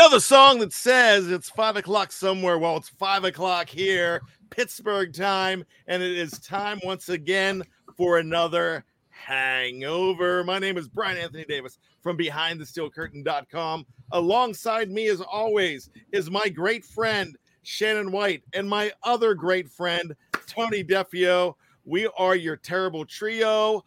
Know 0.00 0.08
the 0.08 0.18
song 0.18 0.60
that 0.60 0.72
says 0.72 1.30
it's 1.30 1.50
five 1.50 1.76
o'clock 1.76 2.10
somewhere. 2.10 2.56
Well, 2.56 2.78
it's 2.78 2.88
five 2.88 3.24
o'clock 3.24 3.68
here, 3.68 4.22
Pittsburgh 4.48 5.12
time, 5.12 5.62
and 5.88 6.02
it 6.02 6.16
is 6.16 6.38
time 6.38 6.80
once 6.82 7.10
again 7.10 7.62
for 7.98 8.16
another 8.16 8.86
hangover. 9.10 10.42
My 10.42 10.58
name 10.58 10.78
is 10.78 10.88
Brian 10.88 11.18
Anthony 11.18 11.44
Davis 11.44 11.76
from 12.00 12.16
BehindTheSteelCurtain.com. 12.16 13.84
Alongside 14.12 14.90
me, 14.90 15.06
as 15.08 15.20
always, 15.20 15.90
is 16.12 16.30
my 16.30 16.48
great 16.48 16.86
friend 16.86 17.36
Shannon 17.60 18.10
White 18.10 18.42
and 18.54 18.66
my 18.66 18.92
other 19.02 19.34
great 19.34 19.68
friend 19.68 20.16
Tony 20.46 20.82
Defeo. 20.82 21.56
We 21.84 22.08
are 22.16 22.36
your 22.36 22.56
terrible 22.56 23.04
trio 23.04 23.84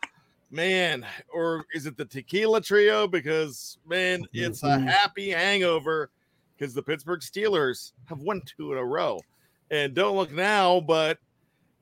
man, 0.53 1.05
or 1.33 1.65
is 1.73 1.85
it 1.85 1.97
the 1.97 2.05
tequila 2.05 2.61
trio? 2.61 3.07
Because 3.07 3.77
man, 3.87 4.23
it's 4.31 4.63
a 4.63 4.67
mm-hmm. 4.67 4.87
happy 4.87 5.31
hangover 5.31 6.09
because 6.55 6.73
the 6.73 6.83
Pittsburgh 6.83 7.19
Steelers 7.19 7.91
have 8.05 8.19
won 8.19 8.41
two 8.45 8.71
in 8.71 8.77
a 8.77 8.85
row. 8.85 9.19
And 9.71 9.93
don't 9.93 10.15
look 10.15 10.31
now, 10.31 10.79
but 10.79 11.17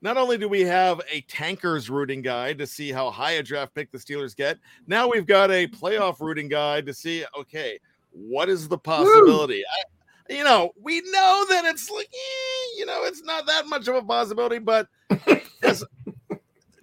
not 0.02 0.18
only 0.18 0.38
do 0.38 0.48
we 0.48 0.62
have 0.62 1.02
a 1.12 1.22
tankers 1.22 1.90
rooting 1.90 2.22
guide 2.22 2.58
to 2.58 2.66
see 2.66 2.92
how 2.92 3.12
high 3.12 3.34
a 3.34 3.44
draft 3.44 3.76
pick 3.76 3.92
the 3.92 3.98
Steelers 3.98 4.36
get, 4.36 4.58
now 4.88 5.10
we've 5.10 5.28
got 5.28 5.52
a 5.52 5.68
playoff 5.68 6.20
rooting 6.20 6.48
guide 6.48 6.86
to 6.86 6.94
see, 6.94 7.26
okay, 7.38 7.80
what 8.12 8.50
is 8.50 8.68
the 8.68 8.78
possibility? 8.78 9.64
I, 9.64 10.34
you 10.34 10.44
know, 10.44 10.72
we 10.82 11.02
know 11.02 11.46
that 11.50 11.66
it's 11.66 11.90
like, 11.90 12.08
eh, 12.12 12.78
you 12.78 12.86
know, 12.86 13.04
it's 13.04 13.24
not 13.24 13.46
that 13.48 13.68
much 13.68 13.88
of 13.88 13.96
a 13.96 14.02
possibility, 14.02 14.60
but 14.60 14.88
just, 15.62 15.84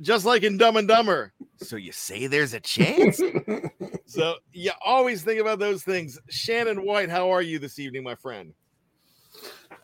just 0.01 0.25
like 0.27 0.43
in 0.43 0.59
Dumb 0.59 0.77
and 0.77 0.87
Dumber, 0.87 1.33
so 1.59 1.77
you 1.77 1.93
say 1.93 2.27
there's 2.27 2.55
a 2.55 2.61
chance? 2.61 3.21
so 4.07 4.37
you 4.53 4.73
always 4.85 5.23
think 5.23 5.41
about 5.41 5.59
those 5.59 5.83
things. 5.83 6.19
Shannon 6.29 6.85
White, 6.85 7.11
how 7.11 7.31
are 7.31 7.43
you 7.43 7.59
this 7.59 7.79
evening, 7.79 8.03
my 8.03 8.15
friend? 8.15 8.53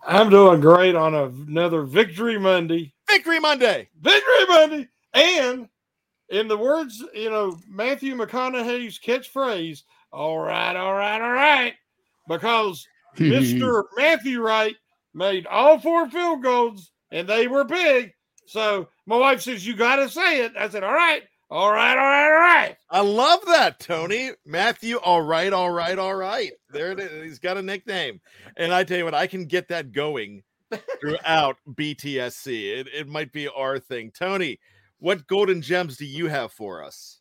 I'm 0.06 0.30
doing 0.30 0.60
great 0.60 0.94
on 0.94 1.14
a, 1.14 1.24
another 1.24 1.82
Victory 1.82 2.38
Monday. 2.38 2.92
Victory 3.08 3.40
Monday. 3.40 3.88
Victory 4.00 4.46
Monday. 4.48 4.88
And 5.14 5.68
in 6.28 6.48
the 6.48 6.56
words, 6.56 7.02
you 7.14 7.30
know, 7.30 7.58
Matthew 7.68 8.14
McConaughey's 8.14 8.98
catchphrase, 8.98 9.82
all 10.12 10.38
right, 10.38 10.76
all 10.76 10.94
right, 10.94 11.20
all 11.20 11.32
right, 11.32 11.74
because 12.28 12.86
Mr. 13.16 13.84
Matthew 13.96 14.40
Wright 14.40 14.76
made 15.14 15.46
all 15.46 15.78
four 15.78 16.08
field 16.10 16.42
goals 16.42 16.90
and 17.10 17.28
they 17.28 17.46
were 17.46 17.64
big. 17.64 18.12
So 18.46 18.88
my 19.06 19.16
wife 19.16 19.40
says, 19.40 19.66
You 19.66 19.74
got 19.74 19.96
to 19.96 20.08
say 20.08 20.44
it. 20.44 20.52
I 20.58 20.68
said, 20.68 20.84
All 20.84 20.92
right. 20.92 21.22
All 21.54 21.70
right, 21.70 21.96
all 21.96 22.04
right, 22.04 22.24
all 22.24 22.40
right. 22.40 22.76
I 22.90 23.00
love 23.00 23.38
that, 23.46 23.78
Tony. 23.78 24.32
Matthew, 24.44 24.96
all 24.96 25.22
right, 25.22 25.52
all 25.52 25.70
right, 25.70 25.96
all 25.96 26.16
right. 26.16 26.50
There 26.70 26.90
it 26.90 26.98
is. 26.98 27.22
He's 27.22 27.38
got 27.38 27.56
a 27.56 27.62
nickname. 27.62 28.20
And 28.56 28.74
I 28.74 28.82
tell 28.82 28.98
you 28.98 29.04
what, 29.04 29.14
I 29.14 29.28
can 29.28 29.44
get 29.44 29.68
that 29.68 29.92
going 29.92 30.42
throughout 31.00 31.58
BTSC. 31.68 32.80
It, 32.80 32.88
it 32.92 33.06
might 33.06 33.30
be 33.30 33.46
our 33.46 33.78
thing. 33.78 34.10
Tony, 34.10 34.58
what 34.98 35.28
golden 35.28 35.62
gems 35.62 35.96
do 35.96 36.06
you 36.06 36.26
have 36.26 36.50
for 36.50 36.82
us? 36.82 37.20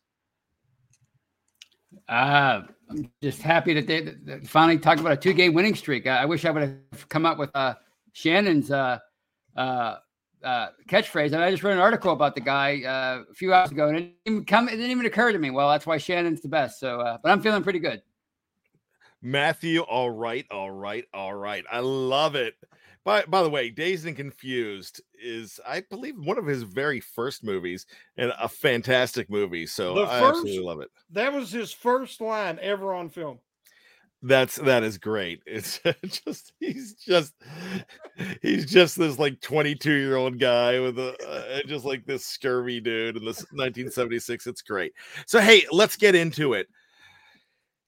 Uh, 2.08 2.62
I'm 2.90 3.08
just 3.22 3.40
happy 3.40 3.80
that 3.80 3.86
they, 3.86 4.40
finally 4.48 4.80
talked 4.80 4.98
about 4.98 5.12
a 5.12 5.16
two 5.16 5.32
game 5.32 5.54
winning 5.54 5.76
streak. 5.76 6.08
I, 6.08 6.22
I, 6.22 6.24
wish 6.24 6.44
I 6.44 6.50
would 6.50 6.62
have 6.90 7.08
come 7.08 7.24
up 7.24 7.38
with 7.38 7.54
uh, 7.54 7.74
Shannon's 8.14 8.72
uh, 8.72 8.98
uh, 9.56 9.98
uh, 10.44 10.68
catchphrase. 10.88 11.32
And 11.32 11.42
I 11.42 11.50
just 11.50 11.62
read 11.62 11.74
an 11.74 11.80
article 11.80 12.12
about 12.12 12.34
the 12.34 12.40
guy 12.40 12.82
uh, 12.82 13.24
a 13.30 13.34
few 13.34 13.52
hours 13.52 13.70
ago, 13.70 13.88
and 13.88 13.96
it 13.96 14.00
didn't, 14.00 14.14
even 14.26 14.44
come, 14.44 14.68
it 14.68 14.72
didn't 14.72 14.90
even 14.90 15.06
occur 15.06 15.32
to 15.32 15.38
me. 15.38 15.50
Well, 15.50 15.70
that's 15.70 15.86
why 15.86 15.98
Shannon's 15.98 16.40
the 16.40 16.48
best. 16.48 16.78
So, 16.78 17.00
uh, 17.00 17.18
but 17.22 17.32
I'm 17.32 17.40
feeling 17.40 17.62
pretty 17.62 17.78
good. 17.78 18.02
Matthew, 19.22 19.80
all 19.80 20.10
right, 20.10 20.44
all 20.50 20.70
right, 20.70 21.06
all 21.14 21.34
right. 21.34 21.64
I 21.72 21.80
love 21.80 22.34
it. 22.34 22.54
By 23.04 23.22
by 23.24 23.42
the 23.42 23.50
way, 23.50 23.70
Dazed 23.70 24.06
and 24.06 24.16
Confused 24.16 25.02
is, 25.22 25.60
I 25.66 25.82
believe, 25.90 26.14
one 26.18 26.38
of 26.38 26.46
his 26.46 26.62
very 26.62 27.00
first 27.00 27.44
movies 27.44 27.86
and 28.16 28.32
a 28.40 28.48
fantastic 28.48 29.30
movie. 29.30 29.66
So 29.66 29.98
I 29.98 30.26
absolutely 30.26 30.60
love 30.60 30.80
it. 30.80 30.90
That 31.10 31.32
was 31.32 31.50
his 31.50 31.72
first 31.72 32.20
line 32.20 32.58
ever 32.60 32.94
on 32.94 33.10
film. 33.10 33.38
That's 34.26 34.56
that 34.56 34.82
is 34.82 34.96
great. 34.96 35.42
It's 35.44 35.80
just 36.06 36.54
he's 36.58 36.94
just 36.94 37.34
he's 38.40 38.64
just 38.64 38.96
this 38.96 39.18
like 39.18 39.38
22 39.42 39.92
year 39.92 40.16
old 40.16 40.38
guy 40.38 40.80
with 40.80 40.98
a 40.98 41.14
uh, 41.28 41.60
just 41.66 41.84
like 41.84 42.06
this 42.06 42.24
scurvy 42.24 42.80
dude 42.80 43.18
in 43.18 43.24
this 43.24 43.40
1976. 43.52 44.46
It's 44.46 44.62
great. 44.62 44.94
So 45.26 45.40
hey, 45.40 45.66
let's 45.70 45.96
get 45.96 46.14
into 46.14 46.54
it. 46.54 46.68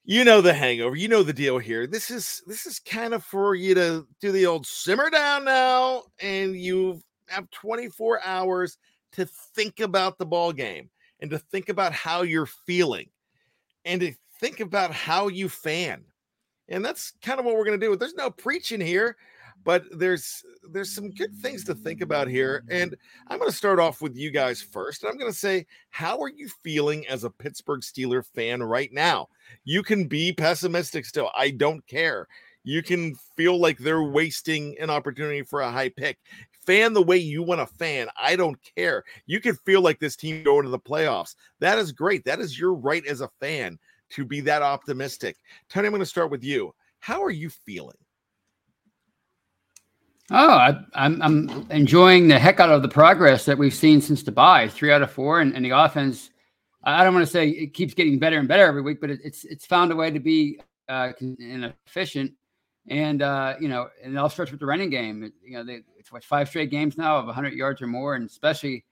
You 0.05 0.23
know 0.23 0.39
the 0.41 0.53
hangover. 0.53 0.95
You 0.95 1.07
know 1.07 1.23
the 1.23 1.33
deal 1.33 1.57
here. 1.57 1.87
This 1.87 2.11
is 2.11 2.43
this 2.45 2.67
is 2.67 2.77
kind 2.77 3.15
of 3.15 3.23
for 3.23 3.55
you 3.55 3.73
to 3.73 4.07
do 4.21 4.31
the 4.31 4.45
old 4.45 4.67
simmer 4.67 5.09
down 5.09 5.43
now, 5.43 6.03
and 6.21 6.55
you 6.55 7.01
have 7.29 7.49
24 7.49 8.23
hours 8.23 8.77
to 9.13 9.25
think 9.55 9.79
about 9.79 10.19
the 10.19 10.25
ball 10.25 10.53
game 10.53 10.91
and 11.19 11.31
to 11.31 11.39
think 11.39 11.69
about 11.69 11.93
how 11.93 12.21
you're 12.21 12.45
feeling 12.45 13.09
and 13.85 14.01
to 14.01 14.13
think 14.39 14.59
about 14.59 14.91
how 14.91 15.29
you 15.29 15.49
fan 15.49 16.03
and 16.69 16.83
that's 16.83 17.13
kind 17.21 17.39
of 17.39 17.45
what 17.45 17.55
we're 17.55 17.65
going 17.65 17.79
to 17.79 17.85
do. 17.85 17.95
There's 17.95 18.13
no 18.13 18.29
preaching 18.29 18.81
here, 18.81 19.17
but 19.63 19.83
there's 19.91 20.43
there's 20.71 20.91
some 20.91 21.11
good 21.11 21.35
things 21.35 21.63
to 21.65 21.75
think 21.75 22.01
about 22.01 22.27
here. 22.27 22.63
And 22.69 22.95
I'm 23.27 23.39
going 23.39 23.49
to 23.49 23.55
start 23.55 23.79
off 23.79 24.01
with 24.01 24.15
you 24.15 24.31
guys 24.31 24.61
first. 24.61 25.03
And 25.03 25.11
I'm 25.11 25.17
going 25.17 25.31
to 25.31 25.37
say, 25.37 25.65
how 25.89 26.21
are 26.21 26.29
you 26.29 26.49
feeling 26.63 27.07
as 27.07 27.23
a 27.23 27.29
Pittsburgh 27.29 27.81
Steeler 27.81 28.25
fan 28.25 28.61
right 28.61 28.91
now? 28.91 29.27
You 29.63 29.83
can 29.83 30.05
be 30.07 30.33
pessimistic 30.33 31.05
still. 31.05 31.31
I 31.35 31.51
don't 31.51 31.85
care. 31.87 32.27
You 32.63 32.83
can 32.83 33.15
feel 33.37 33.59
like 33.59 33.77
they're 33.77 34.03
wasting 34.03 34.75
an 34.79 34.89
opportunity 34.89 35.41
for 35.41 35.61
a 35.61 35.71
high 35.71 35.89
pick. 35.89 36.17
Fan 36.65 36.91
the 36.91 37.01
way 37.01 37.15
you 37.15 37.41
want 37.41 37.61
to 37.61 37.75
fan. 37.77 38.09
I 38.21 38.35
don't 38.35 38.57
care. 38.75 39.05
You 39.25 39.39
can 39.39 39.55
feel 39.55 39.79
like 39.79 40.01
this 40.01 40.17
team 40.17 40.43
going 40.43 40.63
to 40.63 40.69
the 40.69 40.77
playoffs. 40.77 41.35
That 41.61 41.77
is 41.77 41.93
great. 41.93 42.25
That 42.25 42.41
is 42.41 42.59
your 42.59 42.73
right 42.73 43.05
as 43.05 43.21
a 43.21 43.29
fan 43.39 43.79
to 44.11 44.25
be 44.25 44.41
that 44.41 44.61
optimistic. 44.61 45.37
Tony, 45.69 45.87
I'm 45.87 45.91
going 45.91 46.01
to 46.01 46.05
start 46.05 46.31
with 46.31 46.43
you. 46.43 46.73
How 46.99 47.23
are 47.23 47.31
you 47.31 47.49
feeling? 47.49 47.97
Oh, 50.29 50.49
I, 50.49 50.69
am 50.69 51.21
I'm, 51.21 51.49
I'm 51.49 51.71
enjoying 51.71 52.27
the 52.27 52.37
heck 52.37 52.59
out 52.59 52.69
of 52.69 52.81
the 52.81 52.89
progress 52.89 53.45
that 53.45 53.57
we've 53.57 53.73
seen 53.73 54.01
since 54.01 54.23
the 54.23 54.31
bye. 54.31 54.67
Three 54.67 54.91
out 54.91 55.01
of 55.01 55.11
four, 55.11 55.39
and, 55.39 55.55
and 55.55 55.63
the 55.63 55.71
offense. 55.71 56.31
I 56.83 57.03
don't 57.03 57.13
want 57.13 57.25
to 57.25 57.31
say 57.31 57.49
it 57.49 57.73
keeps 57.73 57.93
getting 57.93 58.19
better 58.19 58.37
and 58.37 58.47
better 58.47 58.65
every 58.65 58.81
week, 58.81 58.99
but 58.99 59.09
it, 59.09 59.19
it's 59.23 59.45
it's 59.45 59.65
found 59.65 59.91
a 59.91 59.95
way 59.95 60.11
to 60.11 60.19
be 60.19 60.59
uh, 60.89 61.13
efficient. 61.19 62.33
And 62.89 63.21
uh, 63.21 63.55
you 63.59 63.69
know, 63.69 63.87
and 64.03 64.13
it 64.13 64.17
all 64.17 64.29
starts 64.29 64.51
with 64.51 64.59
the 64.59 64.65
running 64.65 64.89
game. 64.89 65.31
You 65.45 65.53
know, 65.53 65.63
they, 65.63 65.81
it's 65.97 66.11
what 66.11 66.25
five 66.25 66.49
straight 66.49 66.71
games 66.71 66.97
now 66.97 67.17
of 67.17 67.25
100 67.25 67.53
yards 67.53 67.81
or 67.81 67.87
more, 67.87 68.15
and 68.15 68.29
especially 68.29 68.83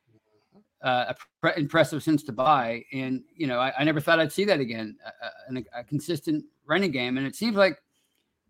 uh, 0.85 1.13
impressive 1.57 2.03
since 2.03 2.23
the 2.23 2.31
bye. 2.31 2.84
And 2.94 3.23
you 3.35 3.47
know, 3.47 3.59
I, 3.59 3.73
I 3.79 3.84
never 3.84 4.00
thought 4.00 4.19
I'd 4.19 4.31
see 4.31 4.46
that 4.46 4.59
again, 4.59 4.96
a, 5.03 5.56
a, 5.56 5.79
a, 5.79 5.84
consistent 5.84 6.46
running 6.66 6.91
game. 6.91 7.18
And 7.18 7.25
it 7.25 7.35
seems 7.35 7.56
like 7.56 7.81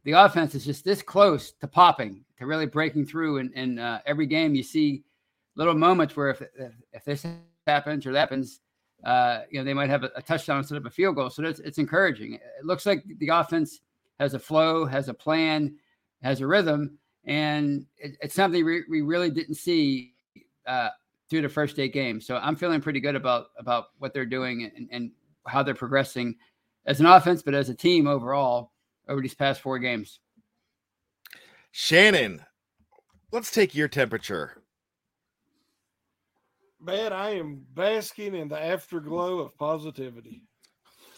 the 0.03 0.11
offense 0.11 0.53
is 0.53 0.65
just 0.65 0.83
this 0.83 1.01
close 1.01 1.53
to 1.53 1.67
popping, 1.67 2.25
to 2.37 2.45
really 2.45 2.65
breaking 2.65 3.05
through. 3.05 3.37
And, 3.37 3.51
and 3.55 3.79
uh, 3.79 3.99
every 4.05 4.25
game 4.25 4.53
you 4.53 4.63
see 4.63 5.03
little 5.55 5.75
moments 5.75 6.17
where 6.17 6.29
if 6.29 6.41
if, 6.91 7.05
this 7.05 7.25
happens 7.65 8.05
or 8.05 8.11
that 8.11 8.19
happens, 8.19 8.59
uh, 9.05 9.43
you 9.49 9.57
know, 9.57 9.63
they 9.63 9.73
might 9.73 9.89
have 9.89 10.03
a, 10.03 10.11
a, 10.17 10.21
touchdown 10.21 10.57
instead 10.57 10.77
of 10.77 10.85
a 10.85 10.89
field 10.89 11.15
goal. 11.15 11.29
So 11.29 11.41
it's, 11.43 11.61
it's 11.61 11.77
encouraging. 11.77 12.33
It 12.33 12.65
looks 12.65 12.85
like 12.85 13.01
the 13.19 13.29
offense 13.29 13.79
has 14.19 14.33
a 14.33 14.39
flow, 14.39 14.85
has 14.85 15.07
a 15.07 15.13
plan, 15.13 15.75
has 16.21 16.41
a 16.41 16.47
rhythm, 16.47 16.97
and 17.23 17.85
it, 17.97 18.17
it's 18.21 18.35
something 18.35 18.65
we, 18.65 18.83
we 18.89 19.01
really 19.01 19.29
didn't 19.29 19.55
see 19.55 20.15
uh, 20.67 20.89
through 21.29 21.41
the 21.41 21.49
first 21.49 21.79
eight 21.79 21.93
games. 21.93 22.25
So 22.25 22.37
I'm 22.37 22.55
feeling 22.55 22.81
pretty 22.81 22.99
good 22.99 23.15
about 23.15 23.47
about 23.57 23.85
what 23.99 24.13
they're 24.13 24.25
doing 24.25 24.71
and, 24.75 24.87
and 24.91 25.11
how 25.47 25.63
they're 25.63 25.73
progressing 25.73 26.35
as 26.85 26.99
an 26.99 27.05
offense, 27.05 27.41
but 27.41 27.53
as 27.53 27.69
a 27.69 27.75
team 27.75 28.07
overall 28.07 28.71
over 29.07 29.21
these 29.21 29.35
past 29.35 29.61
four 29.61 29.79
games. 29.79 30.19
Shannon, 31.71 32.41
let's 33.31 33.51
take 33.51 33.75
your 33.75 33.87
temperature. 33.87 34.61
Man, 36.79 37.11
I 37.13 37.31
am 37.31 37.65
basking 37.73 38.35
in 38.35 38.47
the 38.47 38.61
afterglow 38.61 39.39
of 39.39 39.57
positivity. 39.57 40.43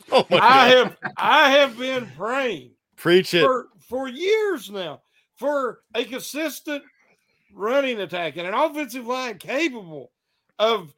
Oh 0.10 0.26
my 0.30 0.38
I 0.38 0.40
God. 0.40 0.70
have 0.72 0.98
I 1.18 1.50
have 1.50 1.78
been 1.78 2.10
praying. 2.16 2.72
Preach 2.96 3.34
it 3.34 3.42
for, 3.44 3.68
for 3.90 4.08
years 4.08 4.72
now 4.72 5.02
for 5.36 5.82
a 5.96 6.06
consistent 6.06 6.82
running 7.58 8.00
attack 8.00 8.38
and 8.38 8.48
an 8.48 8.54
offensive 8.54 9.06
line 9.06 9.38
capable 9.38 10.12
of, 10.60 10.94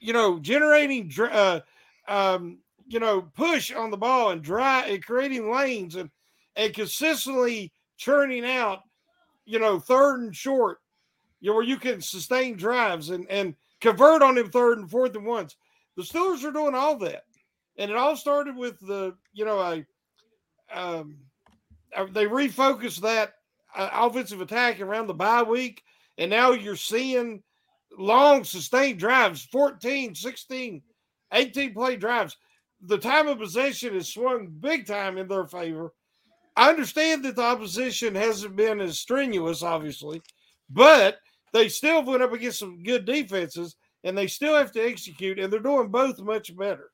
you 0.00 0.12
know, 0.12 0.38
generating, 0.38 1.10
uh, 1.18 1.60
um, 2.08 2.58
you 2.86 3.00
know, 3.00 3.22
push 3.34 3.72
on 3.72 3.90
the 3.90 3.96
ball 3.96 4.30
and 4.30 4.42
dry 4.42 4.86
and 4.86 5.04
creating 5.04 5.50
lanes 5.50 5.96
and 5.96 6.10
and 6.54 6.74
consistently 6.74 7.72
churning 7.96 8.44
out, 8.44 8.80
you 9.46 9.58
know, 9.58 9.80
third 9.80 10.20
and 10.20 10.36
short, 10.36 10.78
you 11.40 11.50
know, 11.50 11.56
where 11.56 11.64
you 11.64 11.78
can 11.78 12.00
sustain 12.00 12.56
drives 12.56 13.10
and 13.10 13.26
and 13.30 13.54
convert 13.80 14.22
on 14.22 14.34
them 14.34 14.50
third 14.50 14.78
and 14.78 14.90
fourth 14.90 15.14
and 15.16 15.26
ones. 15.26 15.56
The 15.96 16.02
Steelers 16.02 16.44
are 16.44 16.52
doing 16.52 16.74
all 16.74 16.96
that, 16.98 17.24
and 17.76 17.90
it 17.90 17.96
all 17.96 18.16
started 18.16 18.56
with 18.56 18.78
the, 18.80 19.14
you 19.32 19.44
know, 19.44 19.60
a 19.60 19.84
um, 20.74 21.16
uh, 21.94 22.06
they 22.12 22.24
refocused 22.24 23.00
that 23.00 23.34
uh, 23.74 23.88
offensive 23.92 24.40
attack 24.40 24.80
around 24.80 25.06
the 25.06 25.14
bye 25.14 25.42
week, 25.42 25.82
and 26.18 26.30
now 26.30 26.52
you're 26.52 26.76
seeing 26.76 27.42
long 27.98 28.44
sustained 28.44 28.98
drives 28.98 29.44
14, 29.46 30.14
16, 30.14 30.82
18 31.32 31.74
play 31.74 31.96
drives. 31.96 32.36
The 32.82 32.98
time 32.98 33.28
of 33.28 33.38
possession 33.38 33.94
has 33.94 34.12
swung 34.12 34.48
big 34.60 34.86
time 34.86 35.18
in 35.18 35.28
their 35.28 35.46
favor. 35.46 35.92
I 36.56 36.68
understand 36.68 37.24
that 37.24 37.36
the 37.36 37.42
opposition 37.42 38.14
hasn't 38.14 38.56
been 38.56 38.80
as 38.80 38.98
strenuous, 38.98 39.62
obviously, 39.62 40.20
but 40.68 41.18
they 41.52 41.68
still 41.68 42.02
went 42.02 42.22
up 42.22 42.32
against 42.32 42.58
some 42.58 42.82
good 42.82 43.04
defenses 43.04 43.76
and 44.04 44.18
they 44.18 44.26
still 44.26 44.56
have 44.56 44.72
to 44.72 44.80
execute, 44.80 45.38
and 45.38 45.52
they're 45.52 45.60
doing 45.60 45.88
both 45.88 46.18
much 46.20 46.56
better. 46.56 46.90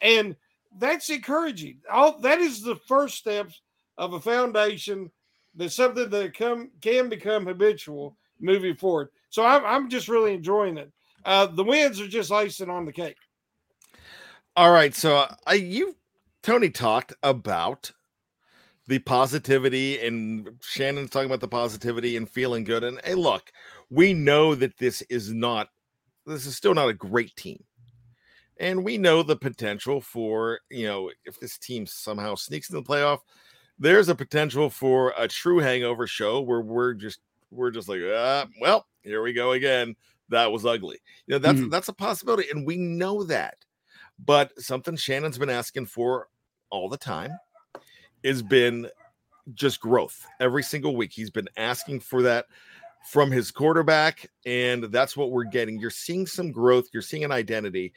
And 0.00 0.36
that's 0.78 1.10
encouraging. 1.10 1.80
All 1.90 2.18
that 2.20 2.38
is 2.38 2.62
the 2.62 2.76
first 2.86 3.16
steps 3.16 3.60
of 3.98 4.12
a 4.12 4.20
foundation 4.20 5.10
that's 5.54 5.74
something 5.74 6.08
that 6.10 6.36
come 6.36 6.70
can 6.80 7.08
become 7.08 7.46
habitual 7.46 8.16
moving 8.40 8.76
forward. 8.76 9.08
So 9.30 9.44
I'm 9.44 9.64
I'm 9.64 9.90
just 9.90 10.08
really 10.08 10.34
enjoying 10.34 10.78
it. 10.78 10.92
Uh, 11.24 11.46
the 11.46 11.64
wins 11.64 12.00
are 12.00 12.08
just 12.08 12.32
icing 12.32 12.70
on 12.70 12.84
the 12.84 12.92
cake. 12.92 13.16
All 14.54 14.70
right, 14.70 14.94
so 14.94 15.16
uh, 15.16 15.34
I 15.46 15.54
you 15.54 15.96
Tony 16.42 16.70
talked 16.70 17.12
about 17.22 17.90
the 18.86 18.98
positivity 19.00 20.00
and 20.00 20.48
Shannon's 20.62 21.10
talking 21.10 21.26
about 21.26 21.40
the 21.40 21.48
positivity 21.48 22.16
and 22.16 22.28
feeling 22.28 22.64
good. 22.64 22.84
And 22.84 23.00
hey, 23.04 23.14
look, 23.14 23.50
we 23.90 24.14
know 24.14 24.54
that 24.54 24.78
this 24.78 25.02
is 25.02 25.32
not 25.32 25.68
this 26.24 26.46
is 26.46 26.56
still 26.56 26.74
not 26.74 26.88
a 26.88 26.94
great 26.94 27.34
team. 27.36 27.62
And 28.58 28.84
we 28.84 28.96
know 28.96 29.22
the 29.22 29.36
potential 29.36 30.00
for, 30.00 30.60
you 30.70 30.86
know, 30.86 31.10
if 31.24 31.38
this 31.38 31.58
team 31.58 31.86
somehow 31.86 32.34
sneaks 32.36 32.70
in 32.70 32.76
the 32.76 32.82
playoff, 32.82 33.18
there's 33.78 34.08
a 34.08 34.14
potential 34.14 34.70
for 34.70 35.12
a 35.18 35.28
true 35.28 35.58
hangover 35.58 36.06
show 36.06 36.40
where 36.40 36.62
we're 36.62 36.94
just 36.94 37.20
we're 37.50 37.70
just 37.70 37.88
like, 37.88 38.00
ah, 38.04 38.46
well, 38.60 38.86
here 39.02 39.22
we 39.22 39.32
go 39.32 39.52
again. 39.52 39.96
That 40.28 40.50
was 40.50 40.66
ugly. 40.66 40.98
You 41.26 41.34
know, 41.34 41.38
that's 41.38 41.60
mm-hmm. 41.60 41.70
that's 41.70 41.88
a 41.88 41.92
possibility, 41.92 42.50
and 42.50 42.66
we 42.66 42.76
know 42.76 43.22
that. 43.24 43.56
But 44.24 44.58
something 44.60 44.96
Shannon's 44.96 45.38
been 45.38 45.50
asking 45.50 45.86
for 45.86 46.28
all 46.70 46.88
the 46.88 46.96
time 46.96 47.30
has 48.24 48.42
been 48.42 48.88
just 49.54 49.80
growth. 49.80 50.26
Every 50.40 50.62
single 50.62 50.96
week, 50.96 51.12
he's 51.12 51.30
been 51.30 51.48
asking 51.56 52.00
for 52.00 52.22
that 52.22 52.46
from 53.04 53.30
his 53.30 53.52
quarterback, 53.52 54.28
and 54.44 54.84
that's 54.84 55.16
what 55.16 55.30
we're 55.30 55.44
getting. 55.44 55.78
You're 55.78 55.90
seeing 55.90 56.26
some 56.26 56.50
growth, 56.50 56.88
you're 56.92 57.02
seeing 57.02 57.24
an 57.24 57.32
identity. 57.32 57.92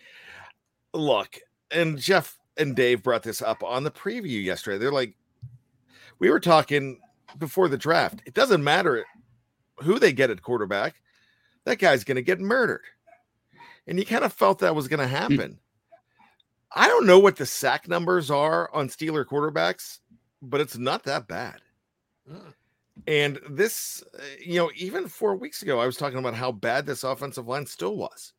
Look, 0.94 1.40
and 1.72 1.98
Jeff 1.98 2.38
and 2.57 2.75
Dave 2.75 3.01
brought 3.01 3.24
this 3.24 3.42
up 3.42 3.63
on 3.63 3.84
the 3.84 3.92
preview 3.92 4.44
yesterday. 4.44 4.78
They're 4.78 4.92
like, 4.92 5.16
we 6.19 6.30
were 6.30 6.40
talking 6.40 7.00
before 7.40 7.69
the 7.69 7.78
draft. 7.78 8.22
It 8.25 8.34
doesn't 8.34 8.63
matter 8.63 9.06
who 9.81 10.00
they 10.00 10.14
get 10.14 10.30
at 10.30 10.42
quarterback, 10.42 11.02
that 11.66 11.80
guy's 11.80 12.04
going 12.04 12.16
to 12.16 12.22
get 12.22 12.40
murdered. 12.40 12.84
And 13.88 13.98
you 13.98 14.06
kind 14.06 14.24
of 14.24 14.34
felt 14.34 14.60
that 14.60 14.76
was 14.76 14.88
going 14.88 15.00
to 15.00 15.08
hmm. 15.08 15.16
happen. 15.16 15.60
I 16.76 16.88
don't 16.88 17.08
know 17.08 17.20
what 17.20 17.36
the 17.36 17.46
sack 17.46 17.88
numbers 17.88 18.30
are 18.30 18.70
on 18.74 18.90
Steeler 18.90 19.26
quarterbacks, 19.26 20.00
but 20.42 20.62
it's 20.62 20.78
not 20.78 21.04
that 21.04 21.28
bad. 21.28 21.62
And 23.08 23.40
this, 23.50 24.04
uh, 24.14 24.22
you 24.44 24.60
know, 24.60 24.70
even 24.76 25.08
four 25.08 25.36
weeks 25.36 25.64
ago, 25.64 25.80
I 25.80 25.86
was 25.86 25.98
talking 25.98 26.20
about 26.20 26.36
how 26.36 26.52
bad 26.52 26.86
this 26.86 27.04
offensive 27.04 27.48
line 27.48 27.66
still 27.66 27.96
was. 27.96 28.34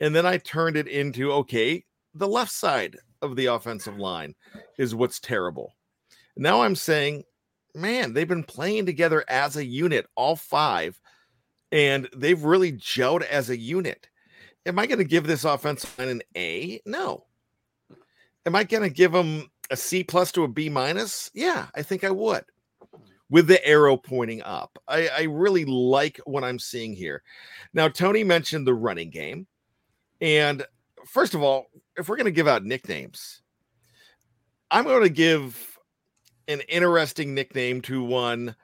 And 0.00 0.14
then 0.14 0.26
I 0.26 0.38
turned 0.38 0.76
it 0.76 0.88
into 0.88 1.32
okay, 1.32 1.84
the 2.14 2.28
left 2.28 2.52
side 2.52 2.96
of 3.22 3.36
the 3.36 3.46
offensive 3.46 3.98
line 3.98 4.34
is 4.76 4.94
what's 4.94 5.20
terrible. 5.20 5.74
Now 6.36 6.62
I'm 6.62 6.76
saying, 6.76 7.24
man, 7.78 8.12
they've 8.12 8.28
been 8.28 8.44
playing 8.44 8.86
together 8.86 9.24
as 9.28 9.56
a 9.56 9.64
unit, 9.64 10.06
all 10.14 10.36
five, 10.36 11.00
and 11.72 12.08
they've 12.16 12.42
really 12.42 12.72
gelled 12.72 13.22
as 13.22 13.50
a 13.50 13.58
unit. 13.58 14.08
Am 14.66 14.78
I 14.78 14.86
going 14.86 14.98
to 14.98 15.04
give 15.04 15.26
this 15.26 15.44
offense 15.44 15.86
an 15.98 16.22
A? 16.36 16.80
No. 16.84 17.24
Am 18.44 18.54
I 18.54 18.64
going 18.64 18.82
to 18.82 18.90
give 18.90 19.12
them 19.12 19.50
a 19.70 19.76
C 19.76 20.04
plus 20.04 20.32
to 20.32 20.44
a 20.44 20.48
B 20.48 20.68
minus? 20.68 21.30
Yeah, 21.34 21.66
I 21.74 21.82
think 21.82 22.04
I 22.04 22.10
would 22.10 22.44
with 23.30 23.46
the 23.46 23.64
arrow 23.66 23.96
pointing 23.96 24.42
up. 24.42 24.78
I, 24.88 25.08
I 25.08 25.22
really 25.24 25.64
like 25.64 26.18
what 26.24 26.44
I'm 26.44 26.58
seeing 26.58 26.94
here. 26.94 27.22
Now, 27.74 27.88
Tony 27.88 28.24
mentioned 28.24 28.66
the 28.66 28.74
running 28.74 29.10
game. 29.10 29.46
And 30.20 30.64
first 31.06 31.34
of 31.34 31.42
all, 31.42 31.66
if 31.96 32.08
we're 32.08 32.16
going 32.16 32.24
to 32.24 32.30
give 32.30 32.48
out 32.48 32.64
nicknames, 32.64 33.42
I'm 34.70 34.84
going 34.84 35.02
to 35.02 35.10
give 35.10 35.77
an 36.48 36.62
interesting 36.62 37.34
nickname 37.34 37.80
to 37.82 38.02
one 38.02 38.56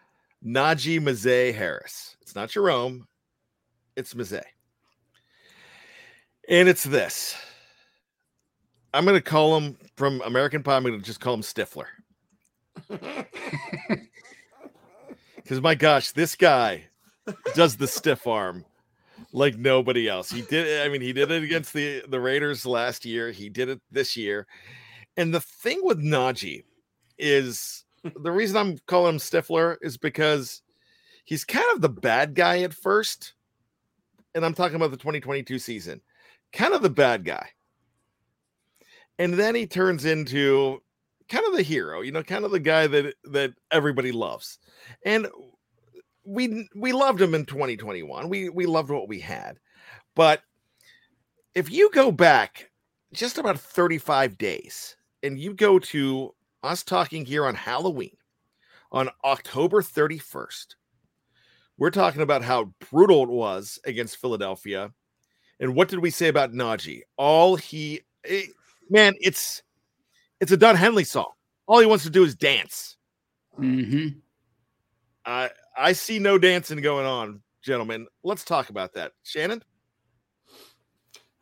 Najee 0.44 1.00
Maze 1.00 1.54
Harris. 1.54 2.16
It's 2.22 2.34
not 2.34 2.50
Jerome, 2.50 3.06
it's 3.94 4.14
Maze. 4.14 4.42
And 6.48 6.68
it's 6.68 6.84
this. 6.84 7.36
I'm 8.92 9.04
going 9.04 9.16
to 9.16 9.22
call 9.22 9.56
him 9.58 9.78
from 9.96 10.20
American 10.22 10.62
Pie. 10.62 10.76
I'm 10.76 10.82
going 10.82 10.98
to 10.98 11.04
just 11.04 11.20
call 11.20 11.34
him 11.34 11.42
Stifler. 11.42 11.86
Because 15.44 15.60
my 15.60 15.74
gosh, 15.74 16.12
this 16.12 16.34
guy 16.34 16.84
does 17.54 17.76
the 17.76 17.86
stiff 17.86 18.26
arm 18.26 18.64
like 19.32 19.56
nobody 19.56 20.08
else. 20.08 20.30
He 20.30 20.40
did 20.40 20.66
it. 20.66 20.86
I 20.86 20.88
mean, 20.88 21.02
he 21.02 21.12
did 21.12 21.30
it 21.30 21.42
against 21.42 21.74
the 21.74 22.02
the 22.08 22.18
Raiders 22.18 22.64
last 22.64 23.04
year. 23.04 23.30
He 23.30 23.50
did 23.50 23.68
it 23.68 23.80
this 23.90 24.16
year. 24.16 24.46
And 25.18 25.34
the 25.34 25.40
thing 25.40 25.80
with 25.82 25.98
Najee 25.98 26.64
is 27.18 27.84
the 28.16 28.32
reason 28.32 28.56
I'm 28.56 28.78
calling 28.86 29.14
him 29.14 29.18
Stifler 29.18 29.76
is 29.82 29.96
because 29.96 30.62
he's 31.24 31.44
kind 31.44 31.66
of 31.74 31.80
the 31.80 31.88
bad 31.88 32.34
guy 32.34 32.62
at 32.62 32.74
first. 32.74 33.34
And 34.34 34.44
I'm 34.44 34.54
talking 34.54 34.76
about 34.76 34.90
the 34.90 34.96
2022 34.96 35.58
season. 35.58 36.00
Kind 36.52 36.74
of 36.74 36.82
the 36.82 36.90
bad 36.90 37.24
guy. 37.24 37.48
And 39.18 39.34
then 39.34 39.54
he 39.54 39.66
turns 39.66 40.04
into 40.04 40.82
kind 41.28 41.44
of 41.46 41.54
the 41.54 41.62
hero, 41.62 42.00
you 42.00 42.12
know, 42.12 42.22
kind 42.22 42.44
of 42.44 42.50
the 42.50 42.60
guy 42.60 42.86
that 42.86 43.14
that 43.24 43.54
everybody 43.70 44.12
loves. 44.12 44.58
And 45.04 45.28
we 46.24 46.68
we 46.74 46.92
loved 46.92 47.20
him 47.20 47.34
in 47.34 47.44
2021. 47.46 48.28
We 48.28 48.48
we 48.48 48.66
loved 48.66 48.90
what 48.90 49.08
we 49.08 49.20
had. 49.20 49.58
But 50.14 50.42
if 51.54 51.70
you 51.70 51.90
go 51.92 52.10
back 52.10 52.70
just 53.12 53.38
about 53.38 53.58
35 53.58 54.36
days 54.36 54.96
and 55.22 55.38
you 55.38 55.54
go 55.54 55.78
to 55.78 56.34
us 56.64 56.82
talking 56.82 57.24
here 57.24 57.46
on 57.46 57.54
Halloween 57.54 58.16
on 58.90 59.10
October 59.24 59.82
31st, 59.82 60.74
we're 61.76 61.90
talking 61.90 62.22
about 62.22 62.42
how 62.42 62.72
brutal 62.90 63.24
it 63.24 63.28
was 63.28 63.78
against 63.84 64.16
Philadelphia. 64.16 64.92
And 65.60 65.74
what 65.74 65.88
did 65.88 65.98
we 65.98 66.10
say 66.10 66.28
about 66.28 66.52
Najee? 66.52 67.02
All 67.16 67.56
he, 67.56 68.00
it, 68.24 68.48
eh, 68.48 68.52
man, 68.88 69.14
it's 69.20 69.62
it's 70.40 70.52
a 70.52 70.56
Don 70.56 70.76
Henley 70.76 71.04
song. 71.04 71.30
All 71.66 71.78
he 71.78 71.86
wants 71.86 72.04
to 72.04 72.10
do 72.10 72.24
is 72.24 72.34
dance. 72.34 72.96
Mm-hmm. 73.58 74.18
I 75.24 75.50
I 75.76 75.92
see 75.92 76.18
no 76.18 76.38
dancing 76.38 76.80
going 76.80 77.06
on, 77.06 77.40
gentlemen. 77.62 78.06
Let's 78.22 78.44
talk 78.44 78.70
about 78.70 78.94
that, 78.94 79.12
Shannon. 79.22 79.62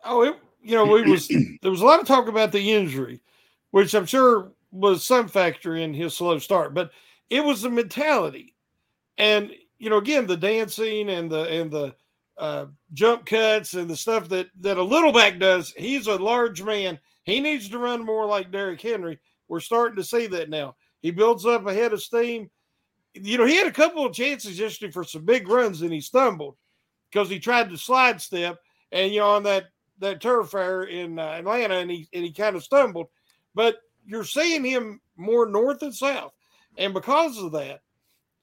Oh, 0.05 0.23
it, 0.23 0.37
you 0.63 0.75
know, 0.75 0.85
we 0.85 1.03
was 1.03 1.29
there 1.29 1.71
was 1.71 1.81
a 1.81 1.87
lot 1.87 2.01
of 2.01 2.07
talk 2.07 2.29
about 2.29 2.53
the 2.53 2.73
injury, 2.73 3.23
which 3.71 3.95
I'm 3.95 4.07
sure 4.07 4.53
was 4.73 5.05
some 5.05 5.29
factor 5.29 5.77
in 5.77 5.95
his 5.95 6.17
slow 6.17 6.39
start, 6.39 6.75
but 6.75 6.91
it 7.31 7.45
was 7.45 7.63
the 7.63 7.71
mentality, 7.71 8.55
and 9.19 9.53
you 9.79 9.91
know, 9.91 9.99
again, 9.99 10.27
the 10.27 10.37
dancing 10.37 11.11
and 11.11 11.31
the 11.31 11.43
and 11.49 11.71
the 11.71 11.95
uh, 12.39 12.67
jump 12.93 13.27
cuts 13.27 13.75
and 13.75 13.89
the 13.89 13.97
stuff 13.97 14.29
that 14.29 14.49
that 14.61 14.79
a 14.79 14.83
little 14.83 15.13
back 15.13 15.39
does. 15.39 15.73
He's 15.77 16.07
a 16.07 16.17
large 16.17 16.63
man. 16.63 16.99
He 17.25 17.41
needs 17.41 17.69
to 17.69 17.79
run 17.79 18.05
more 18.05 18.27
like 18.27 18.51
Derrick 18.51 18.81
Henry. 18.81 19.19
We're 19.49 19.61
starting 19.61 19.97
to 19.97 20.05
see 20.05 20.27
that 20.29 20.51
now. 20.51 20.77
He 21.03 21.11
builds 21.11 21.45
up 21.47 21.67
a 21.67 21.75
head 21.75 21.93
of 21.93 22.03
steam. 22.03 22.51
You 23.15 23.39
know, 23.39 23.45
he 23.45 23.57
had 23.57 23.67
a 23.67 23.73
couple 23.73 24.07
of 24.07 24.15
chances 24.15 24.59
yesterday 24.59 24.91
for 24.91 25.05
some 25.05 25.25
big 25.25 25.49
runs 25.49 25.83
and 25.83 25.93
he 25.93 26.01
stumbled 26.01 26.57
because 27.11 27.29
he 27.29 27.39
tried 27.39 27.69
to 27.71 27.77
slide 27.77 28.21
step 28.21 28.59
and 28.91 29.13
you 29.13 29.21
know 29.21 29.29
on 29.29 29.43
that 29.43 29.67
that 29.99 30.21
turf 30.21 30.51
fair 30.51 30.85
in 30.85 31.19
uh, 31.19 31.23
Atlanta 31.23 31.75
and 31.75 31.91
he 31.91 32.09
and 32.13 32.25
he 32.25 32.33
kind 32.33 32.57
of 32.57 32.65
stumbled. 32.65 33.09
But 33.55 33.77
you're 34.07 34.25
seeing 34.25 34.65
him 34.65 35.01
more 35.17 35.47
north 35.47 35.83
and 35.83 35.95
south, 35.95 36.33
and 36.79 36.95
because 36.95 37.39
of 37.39 37.53
that, 37.53 37.81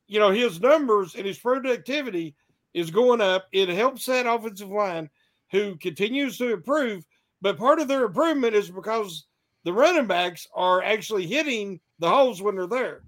you 0.07 0.19
know 0.19 0.31
his 0.31 0.59
numbers 0.61 1.15
and 1.15 1.25
his 1.25 1.39
productivity 1.39 2.35
is 2.73 2.91
going 2.91 3.21
up. 3.21 3.47
It 3.51 3.69
helps 3.69 4.05
that 4.05 4.27
offensive 4.27 4.69
line 4.69 5.09
who 5.51 5.75
continues 5.77 6.37
to 6.37 6.53
improve 6.53 7.03
but 7.41 7.57
part 7.57 7.79
of 7.79 7.87
their 7.87 8.05
improvement 8.05 8.55
is 8.55 8.69
because 8.69 9.25
the 9.63 9.73
running 9.73 10.07
backs 10.07 10.47
are 10.53 10.83
actually 10.83 11.25
hitting 11.25 11.79
the 11.99 12.09
holes 12.09 12.41
when 12.41 12.55
they're 12.55 12.67
there. 12.67 13.01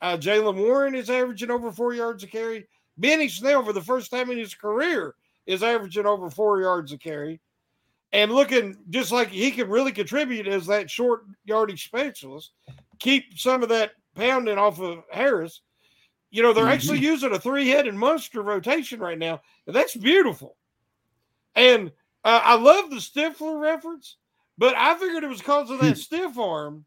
Uh, 0.00 0.16
Jaylen 0.16 0.56
Warren 0.56 0.94
is 0.94 1.10
averaging 1.10 1.50
over 1.50 1.72
four 1.72 1.94
yards 1.94 2.22
a 2.24 2.26
carry. 2.26 2.66
Benny 2.98 3.28
Snell, 3.28 3.64
for 3.64 3.72
the 3.72 3.80
first 3.80 4.10
time 4.10 4.30
in 4.30 4.38
his 4.38 4.54
career, 4.54 5.14
is 5.46 5.62
averaging 5.62 6.06
over 6.06 6.30
four 6.30 6.60
yards 6.60 6.92
a 6.92 6.98
carry. 6.98 7.40
And 8.14 8.32
looking 8.32 8.76
just 8.90 9.10
like 9.10 9.28
he 9.28 9.50
can 9.50 9.68
really 9.68 9.90
contribute 9.90 10.46
as 10.46 10.66
that 10.68 10.88
short 10.88 11.24
yardage 11.44 11.84
specialist, 11.84 12.52
keep 13.00 13.36
some 13.36 13.64
of 13.64 13.68
that 13.70 13.90
pounding 14.14 14.56
off 14.56 14.78
of 14.80 15.02
Harris. 15.10 15.62
You 16.30 16.42
know, 16.42 16.52
they're 16.52 16.66
Mhm. 16.66 16.72
actually 16.74 17.00
using 17.00 17.32
a 17.32 17.40
three 17.40 17.68
headed 17.68 17.94
monster 17.96 18.40
rotation 18.40 19.00
right 19.00 19.18
now, 19.18 19.42
and 19.66 19.74
that's 19.74 19.96
beautiful. 19.96 20.56
And 21.56 21.90
uh, 22.22 22.40
I 22.44 22.54
love 22.54 22.90
the 22.90 22.96
Stifler 22.96 23.60
reference, 23.60 24.16
but 24.56 24.76
I 24.76 24.96
figured 24.96 25.24
it 25.24 25.28
was 25.28 25.38
because 25.38 25.68
of 25.70 25.80
that 25.80 25.98
stiff 25.98 26.38
arm 26.38 26.86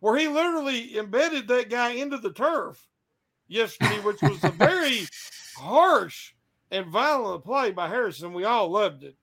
where 0.00 0.18
he 0.18 0.26
literally 0.26 0.98
embedded 0.98 1.46
that 1.48 1.70
guy 1.70 1.90
into 1.92 2.18
the 2.18 2.32
turf 2.32 2.84
yesterday, 3.46 4.00
which 4.00 4.22
was 4.22 4.44
a 4.44 4.50
very 4.50 5.06
harsh 5.56 6.32
and 6.72 6.86
violent 6.88 7.44
play 7.44 7.70
by 7.70 7.88
Harrison. 7.88 8.32
We 8.34 8.42
all 8.42 8.68
loved 8.68 9.04
it. 9.04 9.16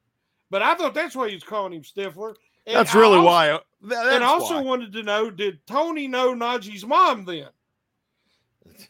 But 0.51 0.62
I 0.62 0.75
thought 0.75 0.93
that's 0.93 1.15
why 1.15 1.29
he 1.29 1.34
was 1.34 1.43
calling 1.43 1.74
him 1.74 1.81
Stifler. 1.81 2.36
And 2.67 2.75
That's 2.75 2.93
really 2.93 3.15
also- 3.17 3.25
why. 3.25 3.48
tha- 3.48 3.62
That's 3.81 4.10
and 4.15 4.24
also 4.24 4.55
why. 4.58 4.62
wanted 4.62 4.93
to 4.93 5.01
know 5.01 5.31
did 5.31 5.65
Tony 5.65 6.08
know 6.08 6.36
Najee's 6.36 6.86
mom 6.86 7.25
then? 7.25 7.48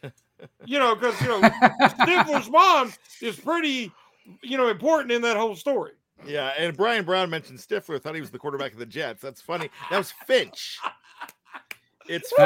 You 0.66 0.80
know, 0.80 0.96
because 0.96 1.20
you 1.20 1.28
know 1.28 1.40
Stifler's 1.40 2.50
mom 2.50 2.92
is 3.20 3.38
pretty, 3.38 3.92
you 4.42 4.56
know, 4.56 4.66
important 4.68 5.12
in 5.12 5.22
that 5.22 5.36
whole 5.36 5.54
story. 5.54 5.92
Yeah, 6.26 6.52
and 6.58 6.76
Brian 6.76 7.04
Brown 7.04 7.30
mentioned 7.30 7.60
Stifler. 7.60 8.02
Thought 8.02 8.16
he 8.16 8.20
was 8.20 8.32
the 8.32 8.40
quarterback 8.40 8.72
of 8.72 8.78
the 8.80 8.86
Jets. 8.86 9.22
That's 9.22 9.40
funny. 9.40 9.70
That 9.88 9.98
was 9.98 10.12
Finch. 10.26 10.78
It's 12.08 12.28
Finch 12.36 12.40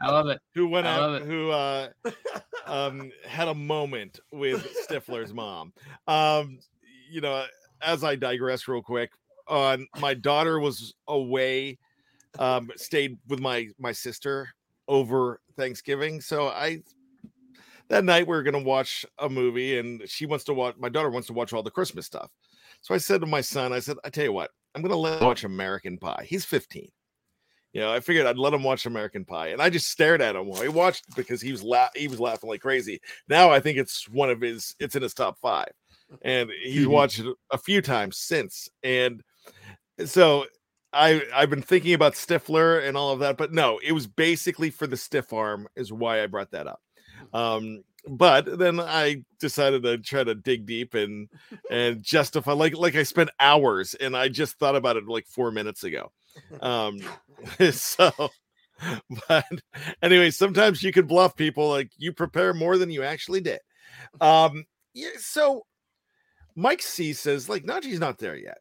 I 0.00 0.10
love 0.10 0.28
it. 0.28 0.38
who 0.54 0.68
went 0.68 0.86
I 0.86 0.94
out, 0.94 1.00
love 1.00 1.22
it. 1.22 1.26
who 1.26 1.50
uh, 1.50 1.88
um, 2.66 3.10
had 3.26 3.48
a 3.48 3.54
moment 3.54 4.20
with 4.30 4.64
Stifler's 4.88 5.34
mom. 5.34 5.72
Um, 6.06 6.60
you 7.10 7.20
know, 7.20 7.44
as 7.82 8.04
I 8.04 8.16
digress 8.16 8.68
real 8.68 8.82
quick, 8.82 9.10
on 9.46 9.86
my 9.98 10.14
daughter 10.14 10.60
was 10.60 10.94
away, 11.08 11.78
um, 12.38 12.70
stayed 12.76 13.18
with 13.28 13.40
my 13.40 13.68
my 13.78 13.92
sister 13.92 14.48
over 14.86 15.40
Thanksgiving, 15.56 16.20
so 16.20 16.48
I 16.48 16.82
that 17.88 18.04
night 18.04 18.26
we 18.26 18.36
were 18.36 18.42
gonna 18.42 18.58
watch 18.58 19.06
a 19.18 19.28
movie, 19.28 19.78
and 19.78 20.02
she 20.08 20.26
wants 20.26 20.44
to 20.44 20.54
watch. 20.54 20.76
My 20.78 20.88
daughter 20.88 21.10
wants 21.10 21.28
to 21.28 21.32
watch 21.32 21.52
all 21.52 21.62
the 21.62 21.70
Christmas 21.70 22.06
stuff, 22.06 22.30
so 22.80 22.94
I 22.94 22.98
said 22.98 23.20
to 23.20 23.26
my 23.26 23.40
son, 23.40 23.72
I 23.72 23.80
said, 23.80 23.96
I 24.04 24.10
tell 24.10 24.24
you 24.24 24.32
what, 24.32 24.50
I'm 24.74 24.82
gonna 24.82 24.96
let 24.96 25.20
him 25.20 25.26
watch 25.26 25.44
American 25.44 25.98
Pie. 25.98 26.26
He's 26.28 26.44
15. 26.44 26.88
You 27.72 27.82
know, 27.82 27.92
I 27.92 28.00
figured 28.00 28.26
I'd 28.26 28.38
let 28.38 28.54
him 28.54 28.62
watch 28.62 28.86
American 28.86 29.24
Pie, 29.24 29.48
and 29.48 29.60
I 29.60 29.68
just 29.68 29.90
stared 29.90 30.22
at 30.22 30.36
him 30.36 30.46
while 30.46 30.62
he 30.62 30.68
watched 30.68 31.04
because 31.14 31.40
he 31.40 31.52
was 31.52 31.62
la- 31.62 31.90
he 31.94 32.08
was 32.08 32.20
laughing 32.20 32.48
like 32.48 32.60
crazy. 32.60 33.00
Now 33.28 33.50
I 33.50 33.60
think 33.60 33.78
it's 33.78 34.08
one 34.08 34.30
of 34.30 34.40
his 34.40 34.74
it's 34.78 34.96
in 34.96 35.02
his 35.02 35.14
top 35.14 35.38
five, 35.38 35.70
and 36.22 36.50
he's 36.62 36.86
Mhm. 36.86 36.90
watched 36.90 37.18
it 37.20 37.34
a 37.50 37.58
few 37.58 37.82
times 37.82 38.18
since. 38.18 38.68
And 38.82 39.22
so 40.04 40.46
I 40.92 41.22
I've 41.34 41.50
been 41.50 41.62
thinking 41.62 41.94
about 41.94 42.14
Stifler 42.14 42.86
and 42.86 42.96
all 42.96 43.12
of 43.12 43.20
that, 43.20 43.36
but 43.36 43.52
no, 43.52 43.78
it 43.84 43.92
was 43.92 44.06
basically 44.06 44.70
for 44.70 44.86
the 44.86 44.96
stiff 44.96 45.32
arm 45.32 45.68
is 45.76 45.92
why 45.92 46.22
I 46.22 46.26
brought 46.26 46.50
that 46.52 46.66
up. 46.66 46.80
Um, 47.32 47.82
but 48.08 48.58
then 48.58 48.80
I 48.80 49.24
decided 49.40 49.82
to 49.82 49.98
try 49.98 50.24
to 50.24 50.34
dig 50.34 50.66
deep 50.66 50.94
and 50.94 51.28
and 51.70 52.02
justify 52.02 52.52
like 52.52 52.76
like 52.76 52.96
I 52.96 53.02
spent 53.02 53.30
hours 53.40 53.94
and 53.94 54.16
I 54.16 54.28
just 54.28 54.58
thought 54.58 54.76
about 54.76 54.96
it 54.96 55.06
like 55.06 55.26
four 55.26 55.50
minutes 55.50 55.84
ago. 55.84 56.12
Um, 56.60 57.00
so 57.72 58.10
but 59.28 59.44
anyway, 60.02 60.30
sometimes 60.30 60.82
you 60.82 60.92
can 60.92 61.06
bluff 61.06 61.36
people 61.36 61.68
like 61.68 61.90
you 61.98 62.12
prepare 62.12 62.54
more 62.54 62.78
than 62.78 62.90
you 62.90 63.02
actually 63.02 63.40
did. 63.40 63.60
Um, 64.20 64.64
yeah, 64.94 65.10
so 65.18 65.66
Mike 66.58 66.82
C 66.82 67.12
says 67.12 67.48
like 67.48 67.62
Najee's 67.62 68.00
not 68.00 68.18
there 68.18 68.36
yet. 68.36 68.58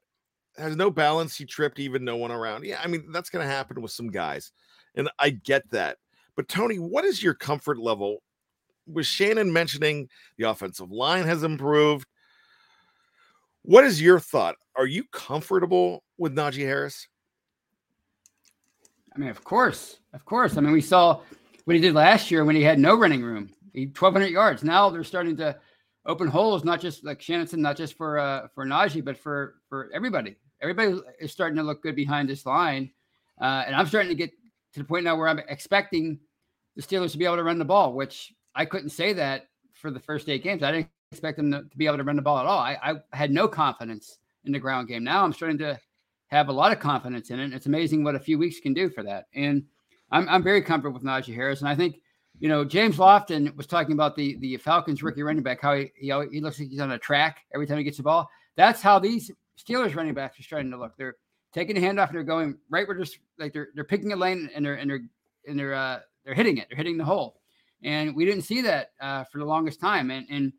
Has 0.55 0.75
no 0.75 0.91
balance. 0.91 1.35
He 1.35 1.45
tripped 1.45 1.79
even 1.79 2.05
no 2.05 2.15
one 2.15 2.31
around. 2.31 2.63
Yeah, 2.63 2.79
I 2.83 2.85
mean 2.85 3.11
that's 3.11 3.31
gonna 3.31 3.47
happen 3.47 3.81
with 3.81 3.91
some 3.91 4.11
guys, 4.11 4.51
and 4.93 5.09
I 5.17 5.31
get 5.31 5.67
that. 5.71 5.97
But 6.35 6.47
Tony, 6.47 6.75
what 6.77 7.05
is 7.05 7.23
your 7.23 7.33
comfort 7.33 7.79
level? 7.79 8.21
With 8.85 9.07
Shannon 9.07 9.51
mentioning 9.51 10.09
the 10.37 10.47
offensive 10.47 10.91
line 10.91 11.25
has 11.25 11.41
improved? 11.41 12.05
What 13.63 13.83
is 13.83 13.99
your 13.99 14.19
thought? 14.19 14.55
Are 14.75 14.85
you 14.85 15.03
comfortable 15.11 16.03
with 16.19 16.35
Najee 16.35 16.65
Harris? 16.65 17.07
I 19.15 19.17
mean, 19.17 19.29
of 19.29 19.43
course, 19.43 19.97
of 20.13 20.23
course. 20.23 20.55
I 20.55 20.61
mean, 20.61 20.71
we 20.71 20.81
saw 20.81 21.19
what 21.65 21.75
he 21.75 21.81
did 21.81 21.95
last 21.95 22.29
year 22.29 22.45
when 22.45 22.55
he 22.55 22.61
had 22.61 22.77
no 22.77 22.95
running 22.95 23.23
room. 23.23 23.49
He 23.73 23.87
1,200 23.87 24.27
yards. 24.27 24.63
Now 24.63 24.91
they're 24.91 25.03
starting 25.03 25.35
to 25.37 25.57
open 26.07 26.27
holes, 26.27 26.63
not 26.63 26.81
just 26.81 27.03
like 27.03 27.21
Shannon 27.21 27.47
not 27.61 27.77
just 27.77 27.95
for 27.95 28.17
uh, 28.17 28.47
for 28.55 28.65
Najee, 28.65 29.03
but 29.03 29.17
for 29.17 29.55
for 29.69 29.89
everybody. 29.93 30.35
Everybody 30.61 30.99
is 31.19 31.31
starting 31.31 31.57
to 31.57 31.63
look 31.63 31.83
good 31.83 31.95
behind 31.95 32.29
this 32.29 32.45
line, 32.45 32.91
uh, 33.39 33.63
and 33.67 33.75
I'm 33.75 33.85
starting 33.85 34.09
to 34.09 34.15
get 34.15 34.31
to 34.73 34.79
the 34.79 34.85
point 34.85 35.03
now 35.03 35.15
where 35.15 35.27
I'm 35.27 35.39
expecting 35.39 36.19
the 36.75 36.81
Steelers 36.81 37.11
to 37.11 37.17
be 37.17 37.25
able 37.25 37.35
to 37.35 37.43
run 37.43 37.59
the 37.59 37.65
ball, 37.65 37.93
which 37.93 38.33
I 38.55 38.65
couldn't 38.65 38.89
say 38.89 39.13
that 39.13 39.47
for 39.73 39.91
the 39.91 39.99
first 39.99 40.29
eight 40.29 40.43
games. 40.43 40.63
I 40.63 40.71
didn't 40.71 40.89
expect 41.11 41.37
them 41.37 41.51
to, 41.51 41.63
to 41.63 41.77
be 41.77 41.85
able 41.85 41.97
to 41.97 42.03
run 42.03 42.15
the 42.15 42.21
ball 42.21 42.39
at 42.39 42.45
all. 42.45 42.59
I, 42.59 42.77
I 42.81 43.15
had 43.15 43.31
no 43.31 43.47
confidence 43.47 44.17
in 44.45 44.51
the 44.51 44.59
ground 44.59 44.87
game. 44.87 45.03
Now 45.03 45.23
I'm 45.23 45.33
starting 45.33 45.57
to 45.59 45.79
have 46.27 46.49
a 46.49 46.53
lot 46.53 46.71
of 46.71 46.79
confidence 46.79 47.29
in 47.29 47.39
it. 47.39 47.53
It's 47.53 47.67
amazing 47.67 48.03
what 48.03 48.15
a 48.15 48.19
few 48.19 48.37
weeks 48.37 48.59
can 48.59 48.73
do 48.73 48.89
for 48.89 49.03
that. 49.03 49.25
And 49.33 49.63
I'm, 50.11 50.27
I'm 50.27 50.43
very 50.43 50.61
comfortable 50.61 50.95
with 50.95 51.03
Najee 51.03 51.35
Harris. 51.35 51.61
And 51.61 51.69
I 51.69 51.75
think, 51.75 52.01
you 52.39 52.49
know, 52.49 52.63
James 52.63 52.97
Lofton 52.97 53.55
was 53.55 53.67
talking 53.67 53.93
about 53.93 54.15
the 54.15 54.37
the 54.37 54.57
Falcons 54.57 55.01
rookie 55.01 55.23
running 55.23 55.43
back, 55.43 55.61
how 55.61 55.75
he, 55.75 55.91
he, 55.95 56.13
he 56.31 56.41
looks 56.41 56.59
like 56.59 56.69
he's 56.69 56.79
on 56.79 56.91
a 56.91 56.99
track 56.99 57.45
every 57.53 57.65
time 57.65 57.77
he 57.77 57.83
gets 57.83 57.97
the 57.97 58.03
ball. 58.03 58.29
That's 58.55 58.81
how 58.81 58.99
these 58.99 59.31
Steelers 59.59 59.95
running 59.95 60.13
backs 60.13 60.39
are 60.39 60.43
starting 60.43 60.71
to 60.71 60.77
look. 60.77 60.95
They're 60.97 61.15
taking 61.53 61.77
a 61.77 61.81
handoff 61.81 62.09
and 62.09 62.17
they're 62.17 62.23
going 62.23 62.57
right 62.69 62.87
where 62.87 62.97
just 62.97 63.19
like 63.39 63.53
they're 63.53 63.69
they're 63.73 63.83
picking 63.83 64.13
a 64.13 64.15
lane 64.15 64.49
and 64.53 64.65
they're 64.65 64.75
and 64.75 64.89
they're 64.89 65.01
and 65.47 65.57
they're 65.57 65.73
uh 65.73 65.99
they're 66.23 66.35
hitting 66.35 66.57
it. 66.57 66.67
They're 66.69 66.77
hitting 66.77 66.97
the 66.97 67.05
hole. 67.05 67.39
And 67.83 68.15
we 68.15 68.25
didn't 68.25 68.43
see 68.43 68.61
that 68.61 68.91
uh, 68.99 69.23
for 69.25 69.37
the 69.37 69.45
longest 69.45 69.79
time. 69.79 70.11
And 70.11 70.27
and 70.29 70.53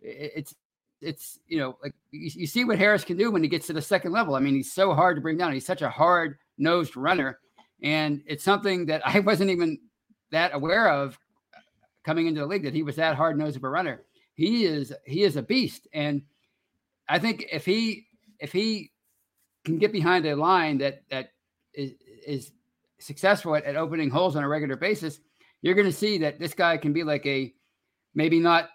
it's 0.00 0.54
it's 1.00 1.38
you 1.46 1.58
know 1.58 1.78
like 1.82 1.94
you, 2.10 2.30
you 2.34 2.46
see 2.46 2.64
what 2.64 2.78
Harris 2.78 3.04
can 3.04 3.16
do 3.16 3.30
when 3.30 3.42
he 3.42 3.48
gets 3.48 3.66
to 3.68 3.72
the 3.72 3.82
second 3.82 4.12
level. 4.12 4.34
I 4.34 4.40
mean, 4.40 4.54
he's 4.54 4.72
so 4.72 4.94
hard 4.94 5.16
to 5.16 5.22
bring 5.22 5.36
down. 5.38 5.52
He's 5.52 5.66
such 5.66 5.82
a 5.82 5.88
hard 5.88 6.38
nosed 6.58 6.96
runner, 6.96 7.38
and 7.82 8.22
it's 8.26 8.44
something 8.44 8.86
that 8.86 9.02
I 9.06 9.20
wasn't 9.20 9.50
even 9.50 9.78
that 10.30 10.54
aware 10.54 10.88
of 10.88 11.18
coming 12.04 12.26
into 12.26 12.40
the 12.40 12.46
league 12.46 12.64
that 12.64 12.74
he 12.74 12.82
was 12.82 12.96
that 12.96 13.16
hard 13.16 13.38
nosed 13.38 13.56
of 13.56 13.64
a 13.64 13.68
runner. 13.68 14.02
He 14.34 14.64
is 14.64 14.92
he 15.04 15.22
is 15.22 15.36
a 15.36 15.42
beast, 15.42 15.86
and 15.92 16.22
I 17.08 17.18
think 17.18 17.46
if 17.52 17.64
he 17.64 18.06
if 18.40 18.52
he 18.52 18.92
can 19.64 19.78
get 19.78 19.92
behind 19.92 20.26
a 20.26 20.36
line 20.36 20.78
that 20.78 21.02
that 21.10 21.30
is 21.72 21.92
is 22.26 22.52
successful 22.98 23.54
at, 23.54 23.64
at 23.64 23.76
opening 23.76 24.10
holes 24.10 24.36
on 24.36 24.42
a 24.42 24.48
regular 24.48 24.76
basis, 24.76 25.20
you're 25.62 25.74
going 25.74 25.86
to 25.86 25.92
see 25.92 26.18
that 26.18 26.38
this 26.38 26.54
guy 26.54 26.76
can 26.76 26.92
be 26.92 27.04
like 27.04 27.24
a 27.26 27.52
maybe 28.14 28.40
not 28.40 28.70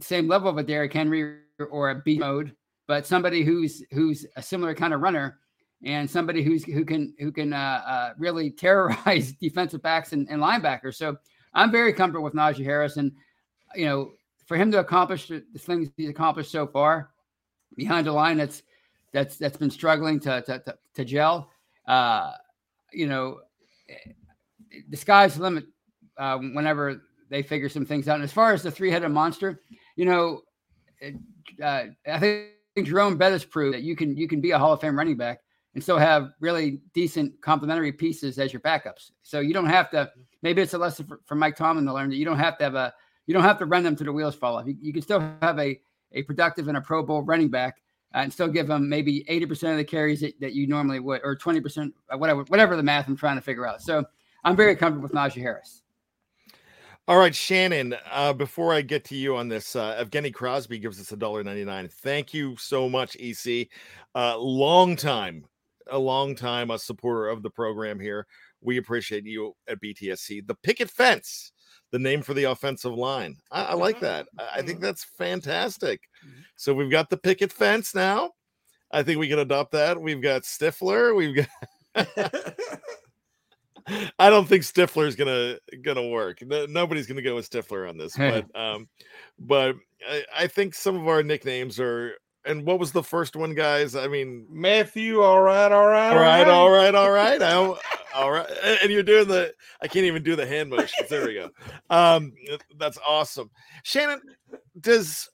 same 0.00 0.28
level 0.28 0.48
of 0.48 0.58
a 0.58 0.62
Derrick 0.62 0.92
Henry 0.92 1.38
or 1.70 1.90
a 1.90 2.02
B 2.04 2.18
mode, 2.18 2.54
but 2.86 3.06
somebody 3.06 3.44
who's 3.44 3.84
who's 3.92 4.26
a 4.36 4.42
similar 4.42 4.74
kind 4.74 4.94
of 4.94 5.00
runner 5.00 5.38
and 5.84 6.10
somebody 6.10 6.42
who's 6.42 6.64
who 6.64 6.84
can 6.84 7.14
who 7.18 7.30
can 7.30 7.52
uh, 7.52 7.82
uh, 7.86 8.12
really 8.18 8.50
terrorize 8.64 9.32
defensive 9.32 9.82
backs 9.82 10.12
and, 10.12 10.28
and 10.28 10.42
linebackers. 10.42 10.94
So 10.94 11.16
I'm 11.54 11.70
very 11.70 11.92
comfortable 11.92 12.24
with 12.24 12.34
Najee 12.34 12.64
Harris, 12.64 12.96
and 12.96 13.12
you 13.74 13.86
know 13.86 14.12
for 14.46 14.56
him 14.56 14.70
to 14.72 14.78
accomplish 14.78 15.28
the, 15.28 15.42
things 15.58 15.88
he's 15.96 16.08
accomplished 16.08 16.50
so 16.50 16.66
far 16.66 17.10
behind 17.76 18.06
a 18.06 18.12
line 18.12 18.36
that's 18.38 18.62
that's 19.12 19.36
that's 19.36 19.56
been 19.56 19.70
struggling 19.70 20.18
to 20.20 20.42
to, 20.42 20.58
to, 20.60 20.78
to 20.94 21.04
gel. 21.04 21.50
Uh, 21.86 22.32
you 22.92 23.06
know, 23.06 23.40
the 24.88 24.96
sky's 24.96 25.36
the 25.36 25.42
limit 25.42 25.66
uh, 26.16 26.38
whenever 26.38 27.02
they 27.30 27.42
figure 27.42 27.68
some 27.68 27.84
things 27.84 28.08
out. 28.08 28.16
And 28.16 28.24
as 28.24 28.32
far 28.32 28.52
as 28.52 28.62
the 28.62 28.70
three-headed 28.70 29.10
monster, 29.10 29.60
you 29.96 30.06
know, 30.06 30.42
uh, 31.62 31.84
I 32.10 32.18
think 32.18 32.48
Jerome 32.84 33.18
Bettis 33.18 33.44
proved 33.44 33.74
that 33.74 33.82
you 33.82 33.94
can 33.96 34.16
you 34.16 34.28
can 34.28 34.40
be 34.40 34.50
a 34.50 34.58
Hall 34.58 34.72
of 34.72 34.80
Fame 34.80 34.96
running 34.96 35.16
back 35.16 35.40
and 35.78 35.82
still 35.84 35.96
have 35.96 36.32
really 36.40 36.80
decent 36.92 37.40
complementary 37.40 37.92
pieces 37.92 38.36
as 38.40 38.52
your 38.52 38.58
backups. 38.58 39.12
So 39.22 39.38
you 39.38 39.54
don't 39.54 39.66
have 39.66 39.88
to. 39.90 40.10
Maybe 40.42 40.60
it's 40.60 40.74
a 40.74 40.78
lesson 40.78 41.06
for, 41.06 41.20
for 41.24 41.36
Mike 41.36 41.54
Tomlin 41.54 41.86
to 41.86 41.94
learn 41.94 42.10
that 42.10 42.16
you 42.16 42.24
don't 42.24 42.36
have 42.36 42.58
to 42.58 42.64
have 42.64 42.74
a 42.74 42.92
you 43.26 43.34
don't 43.34 43.44
have 43.44 43.60
to 43.60 43.64
run 43.64 43.84
them 43.84 43.94
to 43.94 44.02
the 44.02 44.12
wheels 44.12 44.34
fall 44.34 44.56
off. 44.56 44.66
You, 44.66 44.76
you 44.80 44.92
can 44.92 45.02
still 45.02 45.20
have 45.40 45.56
a 45.60 45.80
a 46.10 46.24
productive 46.24 46.66
and 46.66 46.76
a 46.76 46.80
Pro 46.80 47.04
Bowl 47.04 47.22
running 47.22 47.48
back 47.48 47.76
uh, 48.12 48.18
and 48.18 48.32
still 48.32 48.48
give 48.48 48.66
them 48.66 48.88
maybe 48.88 49.22
80% 49.30 49.70
of 49.70 49.76
the 49.76 49.84
carries 49.84 50.20
that, 50.22 50.40
that 50.40 50.52
you 50.52 50.66
normally 50.66 50.98
would, 50.98 51.20
or 51.22 51.36
20%, 51.36 51.92
uh, 52.10 52.18
whatever, 52.18 52.42
whatever 52.44 52.74
the 52.74 52.82
math 52.82 53.06
I'm 53.06 53.16
trying 53.16 53.36
to 53.36 53.42
figure 53.42 53.68
out. 53.68 53.82
So 53.82 54.02
I'm 54.42 54.56
very 54.56 54.74
comfortable 54.74 55.02
with 55.02 55.12
Najee 55.12 55.42
Harris. 55.42 55.82
All 57.08 57.16
right, 57.16 57.34
Shannon. 57.34 57.96
Uh, 58.10 58.34
before 58.34 58.74
I 58.74 58.82
get 58.82 59.02
to 59.06 59.16
you 59.16 59.34
on 59.34 59.48
this, 59.48 59.74
uh, 59.74 60.04
Evgeny 60.04 60.32
Crosby 60.32 60.78
gives 60.78 61.00
us 61.00 61.10
a 61.10 61.16
dollar 61.16 61.42
ninety 61.42 61.64
nine. 61.64 61.88
Thank 61.88 62.34
you 62.34 62.54
so 62.58 62.86
much, 62.86 63.16
EC. 63.18 63.68
Uh, 64.14 64.36
long 64.36 64.94
time, 64.94 65.46
a 65.90 65.98
long 65.98 66.34
time, 66.34 66.70
a 66.70 66.78
supporter 66.78 67.28
of 67.28 67.42
the 67.42 67.50
program 67.50 68.00
here. 68.00 68.26
We 68.60 68.78
appreciate 68.78 69.24
you 69.24 69.54
at 69.68 69.80
BTSC. 69.80 70.46
The 70.46 70.56
picket 70.56 70.90
fence, 70.90 71.52
the 71.90 71.98
name 71.98 72.22
for 72.22 72.34
the 72.34 72.44
offensive 72.44 72.94
line. 72.94 73.36
I, 73.50 73.64
I 73.64 73.74
like 73.74 74.00
that. 74.00 74.26
Mm-hmm, 74.26 74.40
I, 74.40 74.58
I 74.58 74.62
think 74.62 74.78
mm-hmm. 74.78 74.84
that's 74.84 75.04
fantastic. 75.04 76.02
Mm-hmm. 76.26 76.40
So 76.56 76.74
we've 76.74 76.90
got 76.90 77.10
the 77.10 77.16
picket 77.16 77.52
fence 77.52 77.94
now. 77.94 78.30
I 78.90 79.02
think 79.02 79.18
we 79.18 79.28
can 79.28 79.38
adopt 79.38 79.72
that. 79.72 80.00
We've 80.00 80.22
got 80.22 80.42
Stifler. 80.42 81.14
We've 81.14 81.36
got 81.36 81.48
I 84.18 84.30
don't 84.30 84.46
think 84.46 84.64
Stifler's 84.64 85.16
gonna 85.16 85.58
gonna 85.82 86.06
work. 86.06 86.42
No, 86.42 86.66
nobody's 86.66 87.06
gonna 87.06 87.22
go 87.22 87.34
with 87.34 87.48
Stifler 87.48 87.88
on 87.88 87.96
this, 87.96 88.16
but 88.16 88.46
um, 88.54 88.88
but 89.38 89.76
I, 90.08 90.24
I 90.36 90.46
think 90.46 90.74
some 90.74 90.96
of 90.96 91.08
our 91.08 91.22
nicknames 91.22 91.80
are. 91.80 92.14
And 92.48 92.64
what 92.64 92.78
was 92.78 92.92
the 92.92 93.02
first 93.02 93.36
one, 93.36 93.54
guys? 93.54 93.94
I 93.94 94.08
mean, 94.08 94.46
Matthew. 94.50 95.20
All 95.20 95.42
right, 95.42 95.70
all 95.70 95.86
right, 95.86 96.10
all 96.10 96.16
right, 96.16 96.48
all 96.48 96.70
right, 96.70 96.94
all 96.94 97.10
right. 97.10 97.42
I, 97.42 97.74
all 98.14 98.30
right, 98.32 98.48
and 98.82 98.90
you're 98.90 99.02
doing 99.02 99.28
the. 99.28 99.52
I 99.82 99.86
can't 99.86 100.06
even 100.06 100.22
do 100.22 100.34
the 100.34 100.46
hand 100.46 100.70
motions. 100.70 101.08
There 101.10 101.26
we 101.26 101.34
go. 101.34 101.50
Um, 101.90 102.32
that's 102.78 102.98
awesome. 103.06 103.50
Shannon, 103.84 104.20
does 104.80 105.28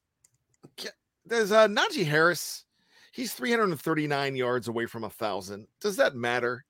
does 1.27 1.53
uh, 1.53 1.69
Najee 1.69 2.05
Harris? 2.05 2.65
He's 3.13 3.33
339 3.33 4.35
yards 4.35 4.67
away 4.67 4.87
from 4.87 5.05
a 5.05 5.11
thousand. 5.11 5.69
Does 5.81 5.97
that 5.97 6.17
matter? 6.17 6.65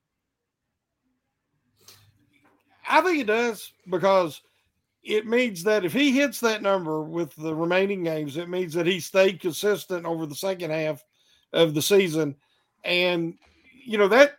I 2.87 3.01
think 3.01 3.21
it 3.21 3.27
does 3.27 3.73
because 3.89 4.43
it 5.05 5.27
means 5.27 5.63
that 5.65 5.85
if 5.85 5.93
he 5.93 6.13
hits 6.13 6.41
that 6.41 6.63
number 6.63 7.03
with 7.03 7.35
the 7.37 7.55
remaining 7.55 8.03
games, 8.03 8.37
it 8.37 8.49
means 8.49 8.73
that 8.73 8.87
he 8.87 9.01
stayed 9.01 9.41
consistent 9.41 10.07
over 10.07 10.25
the 10.25 10.35
second 10.35 10.71
half 10.71 11.05
of 11.53 11.75
the 11.75 11.83
season. 11.83 12.35
And, 12.85 13.35
you 13.85 13.99
know, 13.99 14.09
that 14.09 14.33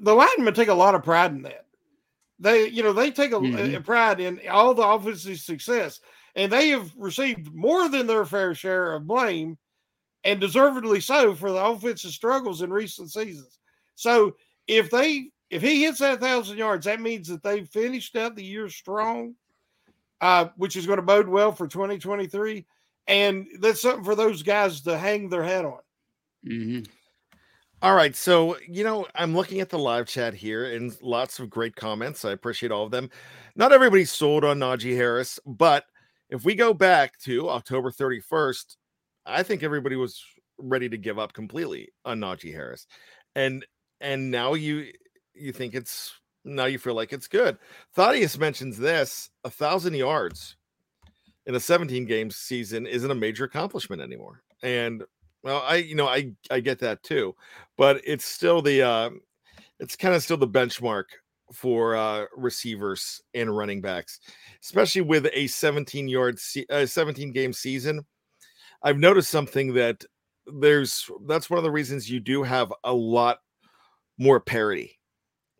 the 0.00 0.14
linemen 0.14 0.54
take 0.54 0.68
a 0.68 0.74
lot 0.74 0.94
of 0.94 1.02
pride 1.02 1.32
in 1.32 1.42
that. 1.42 1.66
They, 2.38 2.68
you 2.68 2.82
know, 2.82 2.92
they 2.92 3.10
take 3.10 3.32
a, 3.32 3.36
mm-hmm. 3.36 3.74
a 3.74 3.80
pride 3.80 4.20
in 4.20 4.40
all 4.50 4.74
the 4.74 4.86
offensive 4.86 5.38
success, 5.38 6.00
and 6.34 6.52
they 6.52 6.68
have 6.68 6.92
received 6.96 7.52
more 7.54 7.88
than 7.88 8.06
their 8.06 8.26
fair 8.26 8.54
share 8.54 8.92
of 8.92 9.06
blame, 9.06 9.56
and 10.22 10.40
deservedly 10.40 11.00
so, 11.00 11.34
for 11.34 11.50
the 11.50 11.64
offensive 11.64 12.10
struggles 12.10 12.60
in 12.60 12.70
recent 12.70 13.10
seasons. 13.10 13.58
So 13.94 14.36
if 14.66 14.90
they 14.90 15.30
if 15.48 15.62
he 15.62 15.84
hits 15.84 16.00
that 16.00 16.20
thousand 16.20 16.58
yards, 16.58 16.84
that 16.84 17.00
means 17.00 17.28
that 17.28 17.42
they've 17.42 17.68
finished 17.68 18.16
out 18.16 18.36
the 18.36 18.44
year 18.44 18.68
strong, 18.68 19.34
uh, 20.20 20.48
which 20.56 20.76
is 20.76 20.86
going 20.86 20.98
to 20.98 21.02
bode 21.02 21.28
well 21.28 21.52
for 21.52 21.66
2023. 21.66 22.66
And 23.06 23.46
that's 23.60 23.82
something 23.82 24.04
for 24.04 24.14
those 24.14 24.42
guys 24.42 24.80
to 24.82 24.98
hang 24.98 25.28
their 25.28 25.42
hat 25.42 25.64
on. 25.64 25.78
Mm-hmm. 26.46 26.82
All 27.82 27.94
right. 27.94 28.16
So, 28.16 28.56
you 28.66 28.84
know, 28.84 29.06
I'm 29.14 29.34
looking 29.34 29.60
at 29.60 29.68
the 29.68 29.78
live 29.78 30.06
chat 30.06 30.34
here 30.34 30.74
and 30.74 30.96
lots 31.02 31.38
of 31.38 31.50
great 31.50 31.76
comments. 31.76 32.24
I 32.24 32.32
appreciate 32.32 32.72
all 32.72 32.84
of 32.84 32.90
them. 32.90 33.10
Not 33.54 33.72
everybody's 33.72 34.10
sold 34.10 34.44
on 34.44 34.58
Najee 34.58 34.96
Harris, 34.96 35.38
but 35.46 35.84
if 36.30 36.44
we 36.44 36.54
go 36.54 36.72
back 36.72 37.18
to 37.20 37.50
October 37.50 37.90
31st, 37.90 38.76
I 39.26 39.42
think 39.42 39.62
everybody 39.62 39.96
was 39.96 40.22
ready 40.58 40.88
to 40.88 40.96
give 40.96 41.18
up 41.18 41.32
completely 41.32 41.90
on 42.04 42.20
Najee 42.20 42.52
Harris. 42.52 42.86
And 43.34 43.64
and 44.00 44.30
now 44.30 44.54
you 44.54 44.92
you 45.34 45.52
think 45.52 45.74
it's 45.74 46.14
now 46.46 46.66
you 46.66 46.78
feel 46.78 46.94
like 46.94 47.12
it's 47.12 47.28
good. 47.28 47.58
Thaddeus 47.94 48.38
mentions 48.38 48.78
this 48.78 49.30
a 49.44 49.50
thousand 49.50 49.94
yards 49.94 50.56
in 51.46 51.54
a 51.54 51.60
17 51.60 52.06
game 52.06 52.30
season 52.30 52.86
isn't 52.86 53.10
a 53.10 53.14
major 53.14 53.44
accomplishment 53.44 54.00
anymore. 54.00 54.42
And 54.62 55.04
well, 55.42 55.62
I 55.66 55.76
you 55.76 55.94
know 55.94 56.08
I 56.08 56.32
I 56.50 56.60
get 56.60 56.78
that 56.80 57.02
too, 57.02 57.34
but 57.76 58.00
it's 58.04 58.24
still 58.24 58.62
the 58.62 58.82
uh, 58.82 59.10
it's 59.80 59.96
kind 59.96 60.14
of 60.14 60.22
still 60.22 60.36
the 60.36 60.48
benchmark 60.48 61.04
for 61.52 61.94
uh, 61.94 62.24
receivers 62.36 63.22
and 63.34 63.56
running 63.56 63.80
backs, 63.80 64.18
especially 64.62 65.02
with 65.02 65.28
a 65.32 65.46
17 65.46 66.08
yard 66.08 66.38
se- 66.38 66.66
uh, 66.70 66.86
17 66.86 67.32
game 67.32 67.52
season. 67.52 68.04
I've 68.82 68.98
noticed 68.98 69.30
something 69.30 69.74
that 69.74 70.04
there's 70.46 71.08
that's 71.26 71.50
one 71.50 71.58
of 71.58 71.64
the 71.64 71.70
reasons 71.70 72.10
you 72.10 72.20
do 72.20 72.42
have 72.42 72.72
a 72.84 72.92
lot 72.92 73.38
more 74.18 74.40
parity 74.40 74.95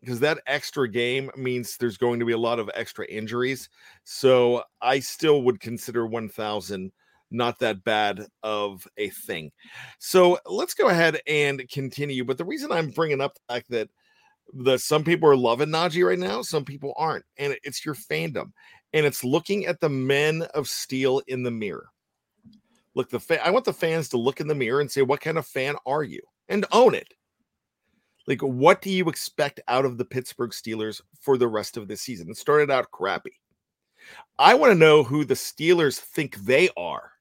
because 0.01 0.19
that 0.19 0.39
extra 0.47 0.89
game 0.89 1.31
means 1.35 1.77
there's 1.77 1.97
going 1.97 2.19
to 2.19 2.25
be 2.25 2.33
a 2.33 2.37
lot 2.37 2.59
of 2.59 2.69
extra 2.73 3.05
injuries. 3.07 3.69
So 4.03 4.63
I 4.81 4.99
still 4.99 5.41
would 5.43 5.59
consider 5.59 6.05
1000 6.05 6.91
not 7.29 7.59
that 7.59 7.83
bad 7.83 8.25
of 8.43 8.87
a 8.97 9.09
thing. 9.09 9.51
So 9.99 10.39
let's 10.45 10.73
go 10.73 10.87
ahead 10.87 11.19
and 11.27 11.67
continue. 11.69 12.23
But 12.23 12.37
the 12.37 12.45
reason 12.45 12.71
I'm 12.71 12.89
bringing 12.89 13.21
up 13.21 13.33
the 13.33 13.53
fact 13.53 13.69
that 13.71 13.89
the 14.53 14.77
some 14.77 15.03
people 15.03 15.29
are 15.29 15.35
loving 15.35 15.69
Najee 15.69 16.07
right 16.07 16.19
now, 16.19 16.41
some 16.41 16.63
people 16.63 16.93
aren't, 16.95 17.25
and 17.37 17.57
it's 17.63 17.85
your 17.85 17.95
fandom, 17.95 18.53
and 18.93 19.05
it's 19.05 19.23
looking 19.23 19.65
at 19.65 19.81
the 19.81 19.89
men 19.89 20.43
of 20.53 20.69
steel 20.69 21.21
in 21.27 21.43
the 21.43 21.51
mirror. 21.51 21.89
Look, 22.95 23.09
the 23.09 23.19
fa- 23.19 23.45
I 23.45 23.49
want 23.49 23.65
the 23.65 23.73
fans 23.73 24.09
to 24.09 24.17
look 24.17 24.39
in 24.39 24.47
the 24.47 24.55
mirror 24.55 24.79
and 24.79 24.89
say, 24.89 25.01
"What 25.01 25.21
kind 25.21 25.37
of 25.37 25.45
fan 25.45 25.75
are 25.85 26.03
you?" 26.03 26.21
and 26.49 26.65
own 26.71 26.95
it. 26.95 27.13
Like, 28.27 28.41
what 28.41 28.81
do 28.81 28.89
you 28.89 29.07
expect 29.07 29.61
out 29.69 29.85
of 29.85 29.97
the 29.97 30.05
Pittsburgh 30.05 30.51
Steelers 30.51 31.01
for 31.21 31.37
the 31.37 31.47
rest 31.47 31.77
of 31.77 31.87
the 31.87 31.95
season? 31.95 32.29
It 32.29 32.37
started 32.37 32.69
out 32.69 32.91
crappy. 32.91 33.39
I 34.37 34.53
want 34.53 34.71
to 34.71 34.77
know 34.77 35.03
who 35.03 35.23
the 35.23 35.33
Steelers 35.33 35.97
think 35.97 36.35
they 36.37 36.69
are 36.75 37.11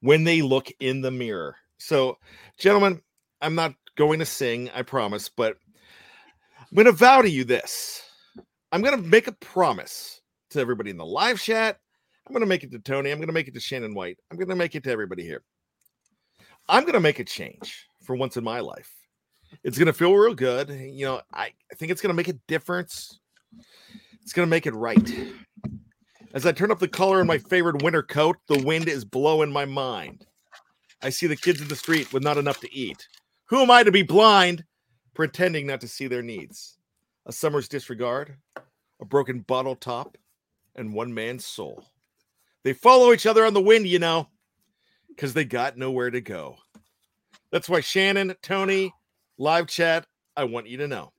when 0.00 0.24
they 0.24 0.40
look 0.40 0.70
in 0.80 1.00
the 1.00 1.10
mirror. 1.10 1.56
So, 1.78 2.16
gentlemen, 2.58 3.02
I'm 3.42 3.54
not 3.54 3.74
going 3.96 4.20
to 4.20 4.24
sing, 4.24 4.70
I 4.74 4.82
promise, 4.82 5.28
but 5.28 5.56
I'm 6.60 6.74
going 6.74 6.86
to 6.86 6.92
vow 6.92 7.22
to 7.22 7.30
you 7.30 7.44
this. 7.44 8.02
I'm 8.70 8.82
going 8.82 8.96
to 8.96 9.08
make 9.08 9.26
a 9.26 9.32
promise 9.32 10.20
to 10.50 10.60
everybody 10.60 10.90
in 10.90 10.96
the 10.96 11.06
live 11.06 11.40
chat. 11.40 11.78
I'm 12.26 12.32
going 12.32 12.42
to 12.42 12.46
make 12.46 12.62
it 12.62 12.70
to 12.72 12.78
Tony. 12.78 13.10
I'm 13.10 13.18
going 13.18 13.28
to 13.28 13.32
make 13.32 13.48
it 13.48 13.54
to 13.54 13.60
Shannon 13.60 13.94
White. 13.94 14.18
I'm 14.30 14.36
going 14.36 14.48
to 14.48 14.56
make 14.56 14.74
it 14.74 14.84
to 14.84 14.90
everybody 14.90 15.24
here. 15.24 15.42
I'm 16.68 16.82
going 16.82 16.94
to 16.94 17.00
make 17.00 17.18
a 17.18 17.24
change 17.24 17.86
for 18.02 18.14
once 18.14 18.36
in 18.36 18.44
my 18.44 18.60
life. 18.60 18.97
It's 19.64 19.78
gonna 19.78 19.92
feel 19.92 20.14
real 20.14 20.34
good. 20.34 20.70
You 20.70 21.06
know, 21.06 21.20
I, 21.32 21.52
I 21.70 21.74
think 21.76 21.92
it's 21.92 22.00
gonna 22.00 22.14
make 22.14 22.28
a 22.28 22.38
difference. 22.48 23.18
It's 24.22 24.32
gonna 24.32 24.46
make 24.46 24.66
it 24.66 24.74
right. 24.74 25.14
As 26.34 26.44
I 26.44 26.52
turn 26.52 26.70
up 26.70 26.78
the 26.78 26.88
color 26.88 27.20
in 27.20 27.26
my 27.26 27.38
favorite 27.38 27.82
winter 27.82 28.02
coat, 28.02 28.36
the 28.48 28.62
wind 28.62 28.88
is 28.88 29.04
blowing 29.04 29.50
my 29.50 29.64
mind. 29.64 30.26
I 31.02 31.10
see 31.10 31.26
the 31.26 31.36
kids 31.36 31.60
in 31.60 31.68
the 31.68 31.76
street 31.76 32.12
with 32.12 32.22
not 32.22 32.38
enough 32.38 32.60
to 32.60 32.74
eat. 32.74 33.08
Who 33.46 33.62
am 33.62 33.70
I 33.70 33.82
to 33.82 33.92
be 33.92 34.02
blind, 34.02 34.64
pretending 35.14 35.66
not 35.66 35.80
to 35.80 35.88
see 35.88 36.06
their 36.06 36.22
needs? 36.22 36.76
A 37.26 37.32
summer's 37.32 37.68
disregard, 37.68 38.36
a 39.00 39.04
broken 39.04 39.40
bottle 39.40 39.76
top, 39.76 40.18
and 40.74 40.92
one 40.92 41.14
man's 41.14 41.46
soul. 41.46 41.84
They 42.64 42.72
follow 42.72 43.12
each 43.12 43.26
other 43.26 43.46
on 43.46 43.54
the 43.54 43.60
wind, 43.60 43.86
you 43.86 43.98
know, 43.98 44.28
because 45.08 45.32
they 45.32 45.44
got 45.44 45.78
nowhere 45.78 46.10
to 46.10 46.20
go. 46.20 46.56
That's 47.50 47.68
why 47.68 47.80
Shannon, 47.80 48.34
Tony, 48.42 48.92
live 49.38 49.66
chat, 49.66 50.06
I 50.36 50.44
want 50.44 50.66
you 50.66 50.76
to 50.78 50.88
know. 50.88 51.12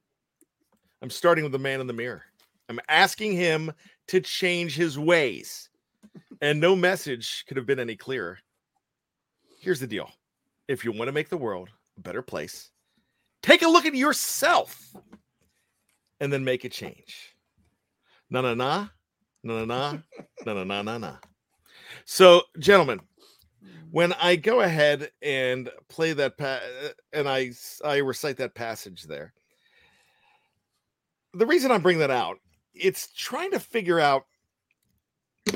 I'm 1.01 1.09
starting 1.09 1.43
with 1.43 1.53
the 1.53 1.59
man 1.59 1.81
in 1.81 1.87
the 1.87 1.93
mirror. 1.93 2.23
I'm 2.67 2.79
asking 2.89 3.33
him 3.33 3.71
to 4.07 4.19
change 4.19 4.75
his 4.75 4.99
ways. 4.99 5.69
And 6.41 6.59
no 6.59 6.75
message 6.75 7.45
could 7.47 7.57
have 7.57 7.65
been 7.65 7.79
any 7.79 7.95
clearer. 7.95 8.37
Here's 9.59 9.79
the 9.79 9.87
deal 9.87 10.09
if 10.67 10.85
you 10.85 10.91
want 10.91 11.07
to 11.07 11.13
make 11.13 11.29
the 11.29 11.37
world 11.37 11.69
a 11.97 12.01
better 12.01 12.21
place, 12.21 12.69
take 13.41 13.61
a 13.61 13.67
look 13.67 13.85
at 13.85 13.95
yourself 13.95 14.93
and 16.19 16.31
then 16.31 16.43
make 16.43 16.63
a 16.63 16.69
change. 16.69 17.35
Na 18.29 18.41
na 18.41 18.53
na, 18.53 18.87
na 19.43 19.65
na 19.65 19.65
na, 19.65 19.97
na 20.45 20.53
na 20.53 20.63
na 20.63 20.81
na 20.81 20.97
na. 20.97 21.15
So, 22.05 22.43
gentlemen, 22.59 22.99
when 23.91 24.13
I 24.13 24.35
go 24.35 24.61
ahead 24.61 25.11
and 25.21 25.69
play 25.87 26.13
that 26.13 26.37
pa- 26.37 26.61
uh, 26.85 26.89
and 27.13 27.27
I 27.27 27.51
I 27.83 27.97
recite 27.97 28.37
that 28.37 28.55
passage 28.55 29.03
there, 29.03 29.33
the 31.33 31.45
reason 31.45 31.71
I 31.71 31.77
bring 31.77 31.99
that 31.99 32.11
out, 32.11 32.39
it's 32.73 33.07
trying 33.13 33.51
to 33.51 33.59
figure 33.59 33.99
out 33.99 34.25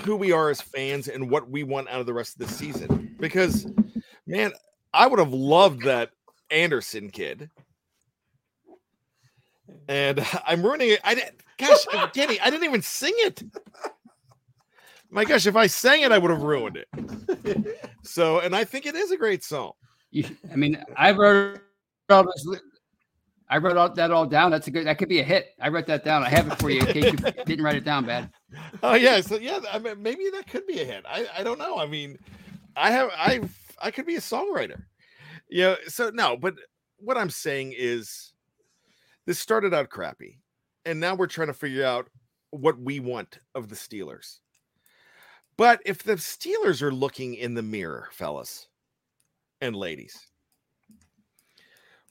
who 0.04 0.16
we 0.16 0.32
are 0.32 0.50
as 0.50 0.62
fans 0.62 1.08
and 1.08 1.30
what 1.30 1.50
we 1.50 1.64
want 1.64 1.90
out 1.90 2.00
of 2.00 2.06
the 2.06 2.14
rest 2.14 2.40
of 2.40 2.48
the 2.48 2.54
season. 2.54 3.16
Because, 3.20 3.68
man, 4.26 4.52
I 4.94 5.08
would 5.08 5.20
have 5.20 5.34
loved 5.34 5.84
that 5.84 6.12
Anderson 6.50 7.10
kid. 7.10 7.50
And 9.88 10.26
I'm 10.48 10.64
ruining 10.64 10.90
it. 10.90 11.00
I 11.04 11.16
didn't, 11.16 11.36
gosh, 11.58 12.12
Danny, 12.14 12.40
I 12.40 12.50
didn't 12.50 12.66
even 12.66 12.82
sing 12.82 13.14
it. 13.18 13.44
My 15.14 15.26
gosh, 15.26 15.46
if 15.46 15.56
I 15.56 15.68
sang 15.68 16.02
it, 16.02 16.12
I 16.12 16.18
would 16.18 16.32
have 16.32 16.42
ruined 16.42 16.76
it. 16.76 17.88
so, 18.04 18.40
and 18.40 18.56
I 18.56 18.64
think 18.64 18.88
it 18.88 18.96
is 18.96 19.12
a 19.12 19.18
great 19.18 19.44
song. 19.44 19.74
You, 20.10 20.26
I 20.52 20.56
mean, 20.56 20.84
I 20.98 21.12
wrote 21.12 21.62
all 22.10 22.24
this. 22.24 22.48
I 23.48 23.58
wrote 23.58 23.78
all, 23.78 23.94
that 23.94 24.10
all 24.10 24.26
down. 24.26 24.50
That's 24.50 24.66
a 24.66 24.72
good. 24.72 24.88
That 24.88 24.98
could 24.98 25.10
be 25.10 25.20
a 25.20 25.24
hit. 25.24 25.50
I 25.62 25.70
wrote 25.70 25.86
that 25.86 26.04
down. 26.04 26.24
I 26.24 26.30
have 26.30 26.48
it 26.48 26.58
for 26.58 26.72
you 26.72 26.80
in 26.80 26.88
case 26.88 27.06
you 27.06 27.12
didn't 27.46 27.64
write 27.64 27.76
it 27.76 27.84
down, 27.84 28.08
bad. 28.08 28.32
Oh 28.82 28.96
yeah, 28.96 29.22
so 29.22 29.38
yeah, 29.38 29.60
I 29.72 29.78
mean, 29.78 30.02
maybe 30.02 30.32
that 30.32 30.48
could 30.48 30.66
be 30.66 30.82
a 30.82 30.86
hit. 30.86 31.04
I 31.08 31.28
I 31.38 31.44
don't 31.44 31.60
know. 31.60 31.78
I 31.78 31.86
mean, 31.86 32.18
I 32.76 32.90
have 32.90 33.12
I 33.16 33.42
I 33.80 33.92
could 33.92 34.08
be 34.08 34.16
a 34.16 34.20
songwriter. 34.20 34.82
Yeah. 35.48 35.58
You 35.58 35.62
know, 35.62 35.76
so 35.90 36.10
no, 36.10 36.38
but 36.38 36.56
what 36.98 37.20
I'm 37.20 37.30
saying 37.30 37.76
is, 37.78 38.34
this 39.28 39.38
started 39.38 39.76
out 39.76 39.90
crappy, 39.90 40.40
and 40.86 41.00
now 41.00 41.14
we're 41.14 41.28
trying 41.28 41.50
to 41.50 41.54
figure 41.54 41.86
out 41.86 42.10
what 42.50 42.80
we 42.80 43.00
want 43.00 43.38
of 43.54 43.70
the 43.70 43.76
Steelers. 43.76 44.40
But 45.58 45.82
if 45.86 46.04
the 46.04 46.16
Steelers 46.16 46.82
are 46.82 46.92
looking 46.92 47.36
in 47.36 47.54
the 47.54 47.62
mirror, 47.62 48.10
fellas 48.12 48.68
and 49.62 49.76
ladies, 49.76 50.28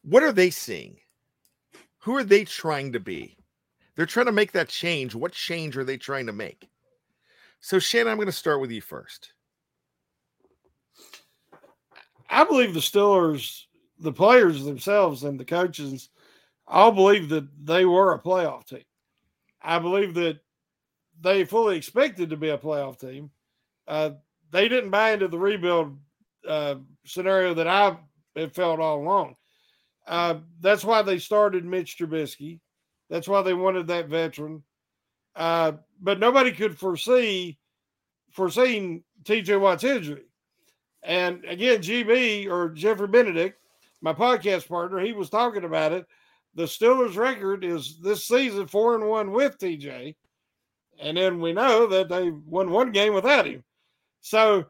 what 0.02 0.22
are 0.22 0.32
they 0.32 0.50
seeing? 0.50 0.96
Who 1.98 2.16
are 2.16 2.24
they 2.24 2.44
trying 2.44 2.92
to 2.92 3.00
be? 3.00 3.36
They're 3.94 4.06
trying 4.06 4.26
to 4.26 4.32
make 4.32 4.52
that 4.52 4.68
change. 4.68 5.14
What 5.14 5.32
change 5.32 5.76
are 5.76 5.84
they 5.84 5.96
trying 5.96 6.26
to 6.26 6.32
make? 6.32 6.68
So, 7.60 7.78
Shannon, 7.78 8.08
I'm 8.08 8.16
going 8.16 8.26
to 8.26 8.32
start 8.32 8.60
with 8.60 8.70
you 8.70 8.80
first. 8.80 9.32
I 12.28 12.44
believe 12.44 12.74
the 12.74 12.80
Steelers, 12.80 13.64
the 13.98 14.12
players 14.12 14.64
themselves 14.64 15.22
and 15.24 15.38
the 15.38 15.44
coaches 15.44 16.08
all 16.66 16.90
believe 16.90 17.28
that 17.28 17.46
they 17.64 17.84
were 17.84 18.14
a 18.14 18.18
playoff 18.18 18.66
team. 18.66 18.84
I 19.60 19.78
believe 19.78 20.14
that 20.14 20.40
they 21.20 21.44
fully 21.44 21.76
expected 21.76 22.30
to 22.30 22.36
be 22.36 22.48
a 22.48 22.58
playoff 22.58 22.98
team. 22.98 23.30
Uh, 23.86 24.10
they 24.50 24.68
didn't 24.68 24.90
buy 24.90 25.12
into 25.12 25.28
the 25.28 25.38
rebuild 25.38 25.98
uh, 26.48 26.76
scenario 27.04 27.54
that 27.54 27.66
I 27.66 27.96
have 28.36 28.54
felt 28.54 28.80
all 28.80 29.00
along. 29.00 29.36
Uh, 30.06 30.36
that's 30.60 30.84
why 30.84 31.02
they 31.02 31.18
started 31.18 31.64
Mitch 31.64 31.96
Trubisky. 31.96 32.60
That's 33.08 33.28
why 33.28 33.42
they 33.42 33.54
wanted 33.54 33.86
that 33.88 34.08
veteran. 34.08 34.62
Uh, 35.36 35.72
but 36.00 36.18
nobody 36.18 36.52
could 36.52 36.78
foresee 36.78 37.58
foreseeing 38.30 39.04
TJ 39.24 39.60
Watt's 39.60 39.84
injury. 39.84 40.24
And 41.02 41.44
again, 41.44 41.80
GB 41.80 42.48
or 42.48 42.70
Jeffrey 42.70 43.08
Benedict, 43.08 43.58
my 44.00 44.12
podcast 44.12 44.68
partner, 44.68 45.00
he 45.00 45.12
was 45.12 45.30
talking 45.30 45.64
about 45.64 45.92
it. 45.92 46.06
The 46.54 46.64
Steelers' 46.64 47.16
record 47.16 47.64
is 47.64 47.98
this 48.00 48.26
season 48.26 48.66
four 48.66 48.94
and 48.94 49.08
one 49.08 49.32
with 49.32 49.58
TJ, 49.58 50.14
and 51.02 51.16
then 51.16 51.40
we 51.40 51.52
know 51.52 51.86
that 51.86 52.08
they 52.08 52.30
won 52.30 52.70
one 52.70 52.92
game 52.92 53.12
without 53.12 53.46
him. 53.46 53.62
So 54.20 54.64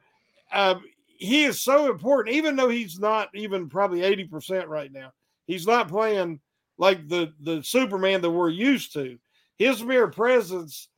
um, 0.52 0.82
he 1.04 1.44
is 1.44 1.60
so 1.60 1.90
important, 1.90 2.34
even 2.34 2.56
though 2.56 2.68
he's 2.68 2.98
not 2.98 3.28
even 3.34 3.68
probably 3.68 4.02
eighty 4.02 4.24
percent 4.24 4.68
right 4.68 4.92
now. 4.92 5.12
He's 5.46 5.66
not 5.66 5.88
playing 5.88 6.40
like 6.78 7.08
the 7.08 7.32
the 7.40 7.62
Superman 7.62 8.20
that 8.22 8.30
we're 8.30 8.50
used 8.50 8.92
to. 8.94 9.18
His 9.56 9.84
mere 9.84 10.08
presence 10.08 10.88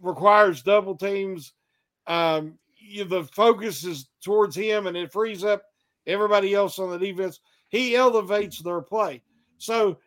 requires 0.00 0.62
double 0.62 0.96
teams. 0.96 1.52
Um, 2.06 2.58
you, 2.76 3.04
the 3.04 3.24
focus 3.24 3.84
is 3.84 4.08
towards 4.22 4.54
him, 4.54 4.86
and 4.86 4.96
it 4.96 5.12
frees 5.12 5.42
up 5.42 5.62
everybody 6.06 6.54
else 6.54 6.78
on 6.78 6.90
the 6.90 6.98
defense. 6.98 7.40
He 7.70 7.96
elevates 7.96 8.60
their 8.60 8.82
play. 8.82 9.22
So, 9.58 9.98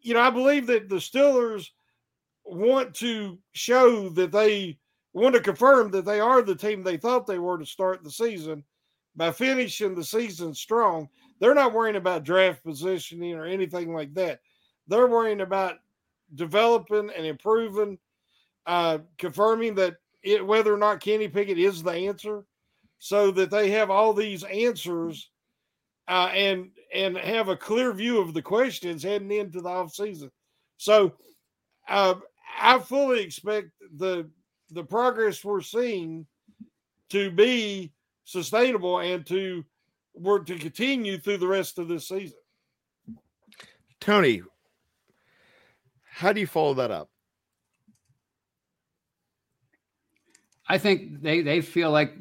you 0.00 0.14
know, 0.14 0.20
I 0.20 0.30
believe 0.30 0.66
that 0.68 0.88
the 0.88 0.96
Steelers 0.96 1.70
want 2.44 2.94
to 2.96 3.38
show 3.52 4.08
that 4.10 4.32
they 4.32 4.78
want 5.12 5.34
to 5.34 5.40
confirm 5.40 5.90
that 5.92 6.04
they 6.04 6.20
are 6.20 6.42
the 6.42 6.54
team 6.54 6.82
they 6.82 6.96
thought 6.96 7.26
they 7.26 7.38
were 7.38 7.58
to 7.58 7.66
start 7.66 8.02
the 8.02 8.10
season 8.10 8.64
by 9.16 9.30
finishing 9.30 9.94
the 9.94 10.04
season 10.04 10.54
strong. 10.54 11.08
They're 11.40 11.54
not 11.54 11.72
worrying 11.72 11.96
about 11.96 12.24
draft 12.24 12.64
positioning 12.64 13.34
or 13.34 13.44
anything 13.44 13.94
like 13.94 14.12
that. 14.14 14.40
They're 14.88 15.06
worrying 15.06 15.40
about 15.40 15.76
developing 16.34 17.10
and 17.16 17.26
improving, 17.26 17.98
uh, 18.66 18.98
confirming 19.18 19.74
that 19.76 19.96
it, 20.22 20.44
whether 20.44 20.74
or 20.74 20.78
not 20.78 21.00
Kenny 21.00 21.28
Pickett 21.28 21.58
is 21.58 21.82
the 21.82 21.92
answer, 21.92 22.44
so 22.98 23.30
that 23.30 23.50
they 23.50 23.70
have 23.70 23.90
all 23.90 24.12
these 24.12 24.42
answers 24.44 25.30
uh, 26.08 26.30
and 26.32 26.70
and 26.92 27.16
have 27.16 27.48
a 27.48 27.56
clear 27.56 27.92
view 27.92 28.20
of 28.20 28.34
the 28.34 28.42
questions 28.42 29.02
heading 29.02 29.30
into 29.30 29.60
the 29.60 29.68
off 29.68 29.94
season. 29.94 30.30
So 30.76 31.14
uh, 31.88 32.14
I 32.60 32.78
fully 32.78 33.22
expect 33.22 33.70
the 33.96 34.28
the 34.70 34.84
progress 34.84 35.44
we're 35.44 35.60
seeing 35.60 36.26
to 37.10 37.30
be 37.30 37.92
sustainable 38.24 38.98
and 38.98 39.24
to 39.26 39.64
work 40.14 40.46
to 40.46 40.58
continue 40.58 41.18
through 41.18 41.38
the 41.38 41.46
rest 41.46 41.78
of 41.78 41.88
this 41.88 42.08
season. 42.08 42.38
Tony, 44.00 44.42
how 46.04 46.32
do 46.32 46.40
you 46.40 46.46
follow 46.46 46.74
that 46.74 46.90
up? 46.90 47.10
I 50.68 50.78
think 50.78 51.20
they 51.20 51.42
they 51.42 51.60
feel 51.60 51.90
like 51.90 52.14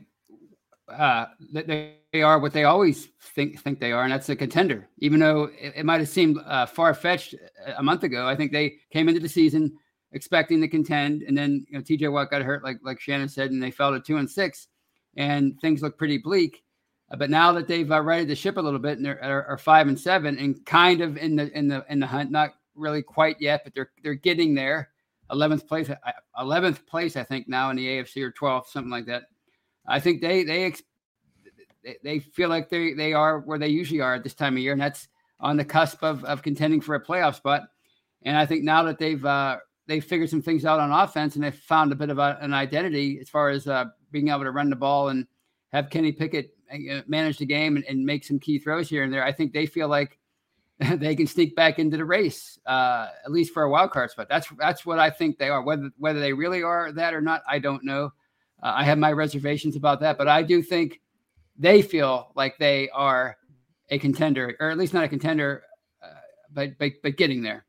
uh, 0.90 1.26
that 1.54 1.68
they 1.68 2.22
are 2.22 2.40
what 2.40 2.54
they 2.54 2.66
always 2.66 3.08
think 3.36 3.60
think 3.62 3.80
they 3.80 3.92
are, 3.92 4.04
and 4.04 4.12
that's 4.12 4.30
a 4.30 4.36
contender. 4.36 4.88
Even 5.00 5.20
though 5.20 5.50
it, 5.60 5.74
it 5.78 5.86
might 5.86 6.02
have 6.02 6.10
seemed 6.10 6.38
uh, 6.46 6.66
far 6.66 6.94
fetched 6.94 7.36
a 7.78 7.84
month 7.84 8.04
ago, 8.04 8.28
I 8.28 8.36
think 8.36 8.52
they 8.52 8.76
came 8.92 9.08
into 9.08 9.22
the 9.22 9.30
season 9.30 9.78
expecting 10.14 10.62
to 10.62 10.68
contend, 10.68 11.24
and 11.24 11.38
then 11.38 11.66
you 11.70 11.78
know 11.78 11.84
T.J. 11.84 12.08
Watt 12.08 12.32
got 12.32 12.42
hurt, 12.42 12.64
like 12.64 12.78
like 12.84 13.00
Shannon 13.00 13.30
said, 13.30 13.52
and 13.52 13.62
they 13.62 13.72
fell 13.72 13.92
to 13.92 14.00
two 14.00 14.18
and 14.18 14.30
six, 14.30 14.68
and 15.18 15.60
things 15.60 15.82
look 15.82 15.98
pretty 15.98 16.18
bleak. 16.18 16.64
Uh, 17.12 17.18
but 17.18 17.30
now 17.30 17.52
that 17.52 17.68
they've 17.68 17.92
uh, 17.92 18.02
righted 18.02 18.28
the 18.28 18.36
ship 18.36 18.58
a 18.58 18.62
little 18.62 18.80
bit 18.80 18.98
and 18.98 19.06
they're 19.06 19.22
are, 19.24 19.46
are 19.46 19.58
five 19.58 19.88
and 19.88 20.00
seven, 20.00 20.38
and 20.38 20.66
kind 20.66 21.02
of 21.02 21.18
in 21.18 21.36
the 21.36 21.52
in 21.58 21.68
the 21.68 21.86
in 21.90 22.00
the 22.00 22.08
hunt, 22.08 22.32
not 22.32 22.52
really 22.76 23.02
quite 23.02 23.40
yet, 23.40 23.62
but 23.64 23.74
they're 23.74 23.92
they're 24.04 24.14
getting 24.14 24.56
there. 24.56 24.90
11th 25.32 25.68
place, 25.68 25.90
11th 26.38 26.86
place, 26.86 27.16
I 27.16 27.24
think 27.24 27.48
now 27.48 27.70
in 27.72 27.78
the 27.78 27.88
AFC 27.88 28.22
or 28.22 28.32
12th, 28.32 28.68
something 28.68 28.92
like 28.92 29.06
that. 29.08 29.24
I 29.88 30.00
think 30.00 30.22
they 30.22 30.44
they 30.44 30.74
they 32.04 32.20
feel 32.20 32.50
like 32.50 32.70
they 32.70 32.94
they 32.94 33.14
are 33.14 33.40
where 33.40 33.58
they 33.58 33.68
usually 33.68 34.02
are 34.02 34.16
at 34.16 34.24
this 34.24 34.34
time 34.34 34.56
of 34.56 34.60
year, 34.60 34.74
and 34.74 34.82
that's 34.82 35.08
on 35.40 35.58
the 35.58 35.66
cusp 35.66 36.04
of 36.04 36.24
of 36.26 36.42
contending 36.42 36.82
for 36.82 36.96
a 36.96 37.04
playoff 37.04 37.36
spot. 37.36 37.64
And 38.24 38.38
I 38.38 38.46
think 38.46 38.64
now 38.64 38.84
that 38.84 39.00
they've 39.00 39.24
uh, 39.24 39.58
they 39.88 40.00
figured 40.00 40.30
some 40.30 40.42
things 40.42 40.66
out 40.66 40.80
on 40.80 40.92
offense 40.92 41.36
and 41.36 41.44
they've 41.44 41.54
found 41.54 41.92
a 41.92 41.96
bit 41.96 42.10
of 42.10 42.20
a, 42.20 42.38
an 42.42 42.54
identity 42.54 43.20
as 43.20 43.30
far 43.30 43.50
as 43.50 43.68
uh, 43.68 43.86
being 44.12 44.30
able 44.30 44.44
to 44.44 44.52
run 44.52 44.70
the 44.70 44.76
ball 44.76 45.10
and 45.10 45.28
have 45.72 45.90
Kenny 45.90 46.12
Pickett 46.12 46.56
uh, 46.72 47.02
manage 47.08 47.38
the 47.38 47.46
game 47.46 47.76
and, 47.76 47.86
and, 47.86 48.06
make 48.06 48.24
some 48.24 48.40
key 48.40 48.58
throws 48.58 48.90
here 48.90 49.04
and 49.04 49.14
there. 49.14 49.24
I 49.24 49.32
think 49.32 49.54
they 49.54 49.66
feel 49.66 49.88
like 49.88 50.18
they 50.80 51.16
can 51.16 51.28
sneak 51.28 51.56
back 51.56 51.80
into 51.80 51.98
the 51.98 52.06
race, 52.06 52.58
uh, 52.66 53.10
at 53.26 53.32
least 53.32 53.54
for 53.54 53.64
a 53.64 53.70
wild 53.70 53.92
card 53.92 54.12
spot. 54.12 54.28
That's 54.30 54.48
that's 54.58 54.86
what 54.86 55.00
I 55.00 55.10
think 55.10 55.38
they 55.38 55.50
are. 55.50 55.62
Whether 55.62 55.92
whether 55.98 56.20
they 56.20 56.34
really 56.34 56.64
are 56.64 56.92
that 56.94 57.14
or 57.14 57.22
not, 57.22 57.44
I 57.48 57.60
don't 57.60 57.84
know. 57.84 58.12
Uh, 58.62 58.74
I 58.76 58.84
have 58.86 58.98
my 58.98 59.12
reservations 59.12 59.76
about 59.76 60.00
that, 60.00 60.18
but 60.18 60.28
I 60.28 60.42
do 60.42 60.62
think 60.62 61.02
they 61.58 61.82
feel 61.82 62.32
like 62.36 62.58
they 62.58 62.90
are 62.90 63.38
a 63.90 64.00
contender, 64.00 64.56
or 64.60 64.70
at 64.70 64.78
least 64.78 64.94
not 64.94 65.04
a 65.04 65.10
contender, 65.10 65.64
uh, 66.02 66.08
but 66.52 66.78
but 66.80 66.94
but 67.04 67.18
getting 67.18 67.44
there. 67.44 67.66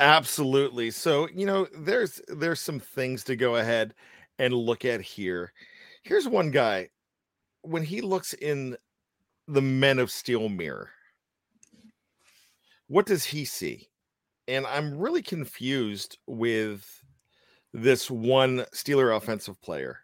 Absolutely. 0.00 0.90
So 0.90 1.28
you 1.34 1.46
know, 1.46 1.66
there's 1.76 2.20
there's 2.28 2.60
some 2.60 2.78
things 2.80 3.24
to 3.24 3.36
go 3.36 3.56
ahead 3.56 3.94
and 4.38 4.54
look 4.54 4.84
at 4.84 5.00
here. 5.00 5.52
Here's 6.04 6.28
one 6.28 6.50
guy 6.50 6.90
when 7.62 7.82
he 7.84 8.00
looks 8.02 8.34
in 8.34 8.76
the 9.48 9.62
Men 9.62 9.98
of 10.00 10.10
Steel 10.10 10.48
mirror 10.48 10.90
what 12.88 13.06
does 13.06 13.24
he 13.24 13.44
see? 13.44 13.88
And 14.48 14.66
I'm 14.66 14.98
really 14.98 15.22
confused 15.22 16.18
with 16.26 17.02
this 17.72 18.10
one 18.10 18.66
Steeler 18.74 19.16
offensive 19.16 19.60
player. 19.62 20.00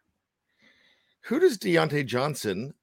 Who 1.22 1.40
does 1.40 1.58
Diontae 1.58 2.06
Johnson 2.06 2.74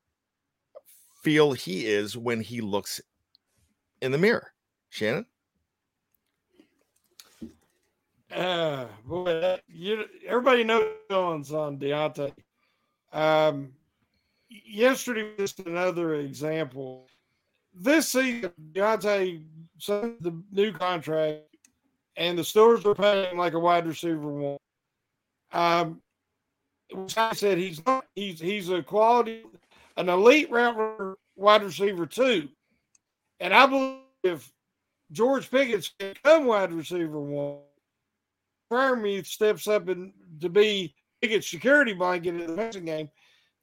feel 1.24 1.54
he 1.54 1.86
is 1.86 2.18
when 2.18 2.42
he 2.42 2.62
looks 2.62 3.00
in 4.02 4.12
the 4.12 4.18
mirror? 4.18 4.54
Shannon? 4.90 5.26
Uh, 8.34 8.86
boy, 9.06 9.60
you, 9.68 10.06
everybody 10.28 10.64
knows 10.64 10.88
feelings 11.10 11.52
on 11.52 11.78
Diontae. 11.78 12.34
Um, 13.14 13.72
yesterday 14.50 15.32
was 15.38 15.54
another 15.66 16.16
example 16.16 17.08
this 17.74 18.10
season, 18.10 18.52
Diontae 18.74 19.44
signed 19.78 20.18
the 20.22 20.42
new 20.52 20.72
contract, 20.72 21.44
and 22.18 22.38
the 22.38 22.44
Steelers 22.44 22.86
are 22.86 22.96
paying 22.96 23.38
like 23.38 23.54
a 23.54 23.60
wide 23.60 23.88
receiver 23.88 24.28
one. 24.28 24.58
Um, 25.54 26.02
I 27.16 27.34
said 27.34 27.58
he's 27.58 27.86
not. 27.86 28.06
He's 28.16 28.40
he's 28.40 28.70
a 28.70 28.84
quality, 28.84 29.44
an 29.98 30.10
elite 30.10 30.52
route 30.52 31.18
wide 31.36 31.64
receiver 31.64 32.06
too, 32.06 32.50
and 33.40 33.54
I 33.54 33.66
believe 33.66 34.00
if 34.24 34.52
George 35.12 35.50
Pickett's 35.50 35.94
become 35.98 36.46
wide 36.46 36.74
receiver 36.74 37.20
one, 37.20 37.60
Freiermuth 38.72 39.28
steps 39.28 39.68
up 39.68 39.90
and 39.90 40.14
to 40.40 40.50
be 40.50 40.96
Pickett's 41.22 41.50
security 41.50 41.94
blanket 41.94 42.36
in 42.36 42.48
the 42.48 42.56
passing 42.56 42.86
game, 42.86 43.10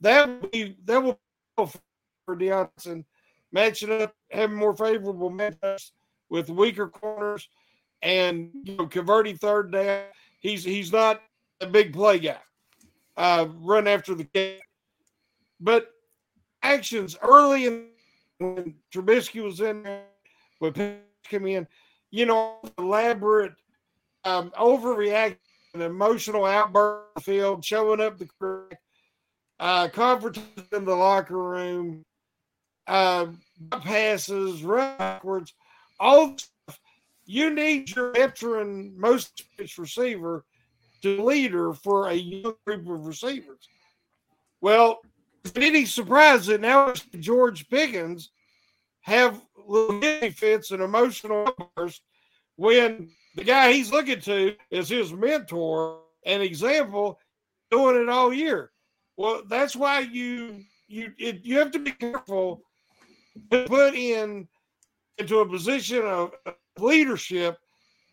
that 0.01 0.29
will 0.29 0.49
be 0.51 0.77
that 0.85 1.03
will 1.03 1.18
for 1.57 2.37
Diontae 2.37 3.05
matching 3.53 4.03
up, 4.03 4.14
having 4.31 4.57
more 4.57 4.77
favorable 4.77 5.31
matchups 5.31 5.92
with 6.29 6.51
weaker 6.51 6.88
corners, 6.88 7.49
and 8.03 8.51
you 8.64 8.77
know, 8.77 8.87
converting 8.87 9.37
third 9.37 9.73
down. 9.73 10.05
He's 10.40 10.62
he's 10.62 10.92
not 10.92 11.23
a 11.61 11.66
big 11.66 11.92
play 11.92 12.18
guy. 12.18 12.38
Uh, 13.16 13.49
run 13.57 13.88
after 13.88 14.14
the 14.14 14.25
game, 14.25 14.61
but 15.61 15.90
actions 16.62 17.16
early 17.23 17.66
in 17.66 17.87
when 18.38 18.75
Trubisky 18.94 19.42
was 19.42 19.61
in 19.61 19.83
there, 19.83 20.05
when 20.61 20.73
Pitt 20.73 21.03
came 21.25 21.47
in, 21.47 21.66
you 22.12 22.27
know, 22.27 22.59
elaborate, 22.79 23.55
um, 24.24 24.50
overreaction, 24.50 25.37
emotional 25.74 26.44
outburst 26.44 27.24
field, 27.24 27.64
showing 27.64 28.00
up 28.00 28.18
the 28.18 28.28
uh, 29.61 29.88
conferences 29.88 30.44
in 30.72 30.85
the 30.85 30.94
locker 30.94 31.38
room, 31.38 32.04
uh, 32.87 33.26
passes, 33.83 34.62
run 34.62 34.96
backwards, 34.98 35.54
all 36.00 36.37
you 37.26 37.50
need 37.50 37.94
your 37.94 38.12
veteran, 38.12 38.94
most 38.98 39.44
receiver 39.76 40.44
to 41.02 41.22
leader 41.22 41.72
for 41.74 42.09
a 42.09 42.14
young 42.14 42.54
group 42.66 42.88
of 42.88 43.07
receivers. 43.07 43.68
Well, 44.61 45.00
it 45.44 45.62
any 45.62 45.85
surprise 45.85 46.46
that 46.46 46.61
now 46.61 46.92
George 47.20 47.68
Pickens 47.68 48.31
have 49.02 49.40
little 49.66 50.00
fits 50.33 50.70
and 50.70 50.83
emotional 50.83 51.46
outbursts 51.46 52.02
when 52.57 53.11
the 53.38 53.44
guy 53.44 53.72
he's 53.72 53.92
looking 53.92 54.20
to 54.20 54.57
is 54.70 54.88
his 54.88 55.12
mentor 55.12 56.01
and 56.27 56.42
example 56.42 57.20
doing 57.70 58.03
it 58.03 58.09
all 58.09 58.35
year. 58.35 58.72
Well, 59.16 59.42
that's 59.48 59.77
why 59.77 60.01
you 60.01 60.64
you 60.88 61.12
it, 61.18 61.44
you 61.44 61.59
have 61.59 61.70
to 61.70 61.79
be 61.79 61.92
careful 61.92 62.62
to 63.53 63.64
put 63.66 63.94
in 63.94 64.48
into 65.18 65.38
a 65.38 65.48
position 65.48 66.05
of 66.05 66.33
leadership 66.79 67.59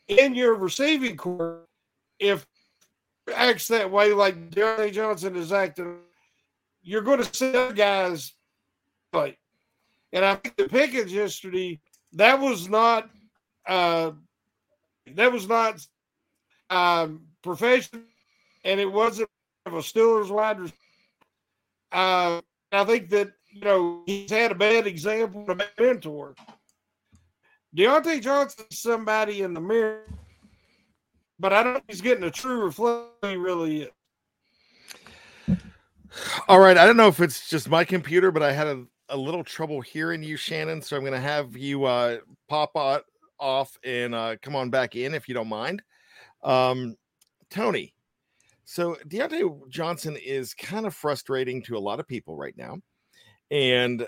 in 0.08 0.36
your 0.36 0.54
receiving 0.54 1.18
corps 1.18 1.68
if 2.20 2.46
acts 3.36 3.68
that 3.70 3.90
way 3.90 4.14
like 4.14 4.52
Diontae 4.52 4.94
Johnson 4.94 5.36
is 5.36 5.52
acting, 5.52 5.98
you're 6.84 7.02
going 7.02 7.24
to 7.24 7.36
see 7.36 7.50
other 7.50 7.74
guys 7.74 8.34
play. 9.12 9.38
And 10.14 10.24
I 10.24 10.36
think 10.36 10.56
the 10.56 10.70
Pickens 10.70 11.12
yesterday, 11.12 11.80
that 12.14 12.40
was 12.40 12.70
not 12.70 13.10
uh, 13.68 14.12
that 15.14 15.32
was 15.32 15.48
not 15.48 15.86
um, 16.70 17.22
professional, 17.44 18.02
and 18.64 18.80
it 18.80 18.92
wasn't 18.92 19.30
a 19.66 19.70
Steelers 19.72 20.30
wide 20.30 20.60
receiver. 20.60 20.78
Uh, 21.92 22.42
I 22.72 22.84
think 22.84 23.10
that 23.10 23.32
you 23.50 23.62
know 23.62 24.04
he's 24.06 24.30
had 24.30 24.52
a 24.52 24.56
bad 24.56 24.88
example, 24.88 25.46
a 25.48 25.56
bad 25.56 25.70
mentor. 25.80 26.36
Diontae 27.76 28.22
Johnson 28.22 28.66
is 28.72 28.80
somebody 28.80 29.42
in 29.42 29.54
the 29.54 29.62
mirror, 29.62 30.04
but 31.40 31.54
I 31.54 31.64
don't 31.64 31.74
think 31.74 31.86
he's 31.88 32.02
getting 32.02 32.24
a 32.24 32.32
true 32.32 32.64
reflection. 32.64 33.10
He 33.22 33.36
really 33.36 33.84
is. 33.84 33.90
All 36.48 36.60
right, 36.60 36.78
I 36.78 36.86
don't 36.86 36.98
know 36.98 37.08
if 37.08 37.20
it's 37.20 37.50
just 37.50 37.70
my 37.70 37.84
computer, 37.84 38.32
but 38.32 38.42
I 38.42 38.54
had 38.54 38.68
a, 38.68 38.86
a 39.10 39.18
little 39.18 39.44
trouble 39.44 39.82
hearing 39.82 40.24
you, 40.24 40.38
Shannon. 40.38 40.82
So 40.82 40.96
I'm 40.96 41.02
going 41.02 41.14
to 41.14 41.20
have 41.20 41.58
you 41.58 41.84
uh, 41.84 42.20
pop 42.48 42.72
out, 42.78 43.04
off 43.40 43.78
and 43.84 44.16
uh, 44.16 44.36
come 44.42 44.56
on 44.56 44.70
back 44.70 44.96
in 44.96 45.14
if 45.14 45.28
you 45.28 45.36
don't 45.36 45.48
mind. 45.48 45.82
Um, 46.44 46.96
Tony, 47.50 47.94
so 48.66 48.98
Diontae 49.08 49.70
Johnson 49.70 50.18
is 50.24 50.54
kind 50.54 50.86
of 50.86 50.96
frustrating 50.96 51.62
to 51.64 51.78
a 51.78 51.80
lot 51.80 52.00
of 52.00 52.08
people 52.08 52.36
right 52.36 52.58
now. 52.58 52.80
And 53.52 54.08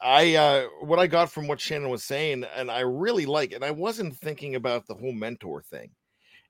I 0.00 0.34
uh 0.34 0.66
what 0.80 0.98
I 0.98 1.06
got 1.06 1.30
from 1.30 1.46
what 1.46 1.60
Shannon 1.60 1.90
was 1.90 2.02
saying, 2.02 2.44
and 2.56 2.70
I 2.70 2.80
really 2.80 3.26
like 3.26 3.52
it. 3.52 3.62
I 3.62 3.70
wasn't 3.70 4.16
thinking 4.16 4.56
about 4.56 4.86
the 4.86 4.94
whole 4.94 5.12
mentor 5.12 5.62
thing. 5.62 5.90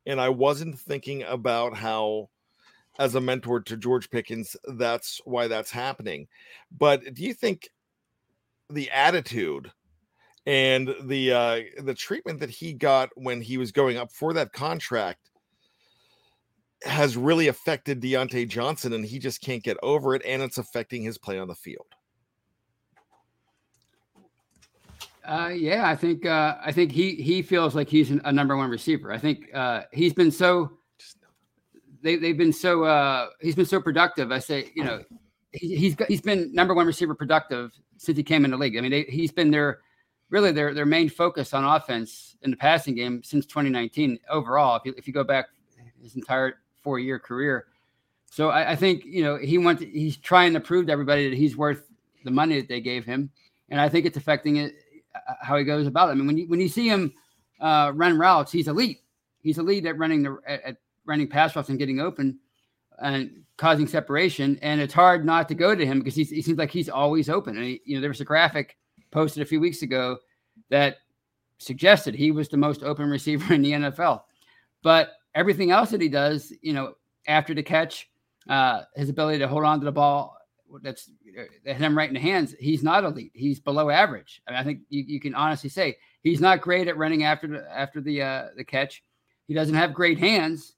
And 0.06 0.20
I 0.20 0.30
wasn't 0.30 0.78
thinking 0.78 1.22
about 1.24 1.76
how 1.76 2.30
as 2.98 3.14
a 3.14 3.20
mentor 3.20 3.60
to 3.60 3.76
George 3.76 4.10
Pickens, 4.10 4.56
that's 4.76 5.20
why 5.24 5.48
that's 5.48 5.70
happening. 5.70 6.28
But 6.76 7.14
do 7.14 7.22
you 7.22 7.34
think 7.34 7.68
the 8.70 8.90
attitude 8.90 9.70
and 10.46 10.94
the 11.04 11.32
uh 11.32 11.60
the 11.82 11.94
treatment 11.94 12.40
that 12.40 12.50
he 12.50 12.72
got 12.72 13.10
when 13.14 13.40
he 13.40 13.58
was 13.58 13.70
going 13.72 13.96
up 13.96 14.10
for 14.12 14.32
that 14.32 14.52
contract 14.52 15.30
has 16.84 17.16
really 17.16 17.48
affected 17.48 18.00
Diontae 18.00 18.48
Johnson 18.48 18.92
and 18.92 19.04
he 19.04 19.18
just 19.18 19.40
can't 19.40 19.62
get 19.62 19.76
over 19.82 20.14
it 20.14 20.22
and 20.26 20.42
it's 20.42 20.58
affecting 20.58 21.02
his 21.02 21.16
play 21.16 21.38
on 21.38 21.48
the 21.48 21.54
field? 21.54 21.86
Uh, 25.24 25.52
yeah, 25.54 25.88
I 25.88 25.94
think 25.94 26.26
uh, 26.26 26.56
I 26.64 26.72
think 26.72 26.90
he 26.90 27.14
he 27.14 27.42
feels 27.42 27.76
like 27.76 27.88
he's 27.88 28.10
a 28.10 28.32
number 28.32 28.56
one 28.56 28.68
receiver. 28.68 29.12
I 29.12 29.18
think 29.18 29.54
uh, 29.54 29.82
he's 29.92 30.12
been 30.12 30.32
so 30.32 30.72
they 32.02 32.16
they've 32.16 32.36
been 32.36 32.52
so 32.52 32.82
uh, 32.82 33.28
he's 33.40 33.54
been 33.54 33.66
so 33.66 33.80
productive. 33.80 34.32
I 34.32 34.40
say 34.40 34.72
you 34.74 34.82
know 34.82 35.04
he, 35.52 35.76
he's 35.76 35.96
he's 36.08 36.20
been 36.20 36.52
number 36.52 36.74
one 36.74 36.86
receiver 36.86 37.14
productive 37.14 37.70
since 37.98 38.18
he 38.18 38.24
came 38.24 38.44
in 38.44 38.50
the 38.50 38.56
league. 38.56 38.76
I 38.76 38.80
mean 38.80 38.90
they, 38.90 39.02
he's 39.02 39.30
been 39.30 39.52
their 39.52 39.78
really 40.32 40.50
their 40.50 40.74
their 40.74 40.86
main 40.86 41.08
focus 41.08 41.54
on 41.54 41.64
offense 41.64 42.36
in 42.42 42.50
the 42.50 42.56
passing 42.56 42.94
game 42.94 43.22
since 43.22 43.46
2019 43.46 44.18
overall. 44.28 44.76
If 44.76 44.84
you 44.84 44.94
if 44.96 45.06
you 45.06 45.12
go 45.12 45.22
back 45.22 45.46
his 46.02 46.16
entire 46.16 46.54
four 46.82 46.98
year 46.98 47.20
career, 47.20 47.66
so 48.30 48.48
I, 48.48 48.72
I 48.72 48.76
think 48.76 49.04
you 49.04 49.22
know 49.22 49.36
he 49.36 49.58
went 49.58 49.80
he's 49.80 50.16
trying 50.16 50.54
to 50.54 50.60
prove 50.60 50.86
to 50.86 50.92
everybody 50.92 51.28
that 51.28 51.36
he's 51.36 51.56
worth 51.56 51.86
the 52.24 52.30
money 52.30 52.58
that 52.58 52.68
they 52.68 52.80
gave 52.80 53.04
him, 53.04 53.30
and 53.68 53.80
I 53.80 53.88
think 53.88 54.06
it's 54.06 54.16
affecting 54.16 54.56
it 54.56 54.74
uh, 55.14 55.34
how 55.42 55.56
he 55.56 55.64
goes 55.64 55.86
about 55.86 56.08
it. 56.08 56.12
I 56.12 56.14
mean, 56.14 56.26
when 56.26 56.38
you 56.38 56.48
when 56.48 56.60
you 56.60 56.68
see 56.68 56.88
him 56.88 57.12
uh, 57.60 57.92
run 57.94 58.18
routes, 58.18 58.50
he's 58.50 58.66
elite. 58.66 59.02
He's 59.42 59.58
elite 59.58 59.86
at 59.86 59.98
running 59.98 60.22
the 60.22 60.38
at, 60.46 60.62
at 60.62 60.76
running 61.04 61.28
pass 61.28 61.54
routes 61.54 61.68
and 61.68 61.78
getting 61.78 62.00
open 62.00 62.38
and 63.02 63.42
causing 63.56 63.86
separation. 63.86 64.58
And 64.62 64.80
it's 64.80 64.94
hard 64.94 65.24
not 65.24 65.48
to 65.48 65.54
go 65.54 65.74
to 65.74 65.84
him 65.84 65.98
because 65.98 66.14
he 66.14 66.24
seems 66.24 66.58
like 66.58 66.70
he's 66.70 66.88
always 66.88 67.28
open. 67.28 67.56
And 67.56 67.66
he, 67.66 67.80
you 67.84 67.96
know, 67.96 68.00
there 68.00 68.10
was 68.10 68.20
a 68.20 68.24
graphic 68.24 68.76
posted 69.12 69.42
a 69.42 69.46
few 69.46 69.60
weeks 69.60 69.82
ago 69.82 70.18
that 70.70 70.98
suggested 71.58 72.14
he 72.14 72.32
was 72.32 72.48
the 72.48 72.56
most 72.56 72.82
open 72.82 73.08
receiver 73.08 73.54
in 73.54 73.62
the 73.62 73.72
NFL. 73.72 74.22
But 74.82 75.12
everything 75.34 75.70
else 75.70 75.90
that 75.90 76.00
he 76.00 76.08
does, 76.08 76.52
you 76.62 76.72
know, 76.72 76.94
after 77.26 77.54
the 77.54 77.62
catch, 77.62 78.10
uh, 78.48 78.82
his 78.96 79.08
ability 79.08 79.38
to 79.38 79.48
hold 79.48 79.64
on 79.64 79.78
to 79.78 79.84
the 79.84 79.92
ball 79.92 80.36
that's 80.82 81.10
that 81.64 81.76
him 81.76 81.96
right 81.96 82.08
in 82.08 82.14
the 82.14 82.20
hands, 82.20 82.54
he's 82.58 82.82
not 82.82 83.04
elite. 83.04 83.32
He's 83.34 83.60
below 83.60 83.90
average. 83.90 84.40
I, 84.48 84.52
mean, 84.52 84.60
I 84.60 84.64
think 84.64 84.80
you, 84.88 85.04
you, 85.06 85.20
can 85.20 85.34
honestly 85.34 85.68
say 85.68 85.96
he's 86.22 86.40
not 86.40 86.62
great 86.62 86.88
at 86.88 86.96
running 86.96 87.24
after 87.24 87.46
the 87.46 87.70
after 87.70 88.00
the 88.00 88.22
uh, 88.22 88.46
the 88.56 88.64
catch. 88.64 89.02
He 89.48 89.54
doesn't 89.54 89.74
have 89.74 89.92
great 89.92 90.18
hands. 90.18 90.74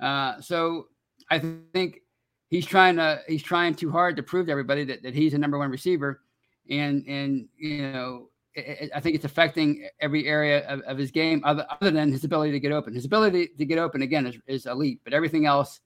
Uh, 0.00 0.40
so 0.40 0.88
I 1.30 1.38
think 1.72 2.00
he's 2.48 2.66
trying 2.66 2.96
to 2.96 3.20
he's 3.26 3.42
trying 3.42 3.74
too 3.74 3.90
hard 3.90 4.16
to 4.16 4.22
prove 4.22 4.46
to 4.46 4.52
everybody 4.52 4.84
that, 4.84 5.02
that 5.02 5.14
he's 5.14 5.34
a 5.34 5.38
number 5.38 5.58
one 5.58 5.70
receiver, 5.70 6.22
and 6.70 7.04
and 7.06 7.48
you 7.56 7.90
know 7.92 8.28
it, 8.56 8.90
I 8.94 9.00
think 9.00 9.14
it's 9.14 9.24
affecting 9.24 9.88
every 10.00 10.26
area 10.26 10.66
of, 10.66 10.80
of, 10.80 10.98
his 10.98 11.10
game 11.10 11.42
other, 11.44 11.66
other 11.70 11.90
than 11.90 12.10
his 12.10 12.24
ability 12.24 12.52
to 12.52 12.60
get 12.60 12.72
open. 12.72 12.94
His 12.94 13.04
ability 13.04 13.48
to 13.58 13.64
get 13.64 13.78
open 13.78 14.02
again 14.02 14.26
is, 14.26 14.36
is 14.46 14.66
elite, 14.66 15.00
but 15.04 15.12
everything 15.12 15.46
else 15.46 15.80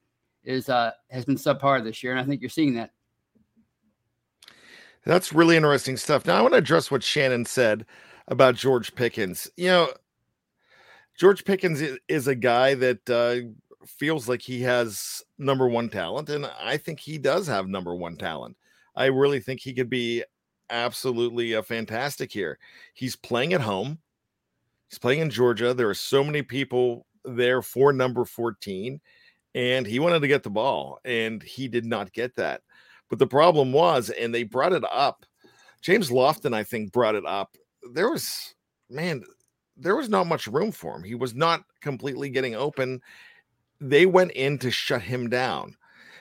is 0.45 0.69
uh, 0.69 0.93
has 1.11 1.25
been 1.25 1.37
subpar 1.37 1.83
this 1.83 2.03
year, 2.03 2.13
and 2.13 2.21
I 2.21 2.25
think 2.25 2.41
you're 2.41 2.51
seeing 2.51 2.75
that. 2.75 2.91
That's 5.05 5.33
really 5.33 5.57
interesting 5.57 5.97
stuff. 5.97 6.27
Now 6.27 6.37
I 6.37 6.43
want 6.43 6.55
to 6.55 6.59
address 6.59 6.91
what 6.91 7.03
Shannon 7.03 7.45
said 7.45 7.87
about 8.29 8.55
George 8.55 8.95
Pickens. 8.95 9.51
You 9.57 9.69
know, 9.69 9.89
George 11.19 11.45
Pickens 11.45 11.83
is 12.09 12.29
a 12.29 12.35
guy 12.35 12.75
that 12.75 13.11
uh, 13.11 13.87
feels 13.87 14.29
like 14.29 14.43
he 14.43 14.63
has 14.63 15.23
number 15.39 15.69
one 15.69 15.89
talent, 15.89 16.29
and 16.29 16.47
I 16.61 16.77
think 16.77 17.01
he 17.01 17.19
does 17.19 17.47
have 17.47 17.69
number 17.69 17.95
one 17.95 18.17
talent. 18.17 18.57
I 18.95 19.07
really 19.07 19.41
think 19.41 19.61
he 19.61 19.73
could 19.73 19.91
be 19.91 20.25
absolutely 20.71 21.55
uh, 21.55 21.63
fantastic 21.63 22.33
here. 22.33 22.59
He's 22.95 23.17
playing 23.17 23.53
at 23.53 23.61
home. 23.61 23.99
He's 24.89 24.99
playing 24.99 25.21
in 25.21 25.31
Georgia. 25.31 25.75
There 25.75 25.89
are 25.89 25.95
so 25.95 26.25
many 26.25 26.43
people 26.43 27.07
there 27.25 27.63
for 27.63 27.93
number 27.93 28.25
14, 28.25 29.01
and 29.55 29.87
he 29.87 29.99
wanted 29.99 30.21
to 30.21 30.29
get 30.29 30.43
the 30.43 30.51
ball, 30.51 30.99
and 31.05 31.43
he 31.43 31.69
did 31.69 31.85
not 31.85 32.13
get 32.13 32.35
that. 32.37 32.63
But 33.09 33.19
the 33.19 33.27
problem 33.27 33.73
was, 33.73 34.11
and 34.11 34.35
they 34.35 34.45
brought 34.45 34.73
it 34.73 34.85
up. 34.91 35.25
James 35.83 36.11
Lofton, 36.11 36.55
I 36.55 36.65
think, 36.65 36.93
brought 36.93 37.15
it 37.15 37.27
up. 37.27 37.57
There 37.93 38.11
was, 38.11 38.55
man, 38.89 39.25
there 39.77 39.97
was 39.97 40.09
not 40.09 40.27
much 40.27 40.47
room 40.47 40.73
for 40.73 40.97
him. 40.97 41.03
He 41.03 41.15
was 41.15 41.35
not 41.35 41.63
completely 41.81 42.29
getting 42.29 42.55
open. 42.55 43.01
They 43.81 44.07
went 44.07 44.33
in 44.33 44.59
to 44.59 44.71
shut 44.71 45.03
him 45.03 45.29
down 45.31 45.77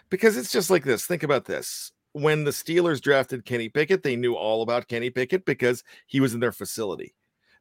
because 0.09 0.37
it's 0.37 0.51
just 0.51 0.69
like 0.69 0.83
this. 0.83 1.05
Think 1.05 1.23
about 1.23 1.45
this. 1.45 1.91
When 2.13 2.43
the 2.43 2.51
Steelers 2.51 3.01
drafted 3.01 3.45
Kenny 3.45 3.69
Pickett, 3.69 4.03
they 4.03 4.15
knew 4.15 4.35
all 4.35 4.61
about 4.61 4.87
Kenny 4.87 5.09
Pickett 5.09 5.45
because 5.45 5.83
he 6.07 6.19
was 6.19 6.33
in 6.33 6.39
their 6.39 6.51
facility. 6.51 7.13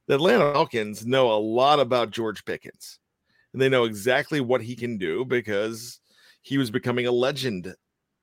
The 0.06 0.14
Atlanta 0.14 0.52
Falcons 0.52 1.06
know 1.06 1.30
a 1.30 1.36
lot 1.38 1.80
about 1.80 2.10
George 2.10 2.44
Pickens, 2.44 2.98
and 3.52 3.60
they 3.60 3.68
know 3.68 3.84
exactly 3.84 4.40
what 4.40 4.62
he 4.62 4.74
can 4.74 4.96
do 4.96 5.24
because 5.24 6.00
he 6.40 6.56
was 6.56 6.70
becoming 6.70 7.06
a 7.06 7.12
legend 7.12 7.74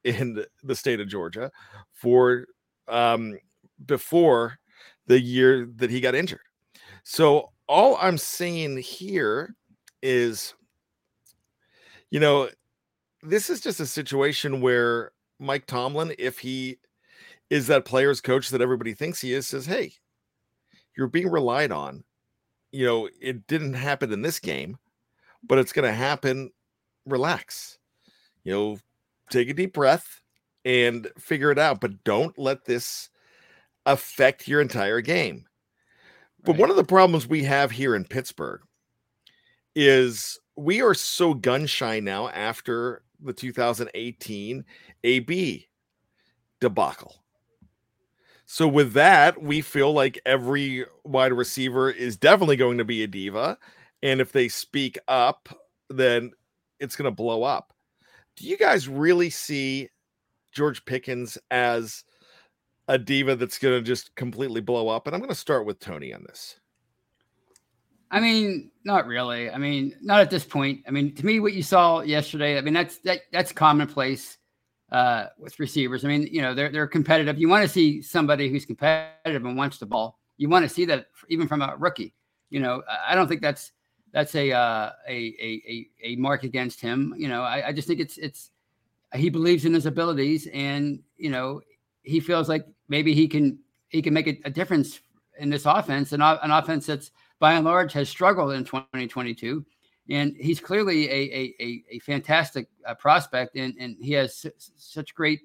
in 0.03 0.43
the 0.63 0.75
state 0.75 0.99
of 0.99 1.07
Georgia 1.07 1.51
for 1.93 2.45
um, 2.87 3.37
before 3.85 4.57
the 5.07 5.19
year 5.19 5.67
that 5.75 5.89
he 5.89 6.01
got 6.01 6.15
injured. 6.15 6.39
So 7.03 7.51
all 7.67 7.97
I'm 8.01 8.17
saying 8.17 8.77
here 8.77 9.55
is, 10.01 10.53
you 12.09 12.19
know, 12.19 12.49
this 13.21 13.49
is 13.49 13.61
just 13.61 13.79
a 13.79 13.85
situation 13.85 14.61
where 14.61 15.11
Mike 15.39 15.65
Tomlin, 15.65 16.13
if 16.17 16.39
he 16.39 16.77
is 17.49 17.67
that 17.67 17.85
player's 17.85 18.21
coach 18.21 18.49
that 18.49 18.61
everybody 18.61 18.93
thinks 18.93 19.21
he 19.21 19.33
is, 19.33 19.47
says, 19.47 19.65
Hey, 19.65 19.93
you're 20.97 21.07
being 21.07 21.29
relied 21.29 21.71
on. 21.71 22.03
You 22.71 22.85
know, 22.85 23.09
it 23.21 23.47
didn't 23.47 23.73
happen 23.73 24.11
in 24.11 24.21
this 24.21 24.39
game, 24.39 24.77
but 25.43 25.57
it's 25.57 25.73
going 25.73 25.87
to 25.87 25.93
happen. 25.93 26.51
Relax. 27.05 27.77
You 28.43 28.53
know, 28.53 28.79
take 29.29 29.49
a 29.49 29.53
deep 29.53 29.73
breath 29.73 30.21
and 30.65 31.07
figure 31.17 31.51
it 31.51 31.59
out, 31.59 31.79
but 31.79 32.03
don't 32.03 32.37
let 32.37 32.65
this 32.65 33.09
affect 33.85 34.47
your 34.47 34.61
entire 34.61 35.01
game. 35.01 35.45
But 36.43 36.53
Right. 36.53 36.61
one 36.61 36.69
of 36.69 36.75
the 36.75 36.83
problems 36.83 37.27
we 37.27 37.43
have 37.43 37.71
here 37.71 37.95
in 37.95 38.05
Pittsburgh 38.05 38.61
is 39.75 40.39
we 40.55 40.81
are 40.81 40.93
so 40.93 41.33
gun 41.33 41.65
shy 41.65 41.99
now 41.99 42.29
after 42.29 43.03
the 43.23 43.33
2018 43.33 44.65
AB 45.03 45.67
debacle. 46.59 47.23
So 48.45 48.67
with 48.67 48.93
that, 48.93 49.41
we 49.41 49.61
feel 49.61 49.91
like 49.91 50.19
every 50.25 50.85
wide 51.03 51.33
receiver 51.33 51.89
is 51.89 52.15
definitely 52.15 52.57
going 52.57 52.77
to 52.77 52.85
be 52.85 53.03
a 53.03 53.07
diva, 53.07 53.57
and 54.03 54.21
if 54.21 54.31
they 54.31 54.47
speak 54.47 54.99
up, 55.07 55.49
then 55.89 56.31
it's 56.79 56.95
going 56.95 57.09
to 57.09 57.15
blow 57.15 57.43
up. 57.43 57.73
Do 58.35 58.45
you 58.47 58.57
guys 58.57 58.87
really 58.87 59.29
see 59.29 59.89
George 60.51 60.85
Pickens 60.85 61.37
as 61.49 62.03
a 62.87 62.99
diva 62.99 63.35
that's 63.35 63.57
going 63.57 63.79
to 63.79 63.81
just 63.81 64.13
completely 64.15 64.61
blow 64.61 64.89
up? 64.89 65.07
And 65.07 65.15
I'm 65.15 65.21
going 65.21 65.29
to 65.29 65.35
start 65.35 65.65
with 65.65 65.79
Tony 65.79 66.13
on 66.13 66.23
this. 66.23 66.59
I 68.15 68.21
mean, 68.21 68.71
not 68.85 69.07
really. 69.07 69.51
I 69.51 69.57
mean, 69.57 69.93
not 70.01 70.21
at 70.21 70.29
this 70.29 70.45
point. 70.45 70.81
I 70.87 70.91
mean, 70.91 71.13
to 71.15 71.25
me, 71.25 71.41
what 71.41 71.51
you 71.51 71.61
saw 71.61 71.99
yesterday, 71.99 72.57
I 72.57 72.61
mean, 72.61 72.73
that's 72.73 72.97
that 72.99 73.23
that's 73.33 73.51
commonplace 73.51 74.37
uh, 74.93 75.25
with 75.37 75.59
receivers. 75.59 76.05
I 76.05 76.07
mean, 76.07 76.29
you 76.31 76.41
know, 76.41 76.53
they're 76.53 76.71
they're 76.71 76.87
competitive. 76.87 77.37
You 77.37 77.49
want 77.49 77.63
to 77.63 77.67
see 77.67 78.01
somebody 78.01 78.47
who's 78.47 78.65
competitive 78.65 79.43
and 79.43 79.57
wants 79.57 79.79
the 79.79 79.85
ball. 79.85 80.17
You 80.37 80.47
want 80.47 80.63
to 80.63 80.69
see 80.69 80.85
that 80.85 81.07
even 81.27 81.45
from 81.45 81.61
a 81.61 81.75
rookie. 81.77 82.13
You 82.49 82.61
know, 82.61 82.83
I- 83.09 83.15
don't 83.15 83.27
think 83.27 83.41
that's 83.41 83.73
that's 84.13 84.33
a 84.33 84.49
uh, 84.53 84.91
a, 85.09 85.35
a 85.41 85.87
a 86.01 86.15
mark 86.15 86.45
against 86.45 86.79
him. 86.79 87.13
You 87.17 87.27
know, 87.27 87.41
I, 87.41 87.67
I 87.67 87.73
just 87.73 87.85
think 87.85 87.99
it's 87.99 88.17
it's 88.17 88.51
he 89.13 89.29
believes 89.29 89.65
in 89.65 89.73
his 89.73 89.87
abilities, 89.87 90.47
and 90.53 91.03
you 91.17 91.29
know, 91.29 91.59
he 92.03 92.21
feels 92.21 92.47
like 92.47 92.65
maybe 92.87 93.13
he 93.13 93.27
can 93.27 93.59
he 93.89 94.01
can 94.01 94.13
make 94.13 94.27
a, 94.27 94.39
a 94.45 94.49
difference 94.49 95.01
in 95.37 95.49
this 95.49 95.65
offense, 95.65 96.13
and 96.13 96.23
an 96.23 96.51
offense 96.51 96.85
that's 96.85 97.11
by 97.39 97.53
and 97.53 97.65
large 97.65 97.93
has 97.93 98.09
struggled 98.09 98.53
in 98.53 98.63
2022 98.63 99.65
and 100.09 100.35
he's 100.39 100.59
clearly 100.59 101.09
a 101.09 101.53
a, 101.59 101.83
a, 101.89 101.99
fantastic 101.99 102.67
uh, 102.85 102.93
prospect 102.95 103.55
and, 103.55 103.73
and 103.79 103.97
he 103.99 104.13
has 104.13 104.45
s- 104.45 104.71
such 104.75 105.15
great 105.15 105.41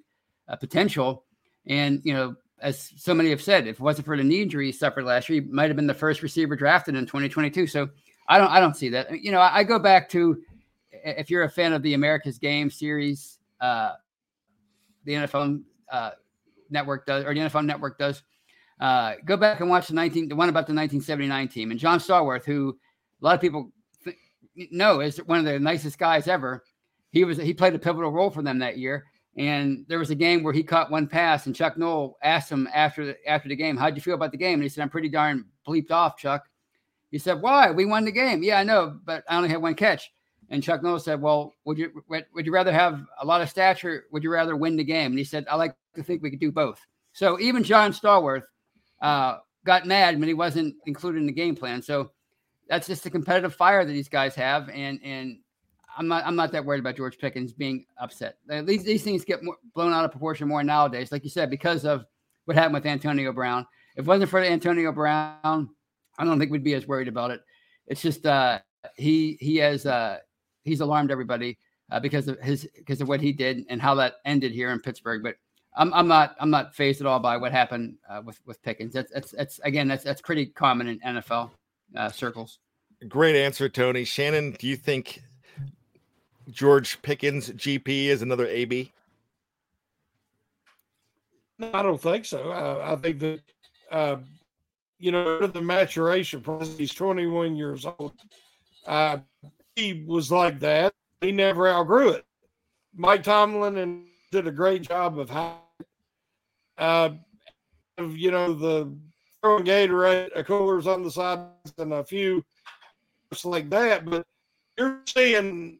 uh, 0.48 0.57
potential. 0.57 1.24
And 1.66 2.00
you 2.05 2.12
know 2.14 2.37
as 2.61 2.92
so 2.96 3.14
many 3.14 3.31
have 3.31 3.42
said 3.42 3.66
if 3.66 3.76
it 3.76 3.81
wasn't 3.81 4.07
for 4.07 4.16
the 4.16 4.24
knee 4.24 4.42
injury 4.42 4.66
he 4.66 4.72
suffered 4.72 5.05
last 5.05 5.29
year 5.29 5.40
he 5.40 5.48
might 5.48 5.68
have 5.68 5.76
been 5.76 5.87
the 5.87 5.94
first 5.94 6.22
receiver 6.22 6.55
drafted 6.55 6.94
in 6.94 7.07
2022 7.07 7.66
so 7.66 7.88
i 8.29 8.38
don't 8.38 8.50
i 8.50 8.61
don't 8.61 8.76
see 8.76 8.88
that. 8.90 9.22
You 9.22 9.33
know 9.33 9.40
i, 9.40 9.59
I 9.59 9.64
go 9.64 9.79
back 9.79 10.09
to 10.11 10.42
if 10.92 11.31
you're 11.31 11.44
a 11.44 11.50
fan 11.50 11.72
of 11.72 11.83
the 11.83 11.94
america's 11.94 12.38
game 12.38 12.70
series 12.70 13.38
uh 13.61 13.92
the 15.05 15.12
nfl 15.12 15.62
uh 15.90 16.11
network 16.68 17.07
does 17.07 17.24
or 17.24 17.35
the 17.35 17.40
nfl 17.40 17.64
network 17.64 17.98
does 17.98 18.22
uh, 18.81 19.14
go 19.25 19.37
back 19.37 19.61
and 19.61 19.69
watch 19.69 19.88
the 19.88 19.95
19, 19.95 20.29
the 20.29 20.37
one 20.37 20.49
about 20.49 20.66
the 20.66 20.75
1979 20.75 21.49
team. 21.49 21.71
And 21.71 21.79
John 21.79 21.99
Stallworth, 21.99 22.45
who 22.45 22.79
a 23.21 23.25
lot 23.25 23.35
of 23.35 23.40
people 23.40 23.73
th- 24.05 24.16
know 24.71 25.01
is 25.01 25.19
one 25.19 25.38
of 25.38 25.45
the 25.45 25.59
nicest 25.59 25.99
guys 25.99 26.27
ever. 26.27 26.64
He 27.11 27.25
was 27.25 27.37
he 27.38 27.53
played 27.53 27.75
a 27.75 27.79
pivotal 27.79 28.11
role 28.11 28.31
for 28.31 28.43
them 28.43 28.59
that 28.61 28.79
year. 28.79 29.05
And 29.37 29.85
there 29.88 29.99
was 29.99 30.11
a 30.11 30.14
game 30.14 30.43
where 30.43 30.53
he 30.53 30.62
caught 30.62 30.90
one 30.90 31.07
pass, 31.07 31.47
and 31.47 31.55
Chuck 31.55 31.79
Noll 31.79 32.19
asked 32.23 32.51
him 32.51 32.69
after 32.75 33.07
the, 33.07 33.29
after 33.29 33.49
the 33.49 33.57
game, 33.57 33.77
"How'd 33.77 33.95
you 33.95 34.03
feel 34.03 34.14
about 34.14 34.33
the 34.33 34.37
game?" 34.37 34.55
And 34.55 34.62
he 34.62 34.69
said, 34.69 34.83
"I'm 34.83 34.90
pretty 34.90 35.09
darn 35.09 35.45
bleeped 35.66 35.93
off, 35.93 36.16
Chuck." 36.16 36.49
He 37.11 37.19
said, 37.19 37.40
"Why? 37.40 37.71
We 37.71 37.85
won 37.85 38.05
the 38.05 38.12
game." 38.12 38.43
Yeah, 38.43 38.59
I 38.59 38.64
know, 38.64 38.99
but 39.05 39.25
I 39.29 39.37
only 39.37 39.49
had 39.49 39.62
one 39.62 39.75
catch. 39.75 40.11
And 40.49 40.62
Chuck 40.62 40.83
Noll 40.83 40.99
said, 40.99 41.21
"Well, 41.23 41.55
would 41.64 41.79
you 41.79 42.03
would, 42.09 42.27
would 42.35 42.45
you 42.45 42.53
rather 42.53 42.73
have 42.73 43.05
a 43.21 43.27
lot 43.27 43.40
of 43.40 43.49
stature? 43.49 44.07
Would 44.11 44.25
you 44.25 44.31
rather 44.31 44.57
win 44.57 44.77
the 44.77 44.85
game?" 44.85 45.12
And 45.12 45.19
he 45.19 45.25
said, 45.25 45.47
"I 45.49 45.55
like 45.55 45.77
to 45.95 46.03
think 46.03 46.23
we 46.23 46.31
could 46.31 46.40
do 46.40 46.51
both." 46.51 46.85
So 47.12 47.38
even 47.38 47.62
John 47.62 47.93
Stallworth 47.93 48.45
uh, 49.00 49.38
got 49.64 49.86
mad 49.86 50.18
when 50.18 50.28
he 50.28 50.34
wasn't 50.34 50.74
included 50.86 51.18
in 51.18 51.26
the 51.26 51.32
game 51.32 51.54
plan. 51.54 51.82
So 51.82 52.12
that's 52.68 52.86
just 52.86 53.02
the 53.04 53.10
competitive 53.10 53.54
fire 53.54 53.84
that 53.84 53.92
these 53.92 54.08
guys 54.08 54.34
have, 54.36 54.68
and 54.70 55.00
and 55.02 55.38
I'm 55.96 56.08
not 56.08 56.24
I'm 56.24 56.36
not 56.36 56.52
that 56.52 56.64
worried 56.64 56.80
about 56.80 56.96
George 56.96 57.18
Pickens 57.18 57.52
being 57.52 57.84
upset. 57.98 58.36
These 58.48 58.84
these 58.84 59.02
things 59.02 59.24
get 59.24 59.42
more, 59.42 59.56
blown 59.74 59.92
out 59.92 60.04
of 60.04 60.12
proportion 60.12 60.48
more 60.48 60.62
nowadays, 60.62 61.12
like 61.12 61.24
you 61.24 61.30
said, 61.30 61.50
because 61.50 61.84
of 61.84 62.04
what 62.44 62.56
happened 62.56 62.74
with 62.74 62.86
Antonio 62.86 63.32
Brown. 63.32 63.66
If 63.96 64.04
it 64.04 64.08
wasn't 64.08 64.30
for 64.30 64.40
Antonio 64.40 64.92
Brown, 64.92 65.68
I 66.18 66.24
don't 66.24 66.38
think 66.38 66.50
we'd 66.50 66.64
be 66.64 66.74
as 66.74 66.86
worried 66.86 67.08
about 67.08 67.32
it. 67.32 67.42
It's 67.86 68.00
just 68.00 68.24
uh, 68.24 68.60
he 68.96 69.36
he 69.40 69.56
has 69.56 69.84
uh, 69.84 70.18
he's 70.62 70.80
alarmed 70.80 71.10
everybody 71.10 71.58
uh, 71.90 71.98
because 71.98 72.28
of 72.28 72.38
his 72.38 72.68
because 72.76 73.00
of 73.00 73.08
what 73.08 73.20
he 73.20 73.32
did 73.32 73.64
and 73.68 73.82
how 73.82 73.94
that 73.96 74.14
ended 74.24 74.52
here 74.52 74.70
in 74.70 74.80
Pittsburgh. 74.80 75.22
But 75.22 75.36
I'm, 75.76 75.92
I'm 75.94 76.09
not 76.09 76.37
I'm 76.40 76.50
not 76.50 76.74
phased 76.74 77.00
at 77.00 77.06
all 77.06 77.20
by 77.20 77.37
what 77.37 77.52
happened 77.52 77.96
uh, 78.09 78.22
with 78.24 78.40
with 78.46 78.62
Pickens. 78.62 78.92
That's 78.92 79.12
that's 79.12 79.30
that's 79.30 79.61
again 79.61 79.88
that's 79.88 80.04
that's 80.04 80.20
pretty 80.20 80.46
common 80.46 80.88
in 80.88 81.00
NFL 81.00 81.50
uh, 81.96 82.11
circles. 82.11 82.59
Great 83.09 83.37
answer, 83.37 83.68
Tony. 83.68 84.04
Shannon, 84.04 84.56
do 84.59 84.66
you 84.66 84.76
think 84.76 85.22
George 86.50 87.00
Pickens 87.02 87.50
GP 87.50 88.06
is 88.06 88.22
another 88.22 88.46
AB? 88.46 88.92
No, 91.59 91.70
I 91.72 91.83
don't 91.83 92.00
think 92.00 92.24
so. 92.24 92.50
I, 92.50 92.92
I 92.92 92.96
think 92.96 93.18
that, 93.20 93.40
uh, 93.90 94.16
you 94.98 95.12
know, 95.12 95.46
the 95.46 95.61
maturation 95.62 96.40
process, 96.40 96.76
he's 96.76 96.92
21 96.94 97.56
years 97.56 97.87
old. 97.87 98.12
Uh, 98.87 99.18
he 99.76 100.04
was 100.06 100.30
like 100.30 100.59
that. 100.61 100.92
He 101.20 101.33
never 101.33 101.68
outgrew 101.68 102.11
it. 102.11 102.24
Mike 102.94 103.22
Tomlin 103.22 103.78
and 103.78 104.06
did 104.31 104.47
a 104.47 104.53
great 104.53 104.83
job 104.83 105.19
of 105.19 105.29
how, 105.29 105.61
uh, 106.79 107.11
you 107.99 108.31
know, 108.31 108.55
the 108.55 108.93
throwing 109.43 109.64
Gatorade, 109.64 110.37
uh, 110.37 110.43
coolers 110.43 110.87
on 110.87 111.03
the 111.03 111.11
sides 111.11 111.73
and 111.79 111.93
a 111.93 112.05
few 112.05 112.45
like 113.45 113.71
that. 113.71 114.05
But 114.05 114.27
you're 114.79 115.01
seeing, 115.07 115.79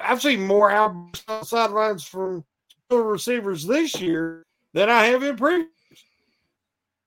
I've 0.00 0.22
seen 0.22 0.46
more 0.46 0.70
out 0.70 1.22
sidelines 1.42 2.04
from 2.04 2.44
receivers 2.90 3.66
this 3.66 4.00
year 4.00 4.44
than 4.74 4.90
I 4.90 5.06
have 5.06 5.22
in 5.22 5.36
previous 5.36 5.68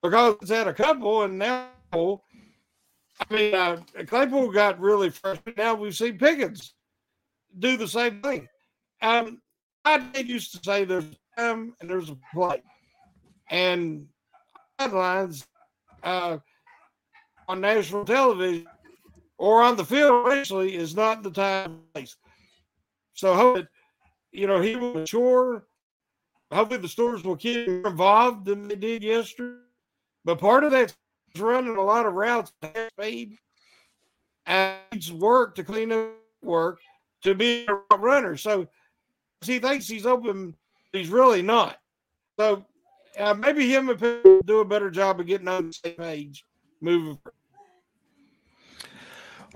because 0.02 0.36
it's 0.42 0.52
had 0.52 0.68
a 0.68 0.74
couple, 0.74 1.24
and 1.24 1.38
now 1.38 1.68
I 1.98 3.34
mean 3.34 3.56
uh, 3.56 3.82
Claypool 4.08 4.52
got 4.52 4.80
really 4.80 5.10
frustrated. 5.10 5.58
Now 5.58 5.74
we've 5.74 5.96
seen 5.96 6.18
Pickens 6.18 6.74
do 7.60 7.78
the 7.78 7.88
same 7.88 8.22
thing. 8.22 8.48
Um, 9.02 9.42
I 9.86 10.00
did 10.00 10.28
used 10.28 10.52
to 10.54 10.60
say 10.64 10.86
there's 10.86 11.06
a 11.06 11.42
time 11.42 11.74
and 11.80 11.90
there's 11.90 12.10
a 12.10 12.18
play, 12.34 12.62
and 13.50 14.08
headlines 14.80 15.48
uh, 16.04 16.38
on 17.48 17.62
national 17.62 18.06
television 18.06 18.68
or 19.38 19.62
on 19.62 19.76
the 19.76 19.86
field 19.86 20.32
actually 20.32 20.76
is 20.76 20.96
not 20.96 21.24
the 21.24 21.32
time 21.32 21.82
place. 21.94 22.16
So 23.14 23.34
hope 23.34 23.58
that 23.58 23.68
you 24.32 24.48
know 24.48 24.62
he 24.62 24.76
will 24.76 24.94
mature 24.94 25.66
hopefully 26.52 26.80
the 26.80 26.88
stores 26.88 27.24
will 27.24 27.36
keep 27.36 27.68
more 27.68 27.92
involved 27.92 28.46
than 28.46 28.68
they 28.68 28.76
did 28.76 29.04
yesterday. 29.04 29.60
But 30.24 30.40
part 30.40 30.64
of 30.64 30.72
that's 30.72 30.96
running 31.38 31.78
a 31.78 31.82
lot 31.82 32.06
of 32.06 32.14
routes 32.14 32.52
at 32.62 32.92
speed 32.92 33.38
and 34.46 35.10
work 35.14 35.56
to 35.56 35.64
clean 35.64 35.92
up 35.92 36.12
work 36.42 36.80
to 37.24 37.36
be 37.36 37.68
a 37.92 37.98
runner. 37.98 38.38
So 38.38 38.68
he 39.48 39.60
thinks 39.60 39.88
he's 39.88 40.06
open, 40.06 40.56
he's 40.92 41.10
really 41.10 41.42
not. 41.42 41.78
So 42.40 42.66
uh, 43.18 43.34
maybe 43.34 43.68
him 43.74 43.90
and 43.90 44.00
will 44.00 44.42
do 44.42 44.60
a 44.60 44.66
better 44.66 44.90
job 44.90 45.20
of 45.20 45.28
getting 45.28 45.48
on 45.48 45.68
the 45.68 45.74
same 45.74 45.96
page 45.96 46.44
moving. 46.82 47.18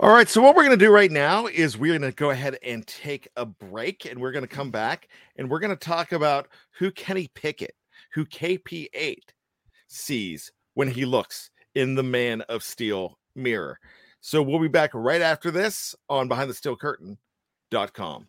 All 0.00 0.10
right. 0.10 0.28
So, 0.28 0.40
what 0.40 0.56
we're 0.56 0.64
going 0.64 0.78
to 0.78 0.84
do 0.84 0.90
right 0.90 1.10
now 1.10 1.46
is 1.46 1.76
we're 1.76 1.98
going 1.98 2.10
to 2.10 2.16
go 2.16 2.30
ahead 2.30 2.56
and 2.62 2.86
take 2.86 3.28
a 3.36 3.44
break 3.44 4.06
and 4.06 4.18
we're 4.18 4.32
going 4.32 4.46
to 4.46 4.48
come 4.48 4.70
back 4.70 5.08
and 5.36 5.50
we're 5.50 5.60
going 5.60 5.76
to 5.76 5.84
talk 5.84 6.12
about 6.12 6.48
who 6.78 6.90
Kenny 6.90 7.28
Pickett, 7.34 7.74
who 8.14 8.24
KP8 8.24 9.18
sees 9.88 10.52
when 10.72 10.88
he 10.88 11.04
looks 11.04 11.50
in 11.74 11.94
the 11.94 12.02
Man 12.02 12.40
of 12.42 12.62
Steel 12.62 13.18
mirror. 13.34 13.78
So, 14.22 14.42
we'll 14.42 14.58
be 14.58 14.68
back 14.68 14.92
right 14.94 15.20
after 15.20 15.50
this 15.50 15.94
on 16.08 16.30
BehindTheSteelCurtain.com. 16.30 18.26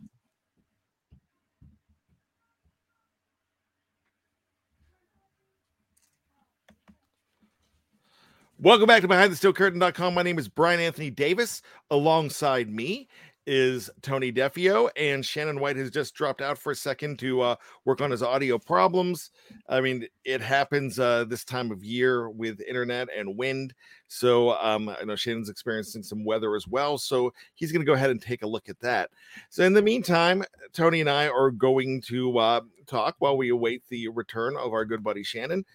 Welcome 8.64 8.86
back 8.86 9.02
to 9.02 9.08
BehindTheSteelCurtain.com. 9.08 10.14
My 10.14 10.22
name 10.22 10.38
is 10.38 10.48
Brian 10.48 10.80
Anthony 10.80 11.10
Davis. 11.10 11.64
Alongside 11.90 12.70
me 12.70 13.08
is 13.48 13.90
Tony 14.04 14.32
Defeo, 14.32 14.88
and 14.96 15.26
Shannon 15.26 15.60
White 15.60 15.78
has 15.78 15.90
just 15.90 16.14
dropped 16.14 16.42
out 16.44 16.60
for 16.60 16.72
a 16.72 16.76
second 16.76 17.18
to 17.18 17.42
uh, 17.42 17.56
work 17.86 18.02
on 18.02 18.12
his 18.12 18.22
audio 18.22 18.60
problems. 18.60 19.32
I 19.68 19.82
mean, 19.82 20.06
it 20.26 20.42
happens 20.42 21.00
uh, 21.00 21.24
this 21.24 21.44
time 21.44 21.72
of 21.72 21.84
year 21.84 22.30
with 22.30 22.62
internet 22.62 23.08
and 23.18 23.36
wind. 23.36 23.74
So 24.08 24.52
um, 24.60 24.90
I 24.90 25.06
know 25.06 25.16
Shannon's 25.16 25.50
experiencing 25.50 26.04
some 26.04 26.24
weather 26.24 26.56
as 26.56 26.68
well. 26.68 27.00
So 27.00 27.34
he's 27.56 27.72
going 27.72 27.82
to 27.82 27.90
go 27.90 27.94
ahead 27.94 28.12
and 28.12 28.22
take 28.22 28.44
a 28.44 28.48
look 28.48 28.70
at 28.70 28.80
that. 28.82 29.10
So 29.50 29.64
in 29.64 29.74
the 29.74 29.82
meantime, 29.82 30.44
Tony 30.72 31.02
and 31.02 31.10
I 31.10 31.30
are 31.30 31.50
going 31.50 32.00
to 32.02 32.38
uh, 32.38 32.62
talk 32.86 33.16
while 33.18 33.38
we 33.38 33.50
await 33.50 33.82
the 33.90 34.10
return 34.10 34.56
of 34.56 34.72
our 34.72 34.86
good 34.86 35.04
buddy 35.04 35.24
Shannon. 35.24 35.66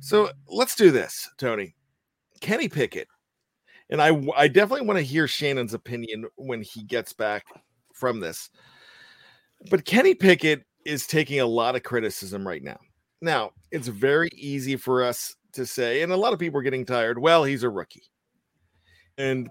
So 0.00 0.28
let's 0.46 0.76
do 0.76 0.90
this, 0.90 1.30
Tony. 1.38 1.76
Kenny 2.40 2.68
Pickett 2.68 3.08
and 3.90 4.00
I 4.00 4.16
I 4.36 4.48
definitely 4.48 4.86
want 4.86 4.98
to 4.98 5.04
hear 5.04 5.26
Shannon's 5.26 5.74
opinion 5.74 6.26
when 6.36 6.62
he 6.62 6.82
gets 6.84 7.12
back 7.12 7.44
from 7.92 8.20
this. 8.20 8.48
But 9.68 9.84
Kenny 9.84 10.14
Pickett 10.14 10.64
is 10.86 11.06
taking 11.06 11.40
a 11.40 11.46
lot 11.46 11.76
of 11.76 11.82
criticism 11.82 12.46
right 12.46 12.62
now. 12.62 12.78
Now, 13.20 13.50
it's 13.70 13.88
very 13.88 14.30
easy 14.34 14.76
for 14.76 15.04
us 15.04 15.36
to 15.52 15.66
say, 15.66 16.00
and 16.02 16.12
a 16.12 16.16
lot 16.16 16.32
of 16.32 16.38
people 16.38 16.58
are 16.60 16.62
getting 16.62 16.86
tired. 16.86 17.18
Well, 17.18 17.44
he's 17.44 17.64
a 17.64 17.68
rookie. 17.68 18.04
And 19.18 19.50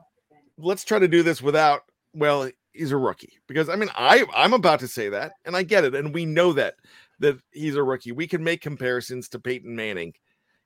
let's 0.58 0.84
try 0.84 0.98
to 0.98 1.08
do 1.08 1.22
this 1.22 1.42
without, 1.42 1.82
well, 2.14 2.50
he's 2.74 2.92
a 2.92 2.98
rookie. 2.98 3.34
Because 3.48 3.70
I 3.70 3.76
mean, 3.76 3.90
I 3.94 4.26
I'm 4.34 4.54
about 4.54 4.80
to 4.80 4.88
say 4.88 5.10
that, 5.10 5.34
and 5.46 5.56
I 5.56 5.64
get 5.64 5.84
it, 5.84 5.94
and 5.94 6.14
we 6.14 6.26
know 6.26 6.54
that 6.54 6.76
that 7.20 7.38
he's 7.52 7.76
a 7.76 7.84
rookie. 7.84 8.14
We 8.14 8.26
can 8.26 8.44
make 8.44 8.62
comparisons 8.62 9.28
to 9.30 9.40
Peyton 9.40 9.76
Manning, 9.76 10.14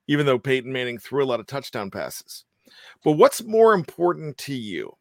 even 0.08 0.26
though 0.26 0.40
Peyton 0.40 0.72
Manning 0.72 0.98
threw 0.98 1.24
a 1.24 1.26
lot 1.26 1.40
of 1.40 1.48
touchdown 1.48 1.92
passes. 1.92 2.46
But 3.04 3.14
what's 3.14 3.44
more 3.44 3.74
important 3.74 4.38
to 4.40 4.54
you 4.54 4.94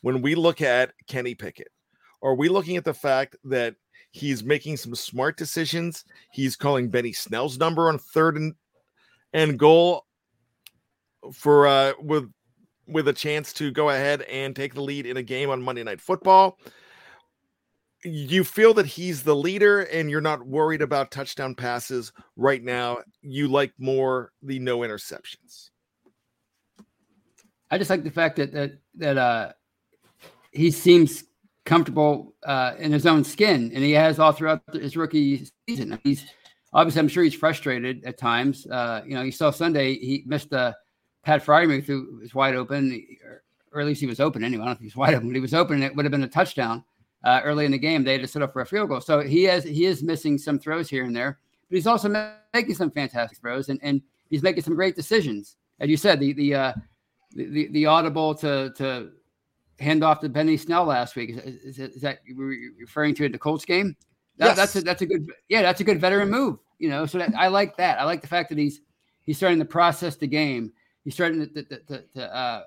when 0.00 0.22
we 0.22 0.34
look 0.34 0.60
at 0.60 0.92
Kenny 1.08 1.34
Pickett? 1.34 1.68
Are 2.22 2.34
we 2.34 2.48
looking 2.48 2.76
at 2.76 2.84
the 2.84 2.94
fact 2.94 3.36
that 3.44 3.74
he's 4.10 4.44
making 4.44 4.76
some 4.76 4.94
smart 4.94 5.36
decisions? 5.36 6.04
He's 6.32 6.56
calling 6.56 6.88
Benny 6.88 7.12
Snell's 7.12 7.58
number 7.58 7.88
on 7.88 7.98
third 7.98 8.36
and, 8.36 8.54
and 9.32 9.58
goal 9.58 10.06
for 11.32 11.68
uh 11.68 11.92
with 12.00 12.30
with 12.88 13.08
a 13.08 13.12
chance 13.12 13.52
to 13.54 13.70
go 13.70 13.90
ahead 13.90 14.22
and 14.22 14.54
take 14.54 14.74
the 14.74 14.82
lead 14.82 15.06
in 15.06 15.16
a 15.16 15.22
game 15.22 15.50
on 15.50 15.62
Monday 15.62 15.84
Night 15.84 16.00
Football. 16.00 16.58
You 18.04 18.42
feel 18.42 18.74
that 18.74 18.86
he's 18.86 19.22
the 19.22 19.36
leader 19.36 19.82
and 19.82 20.10
you're 20.10 20.20
not 20.20 20.44
worried 20.44 20.82
about 20.82 21.12
touchdown 21.12 21.54
passes 21.54 22.12
right 22.36 22.62
now. 22.62 22.98
You 23.20 23.46
like 23.46 23.72
more 23.78 24.32
the 24.42 24.58
no 24.58 24.78
interceptions. 24.78 25.70
I 27.70 27.78
just 27.78 27.90
like 27.90 28.02
the 28.02 28.10
fact 28.10 28.36
that 28.36 28.52
that 28.52 28.72
that 28.96 29.18
uh 29.18 29.52
he 30.50 30.70
seems 30.70 31.24
comfortable 31.64 32.34
uh 32.44 32.74
in 32.78 32.90
his 32.92 33.06
own 33.06 33.22
skin 33.22 33.70
and 33.72 33.84
he 33.84 33.92
has 33.92 34.18
all 34.18 34.32
throughout 34.32 34.62
his 34.72 34.96
rookie 34.96 35.46
season. 35.68 35.98
He's 36.02 36.24
obviously 36.72 37.00
I'm 37.00 37.08
sure 37.08 37.22
he's 37.22 37.34
frustrated 37.34 38.04
at 38.04 38.18
times. 38.18 38.66
Uh 38.66 39.02
you 39.06 39.14
know, 39.14 39.22
you 39.22 39.32
saw 39.32 39.50
Sunday 39.50 39.94
he 39.94 40.24
missed 40.26 40.52
a 40.52 40.76
Pat 41.24 41.44
Freiermuth 41.44 41.84
who 41.84 42.18
was 42.20 42.34
wide 42.34 42.56
open 42.56 43.06
or 43.72 43.80
at 43.80 43.86
least 43.86 44.00
he 44.00 44.06
was 44.08 44.18
open 44.18 44.42
anyway. 44.42 44.64
I 44.64 44.66
don't 44.66 44.74
think 44.74 44.90
he's 44.90 44.96
wide 44.96 45.14
open, 45.14 45.28
but 45.28 45.36
he 45.36 45.40
was 45.40 45.54
open 45.54 45.76
and 45.76 45.84
it 45.84 45.94
would 45.94 46.04
have 46.04 46.12
been 46.12 46.24
a 46.24 46.28
touchdown. 46.28 46.84
Uh, 47.24 47.40
early 47.44 47.64
in 47.64 47.70
the 47.70 47.78
game, 47.78 48.02
they 48.02 48.12
had 48.12 48.20
to 48.20 48.26
set 48.26 48.42
up 48.42 48.52
for 48.52 48.62
a 48.62 48.66
field 48.66 48.88
goal. 48.88 49.00
So 49.00 49.20
he 49.20 49.44
has 49.44 49.62
he 49.62 49.84
is 49.84 50.02
missing 50.02 50.38
some 50.38 50.58
throws 50.58 50.90
here 50.90 51.04
and 51.04 51.14
there, 51.14 51.38
but 51.70 51.76
he's 51.76 51.86
also 51.86 52.08
making 52.52 52.74
some 52.74 52.90
fantastic 52.90 53.38
throws 53.38 53.68
and, 53.68 53.78
and 53.82 54.02
he's 54.28 54.42
making 54.42 54.64
some 54.64 54.74
great 54.74 54.96
decisions. 54.96 55.56
As 55.78 55.88
you 55.88 55.96
said, 55.96 56.18
the 56.18 56.32
the 56.32 56.54
uh, 56.54 56.72
the, 57.34 57.68
the 57.68 57.86
audible 57.86 58.34
to 58.36 58.72
to 58.76 59.10
hand 59.78 60.02
off 60.02 60.20
to 60.20 60.28
Benny 60.28 60.56
Snell 60.56 60.84
last 60.84 61.14
week. 61.14 61.30
Is, 61.30 61.78
is, 61.78 61.78
is 61.78 62.02
that 62.02 62.20
you 62.26 62.36
were 62.36 62.54
referring 62.78 63.14
to 63.16 63.24
in 63.24 63.32
the 63.32 63.38
Colts 63.38 63.64
game? 63.64 63.96
That, 64.38 64.48
yes. 64.48 64.56
That's 64.56 64.76
a 64.76 64.80
that's 64.80 65.02
a 65.02 65.06
good 65.06 65.30
yeah 65.48 65.62
that's 65.62 65.80
a 65.80 65.84
good 65.84 66.00
veteran 66.00 66.28
move. 66.28 66.58
You 66.78 66.88
know, 66.88 67.06
so 67.06 67.18
that, 67.18 67.32
I 67.36 67.46
like 67.46 67.76
that. 67.76 68.00
I 68.00 68.04
like 68.04 68.20
the 68.20 68.26
fact 68.26 68.48
that 68.48 68.58
he's 68.58 68.80
he's 69.22 69.36
starting 69.36 69.60
to 69.60 69.64
process 69.64 70.16
the 70.16 70.26
game. 70.26 70.72
He's 71.04 71.14
starting 71.14 71.40
to, 71.40 71.62
to, 71.62 71.78
to, 71.78 72.04
to 72.14 72.36
uh, 72.36 72.62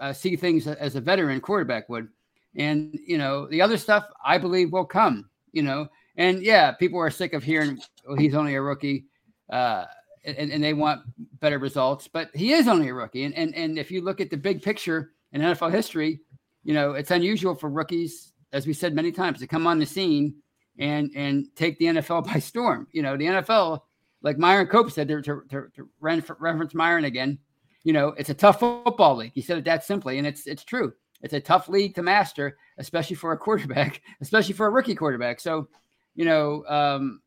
uh, 0.00 0.12
see 0.12 0.36
things 0.36 0.66
as 0.66 0.96
a 0.96 1.00
veteran 1.00 1.40
quarterback 1.40 1.88
would. 1.90 2.08
And 2.56 2.98
you 3.06 3.18
know, 3.18 3.46
the 3.46 3.62
other 3.62 3.76
stuff 3.76 4.06
I 4.24 4.38
believe 4.38 4.72
will 4.72 4.84
come. 4.84 5.28
You 5.52 5.62
know, 5.62 5.88
and 6.16 6.42
yeah, 6.42 6.72
people 6.72 6.98
are 6.98 7.10
sick 7.10 7.32
of 7.32 7.42
hearing 7.42 7.80
oh, 8.06 8.16
he's 8.16 8.34
only 8.34 8.54
a 8.54 8.62
rookie. 8.62 9.06
Uh, 9.50 9.84
and, 10.24 10.52
and, 10.52 10.62
they 10.62 10.74
want 10.74 11.00
better 11.40 11.58
results. 11.58 12.06
But 12.06 12.30
he 12.34 12.52
is 12.52 12.68
only 12.68 12.88
a 12.88 12.94
rookie. 12.94 13.24
And, 13.24 13.34
and, 13.34 13.54
and 13.56 13.78
if 13.78 13.90
you 13.90 14.00
look 14.02 14.20
at 14.20 14.30
the 14.30 14.36
big 14.36 14.62
picture 14.62 15.12
in 15.32 15.40
NFL 15.40 15.72
history, 15.72 16.20
you 16.62 16.74
know, 16.74 16.92
it's 16.92 17.10
unusual 17.10 17.54
for 17.54 17.70
rookies, 17.70 18.32
as 18.52 18.66
we 18.66 18.72
said 18.72 18.94
many 18.94 19.12
times, 19.12 19.40
to 19.40 19.46
come 19.46 19.66
on 19.66 19.78
the 19.78 19.86
scene 19.86 20.34
and 20.78 21.10
and 21.14 21.46
take 21.56 21.78
the 21.78 21.86
NFL 21.86 22.26
by 22.32 22.38
storm. 22.38 22.86
You 22.92 23.02
know, 23.02 23.16
the 23.16 23.26
NFL, 23.26 23.80
like 24.22 24.38
Myron 24.38 24.66
Cope 24.66 24.90
said, 24.90 25.08
to, 25.08 25.22
to, 25.22 25.42
to 25.48 25.88
reference 26.00 26.74
Myron 26.74 27.04
again, 27.04 27.38
you 27.84 27.92
know, 27.92 28.08
it's 28.08 28.30
a 28.30 28.34
tough 28.34 28.60
football 28.60 29.16
league. 29.16 29.32
He 29.34 29.40
said 29.40 29.58
it 29.58 29.64
that 29.64 29.84
simply, 29.84 30.18
and 30.18 30.26
it's 30.26 30.46
it's 30.46 30.64
true. 30.64 30.92
It's 31.22 31.34
a 31.34 31.40
tough 31.40 31.68
league 31.68 31.94
to 31.96 32.02
master, 32.02 32.56
especially 32.78 33.16
for 33.16 33.32
a 33.32 33.38
quarterback, 33.38 34.02
especially 34.20 34.54
for 34.54 34.66
a 34.66 34.70
rookie 34.70 34.94
quarterback. 34.94 35.40
So, 35.40 35.68
you 36.14 36.24
know, 36.24 36.64
um, 36.66 37.20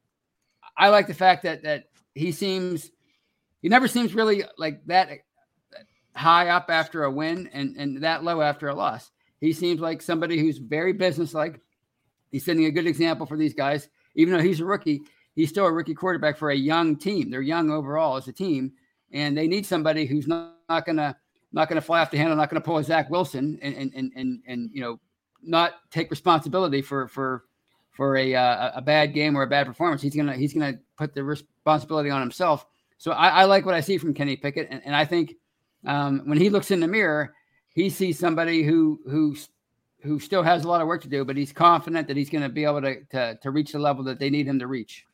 I 0.78 0.90
like 0.90 1.08
the 1.08 1.14
fact 1.14 1.44
that 1.44 1.64
that 1.64 1.86
he 2.16 2.32
seems 2.32 2.92
he 3.62 3.70
never 3.70 3.88
seems 3.88 4.14
really 4.14 4.44
like 4.58 4.86
that 4.88 5.10
high 6.16 6.50
up 6.50 6.70
after 6.70 7.04
a 7.04 7.12
win 7.12 7.50
and 7.54 7.76
and 7.78 8.04
that 8.04 8.24
low 8.24 8.42
after 8.42 8.70
a 8.70 8.76
loss. 8.76 9.12
He 9.40 9.54
seems 9.54 9.80
like 9.80 10.02
somebody 10.02 10.40
who's 10.40 10.58
very 10.58 10.94
businesslike. 10.94 11.60
He's 12.32 12.46
setting 12.46 12.66
a 12.66 12.72
good 12.72 12.88
example 12.88 13.26
for 13.26 13.38
these 13.38 13.54
guys. 13.54 13.90
Even 14.16 14.34
though 14.34 14.44
he's 14.44 14.60
a 14.60 14.66
rookie, 14.66 15.02
he's 15.36 15.50
still 15.50 15.66
a 15.66 15.72
rookie 15.72 15.94
quarterback 15.94 16.38
for 16.38 16.50
a 16.50 16.56
young 16.56 16.96
team. 16.96 17.30
They're 17.30 17.42
young 17.42 17.70
overall 17.70 18.16
as 18.16 18.28
a 18.28 18.34
team, 18.34 18.72
and 19.12 19.38
they 19.38 19.48
need 19.48 19.66
somebody 19.66 20.06
who's 20.06 20.28
not, 20.28 20.56
not 20.70 20.86
gonna 20.86 21.18
not 21.54 21.70
gonna 21.70 21.82
fly 21.82 22.02
off 22.02 22.12
the 22.12 22.18
handle, 22.18 22.36
not 22.36 22.50
gonna 22.50 22.62
pull 22.62 22.78
a 22.78 22.84
Zach 22.84 23.10
Wilson, 23.10 23.60
and 23.62 23.76
and 23.76 23.94
and 23.96 24.12
and, 24.16 24.44
and 24.48 24.70
you 24.74 24.82
know 24.82 25.00
not 25.42 25.74
take 25.92 26.10
responsibility 26.10 26.82
for 26.82 27.08
for 27.08 27.46
for 27.92 28.18
a 28.18 28.36
uh, 28.36 28.72
a 28.76 28.82
bad 28.82 29.14
game 29.14 29.38
or 29.38 29.44
a 29.44 29.48
bad 29.48 29.68
performance. 29.68 30.02
He's 30.02 30.16
gonna 30.16 30.36
he's 30.36 30.54
gonna 30.54 30.80
put 30.98 31.14
the 31.14 31.24
responsibility 31.24 32.10
on 32.10 32.22
himself. 32.22 32.66
So 32.98 33.12
I, 33.12 33.30
I 33.30 33.44
like 33.46 33.66
what 33.66 33.76
I 33.76 33.82
see 33.82 33.98
from 33.98 34.14
Kenny 34.14 34.36
Pickett, 34.36 34.68
and, 34.72 34.82
and 34.86 34.96
I 34.96 35.06
think 35.06 35.36
um, 35.86 36.22
when 36.26 36.38
he 36.38 36.50
looks 36.50 36.72
in 36.72 36.80
the 36.80 36.88
mirror, 36.88 37.34
he 37.70 37.90
sees 37.90 38.18
somebody 38.18 38.64
who 38.64 39.00
who 39.06 39.36
who 40.02 40.20
still 40.20 40.44
has 40.44 40.64
a 40.64 40.68
lot 40.68 40.82
of 40.82 40.88
work 40.88 41.02
to 41.04 41.10
do, 41.10 41.24
but 41.24 41.38
he's 41.38 41.54
confident 41.54 42.08
that 42.08 42.18
he's 42.18 42.30
going 42.30 42.44
to 42.44 42.50
be 42.50 42.66
able 42.66 42.82
to, 42.82 43.04
to 43.06 43.38
to 43.42 43.52
reach 43.52 43.72
the 43.72 43.80
level 43.80 44.04
that 44.06 44.20
they 44.20 44.30
need 44.30 44.48
him 44.48 44.60
to 44.60 44.68
reach. 44.68 45.06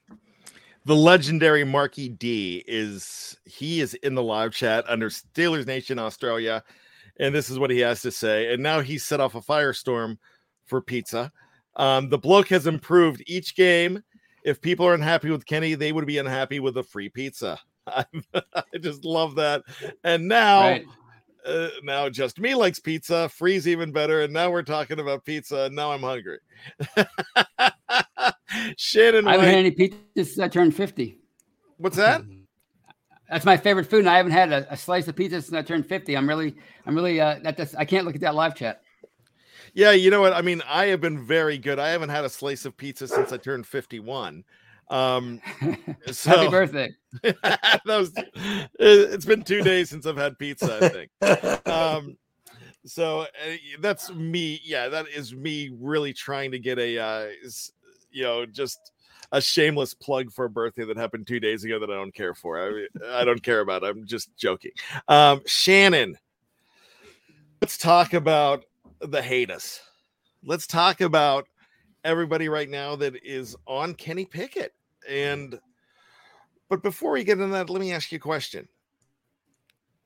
The 0.89 0.95
legendary 0.95 1.63
Marky 1.63 2.09
D 2.09 2.63
is 2.67 3.37
he 3.45 3.79
is 3.79 3.93
in 3.93 4.15
the 4.15 4.23
live 4.23 4.55
chat 4.55 4.85
under 4.87 5.11
Steelers 5.11 5.67
Nation 5.67 5.99
Australia, 5.99 6.63
and 7.19 7.35
this 7.35 7.51
is 7.51 7.59
what 7.59 7.69
he 7.69 7.77
has 7.81 8.01
to 8.01 8.09
say. 8.09 8.51
And 8.51 8.63
now 8.63 8.79
he's 8.79 9.05
set 9.05 9.19
off 9.19 9.35
a 9.35 9.39
firestorm 9.39 10.17
for 10.65 10.81
pizza. 10.81 11.31
Um, 11.75 12.09
the 12.09 12.17
bloke 12.17 12.47
has 12.47 12.65
improved 12.65 13.21
each 13.27 13.55
game. 13.55 14.01
If 14.43 14.61
people 14.61 14.83
are 14.83 14.95
unhappy 14.95 15.29
with 15.29 15.45
Kenny, 15.45 15.75
they 15.75 15.91
would 15.91 16.07
be 16.07 16.17
unhappy 16.17 16.59
with 16.59 16.75
a 16.77 16.83
free 16.83 17.09
pizza. 17.09 17.59
I, 17.85 18.03
just 18.81 19.05
love 19.05 19.35
that. 19.35 19.61
And 20.03 20.27
now, 20.27 20.61
right. 20.61 20.85
uh, 21.45 21.69
now 21.83 22.09
just 22.09 22.39
me 22.39 22.55
likes 22.55 22.79
pizza. 22.79 23.29
Free's 23.29 23.67
even 23.67 23.91
better. 23.91 24.21
And 24.21 24.33
now 24.33 24.49
we're 24.49 24.63
talking 24.63 24.99
about 24.99 25.23
pizza. 25.23 25.65
And 25.65 25.75
now 25.75 25.91
I'm 25.91 26.01
hungry. 26.01 26.39
Shannon, 28.77 29.27
I 29.27 29.31
haven't 29.31 29.45
White, 29.45 29.51
had 29.51 29.59
any 29.59 29.71
pizza 29.71 29.97
since 30.15 30.39
I 30.39 30.47
turned 30.47 30.75
fifty. 30.75 31.19
What's 31.77 31.97
that? 31.97 32.21
That's 33.29 33.45
my 33.45 33.57
favorite 33.57 33.85
food, 33.85 33.99
and 33.99 34.09
I 34.09 34.17
haven't 34.17 34.31
had 34.31 34.51
a, 34.51 34.73
a 34.73 34.77
slice 34.77 35.07
of 35.07 35.15
pizza 35.15 35.41
since 35.41 35.53
I 35.53 35.61
turned 35.61 35.85
fifty. 35.85 36.17
I'm 36.17 36.27
really, 36.27 36.55
I'm 36.85 36.95
really, 36.95 37.21
uh, 37.21 37.39
that, 37.43 37.57
that's, 37.57 37.75
I 37.75 37.85
can't 37.85 38.05
look 38.05 38.15
at 38.15 38.21
that 38.21 38.35
live 38.35 38.55
chat. 38.55 38.81
Yeah, 39.73 39.91
you 39.91 40.09
know 40.09 40.21
what? 40.21 40.33
I 40.33 40.41
mean, 40.41 40.61
I 40.67 40.87
have 40.87 41.01
been 41.01 41.25
very 41.25 41.57
good. 41.57 41.79
I 41.79 41.89
haven't 41.89 42.09
had 42.09 42.25
a 42.25 42.29
slice 42.29 42.65
of 42.65 42.75
pizza 42.75 43.07
since 43.07 43.31
I 43.31 43.37
turned 43.37 43.67
51. 43.67 44.43
Um, 44.89 45.41
so, 46.11 46.31
Happy 46.31 46.49
birthday. 46.49 46.89
that 47.21 47.81
was, 47.85 48.11
it's 48.79 49.25
been 49.25 49.43
two 49.43 49.61
days 49.61 49.89
since 49.89 50.05
I've 50.05 50.17
had 50.17 50.39
pizza, 50.39 50.79
I 50.81 50.89
think. 50.89 51.67
Um, 51.67 52.17
so 52.85 53.21
uh, 53.21 53.25
that's 53.79 54.11
me. 54.11 54.59
Yeah, 54.63 54.89
that 54.89 55.07
is 55.09 55.35
me 55.35 55.71
really 55.79 56.13
trying 56.13 56.51
to 56.51 56.59
get 56.59 56.79
a, 56.79 56.97
uh, 56.97 57.27
you 58.11 58.23
know, 58.23 58.45
just 58.45 58.91
a 59.31 59.41
shameless 59.41 59.93
plug 59.93 60.31
for 60.31 60.45
a 60.45 60.49
birthday 60.49 60.85
that 60.85 60.97
happened 60.97 61.27
two 61.27 61.39
days 61.39 61.63
ago 61.63 61.79
that 61.79 61.89
I 61.89 61.95
don't 61.95 62.13
care 62.13 62.33
for. 62.33 62.59
I, 62.59 62.87
I 63.21 63.25
don't 63.25 63.43
care 63.43 63.59
about. 63.59 63.83
I'm 63.83 64.05
just 64.05 64.35
joking. 64.37 64.71
Um, 65.07 65.41
Shannon, 65.45 66.17
let's 67.61 67.77
talk 67.77 68.13
about 68.13 68.65
the 68.99 69.21
hate 69.21 69.51
us. 69.51 69.81
Let's 70.43 70.67
talk 70.67 71.01
about 71.01 71.47
everybody 72.03 72.49
right 72.49 72.69
now 72.69 72.95
that 72.95 73.15
is 73.23 73.55
on 73.67 73.93
Kenny 73.93 74.25
Pickett. 74.25 74.73
And 75.07 75.59
but 76.69 76.83
before 76.83 77.11
we 77.11 77.23
get 77.23 77.39
into 77.39 77.53
that, 77.53 77.69
let 77.69 77.81
me 77.81 77.91
ask 77.91 78.11
you 78.11 78.17
a 78.17 78.19
question. 78.19 78.67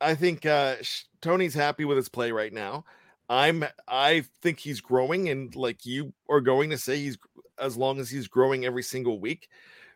I 0.01 0.15
think 0.15 0.45
uh 0.45 0.75
Tony's 1.21 1.53
happy 1.53 1.85
with 1.85 1.97
his 1.97 2.09
play 2.09 2.31
right 2.31 2.51
now. 2.51 2.83
I'm 3.29 3.63
I 3.87 4.25
think 4.41 4.59
he's 4.59 4.81
growing 4.81 5.29
and 5.29 5.55
like 5.55 5.85
you 5.85 6.13
are 6.29 6.41
going 6.41 6.69
to 6.71 6.77
say 6.77 6.97
he's 6.97 7.17
as 7.59 7.77
long 7.77 7.99
as 7.99 8.09
he's 8.09 8.27
growing 8.27 8.65
every 8.65 8.83
single 8.83 9.19
week, 9.19 9.49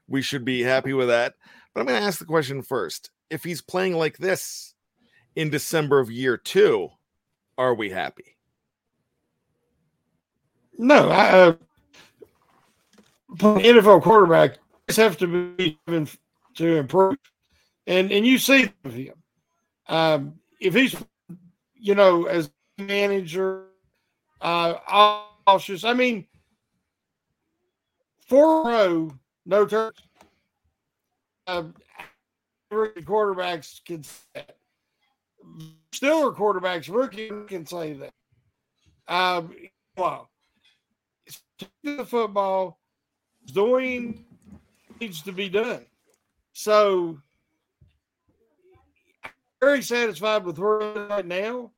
we 0.08 0.22
should 0.22 0.46
be 0.46 0.62
happy 0.62 0.94
with 0.94 1.08
that. 1.08 1.36
But 1.74 1.82
I'm 1.82 1.88
going 1.88 2.00
to 2.00 2.06
ask 2.08 2.20
the 2.20 2.26
question 2.26 2.62
first. 2.62 3.12
If 3.30 3.44
he's 3.44 3.62
playing 3.62 3.94
like 3.94 4.18
this 4.18 4.74
in 5.36 5.50
December 5.50 6.00
of 6.00 6.12
year 6.12 6.38
2, 6.38 6.90
are 7.58 7.74
we 7.74 7.90
happy? 7.90 8.38
No, 10.78 11.10
I, 11.10 11.30
uh, 11.30 11.56
NFL 13.36 14.04
quarterback 14.04 14.58
just 14.88 15.00
have 15.00 15.18
to 15.18 15.56
be 15.56 15.78
to 15.88 16.78
improve, 16.78 17.18
and 17.88 18.12
and 18.12 18.26
you 18.26 18.38
see 18.38 18.72
him. 18.84 19.14
Um, 19.88 20.36
if 20.62 20.76
he's 20.76 20.96
you 21.80 21.96
know, 21.96 22.26
as 22.26 22.52
manager, 22.78 23.66
uh, 24.42 24.74
cautious. 25.46 25.84
I 25.84 25.94
mean, 25.94 26.28
four 28.28 28.66
row, 28.66 29.12
no 29.46 29.66
turns. 29.66 29.98
Uh, 31.46 31.64
quarterbacks 32.72 33.84
can 33.86 34.04
say 34.04 34.24
that. 34.36 34.56
Steeler 35.94 36.36
quarterbacks, 36.36 36.94
rookie 36.94 37.32
can 37.48 37.66
say 37.66 37.94
that. 37.94 38.14
Um, 39.08 39.56
well, 39.96 40.30
the 41.84 42.06
football 42.06 42.80
doing 43.46 44.26
needs 45.00 45.22
to 45.24 45.32
be 45.32 45.48
done. 45.48 45.86
So, 46.54 47.20
very 49.62 49.82
satisfied 49.82 50.44
with 50.44 50.60
where 50.60 51.08
right 51.08 51.26
now. 51.26 51.72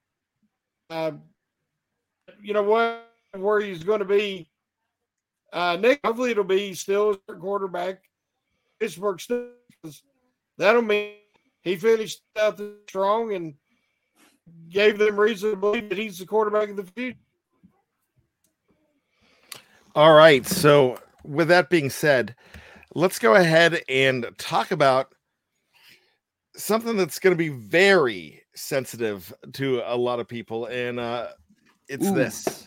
Uh, 0.89 1.11
you 2.41 2.53
know 2.53 2.63
what? 2.63 3.05
Where 3.37 3.61
he's 3.61 3.83
going 3.83 3.99
to 3.99 4.05
be 4.05 4.48
uh, 5.53 5.77
Nick, 5.79 5.99
hopefully 6.03 6.31
it'll 6.31 6.43
be 6.43 6.73
still 6.73 7.17
a 7.27 7.35
quarterback. 7.35 8.03
Pittsburgh 8.79 9.19
still. 9.19 9.47
That'll 10.57 10.81
mean 10.81 11.13
he 11.61 11.75
finished 11.75 12.21
out 12.39 12.61
strong 12.87 13.33
and 13.33 13.53
gave 14.69 14.97
them 14.97 15.19
reason 15.19 15.51
to 15.51 15.55
believe 15.55 15.89
that 15.89 15.97
he's 15.97 16.19
the 16.19 16.25
quarterback 16.25 16.69
of 16.69 16.75
the 16.75 16.83
future. 16.83 17.17
All 19.95 20.13
right. 20.13 20.45
So, 20.45 20.99
with 21.23 21.47
that 21.47 21.69
being 21.69 21.89
said, 21.89 22.35
let's 22.95 23.19
go 23.19 23.35
ahead 23.35 23.81
and 23.89 24.27
talk 24.37 24.71
about 24.71 25.13
something 26.55 26.97
that's 26.97 27.19
going 27.19 27.33
to 27.33 27.37
be 27.37 27.49
very 27.49 28.41
sensitive 28.55 29.33
to 29.53 29.81
a 29.85 29.95
lot 29.95 30.19
of 30.19 30.27
people, 30.27 30.65
and 30.67 30.99
uh, 30.99 31.27
it's 31.87 32.07
Ooh. 32.07 32.15
this. 32.15 32.65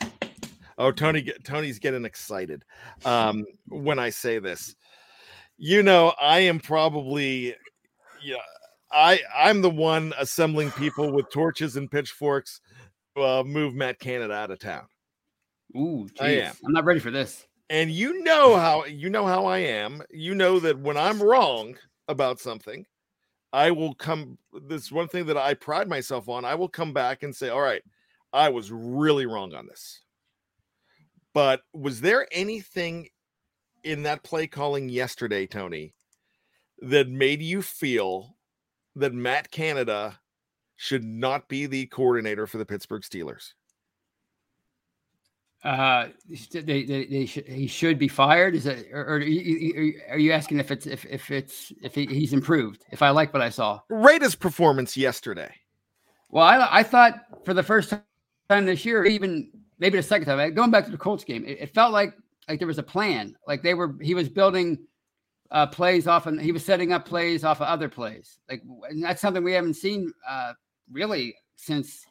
Oh, 0.83 0.91
Tony, 0.91 1.33
Tony's 1.45 1.79
getting 1.79 2.05
excited 2.05 2.65
um, 3.05 3.45
when 3.69 4.01
I 4.01 4.11
say 4.11 4.41
this. 4.41 4.75
You 5.57 5.85
know, 5.85 6.13
I 6.21 6.41
am 6.41 6.59
probably, 6.59 7.55
yeah, 8.21 8.35
I 8.91 9.21
I'm 9.33 9.63
the 9.63 9.71
one 9.71 10.13
assembling 10.19 10.73
people 10.73 11.13
with 11.13 11.31
torches 11.31 11.77
and 11.77 11.89
pitchforks 11.89 12.61
to 13.15 13.23
uh, 13.23 13.45
move 13.45 13.77
Matt 13.77 14.01
Canada 14.01 14.35
out 14.35 14.51
of 14.51 14.59
town. 14.59 14.89
Ooh, 15.77 16.09
geez. 16.09 16.21
I 16.21 16.29
am. 16.31 16.55
I'm 16.67 16.73
not 16.73 16.85
ready 16.85 16.99
for 16.99 17.13
this. 17.13 17.47
And 17.71 17.89
you 17.89 18.25
know 18.25 18.57
how 18.57 18.85
you 18.85 19.09
know 19.09 19.25
how 19.25 19.47
I 19.47 19.59
am. 19.59 20.03
You 20.11 20.35
know 20.35 20.59
that 20.59 20.81
when 20.81 20.97
I'm 20.97 21.23
wrong 21.23 21.77
about 22.09 22.41
something, 22.41 22.85
I 23.53 23.71
will 23.71 23.95
come. 23.95 24.37
This 24.67 24.91
one 24.91 25.07
thing 25.07 25.27
that 25.27 25.37
I 25.37 25.55
pride 25.55 25.89
myself 25.89 26.29
on. 26.29 26.45
I 26.45 26.57
will 26.57 26.69
come 26.69 26.93
back 26.93 27.23
and 27.23 27.33
say, 27.33 27.51
"All 27.51 27.61
right, 27.61 27.83
I 28.33 28.49
was 28.49 28.73
really 28.73 29.27
wrong 29.27 29.55
on 29.55 29.69
this." 29.69 30.02
But 31.35 31.63
was 31.73 32.01
there 32.01 32.27
anything 32.31 33.09
in 33.85 34.03
that 34.05 34.23
play 34.23 34.47
calling 34.47 34.89
yesterday, 34.89 35.47
Tony, 35.47 35.95
that 36.81 37.09
made 37.09 37.43
you 37.43 37.63
feel 37.63 38.37
that 38.97 39.15
Matt 39.15 39.51
Canada 39.51 40.19
should 40.77 41.05
not 41.05 41.49
be 41.49 41.67
the 41.67 41.87
coordinator 41.87 42.47
for 42.47 42.59
the 42.59 42.67
Pittsburgh 42.67 43.03
Steelers? 43.03 43.53
Uh, 45.65 46.09
they, 46.53 46.83
they, 46.83 47.07
they 47.07 47.25
should, 47.25 47.47
he 47.47 47.69
should 47.69 47.97
be 47.97 48.09
fired. 48.09 48.57
Is 48.57 48.67
it, 48.67 48.89
or, 48.93 49.03
or 49.03 49.15
are, 49.15 49.21
you, 49.21 50.33
asking 50.33 50.59
if 50.59 50.73
it's 50.73 50.87
if 50.87 51.05
if 51.07 51.31
it's 51.31 51.73
if 51.85 51.95
he, 51.95 52.07
he's 52.07 52.33
improved? 52.33 52.85
If 52.91 53.01
I 53.01 53.11
like 53.11 53.33
what 53.33 53.43
I 53.43 53.49
saw, 53.49 53.79
rate 53.89 54.23
his 54.23 54.35
performance 54.35 54.97
yesterday. 54.97 55.55
Well, 56.31 56.45
I 56.45 56.81
I 56.81 56.83
thought 56.83 57.15
for 57.45 57.55
the 57.55 57.63
first 57.63 57.95
time 58.49 58.67
this 58.67 58.85
year, 58.85 59.05
even 59.05 59.53
maybe 59.83 59.99
the 59.99 60.03
second 60.03 60.27
time. 60.27 60.55
Going 60.55 60.71
back 60.71 60.85
to 60.85 60.93
the 60.93 60.97
Colts 60.97 61.25
game, 61.25 61.45
it, 61.45 61.59
it 61.61 61.75
felt 61.75 61.93
like 61.93 62.15
like 62.49 62.59
there 62.59 62.69
was 62.69 62.79
a 62.79 62.83
plan. 62.85 63.37
Like 63.47 63.63
they 63.63 63.75
were 63.75 63.97
he 64.01 64.15
was 64.15 64.29
building 64.29 64.79
uh, 65.51 65.67
plays 65.67 66.07
off 66.07 66.27
and 66.27 66.41
he 66.41 66.53
was 66.53 66.65
setting 66.65 66.93
up 66.93 67.05
plays 67.05 67.45
off 67.45 67.61
of 67.61 67.67
other 67.67 67.89
plays. 67.89 68.39
Like 68.49 68.63
that's 69.03 69.21
something 69.21 69.43
we 69.43 69.53
haven't 69.53 69.75
seen 69.75 70.13
uh, 70.27 70.53
really 70.91 71.35
since 71.57 72.07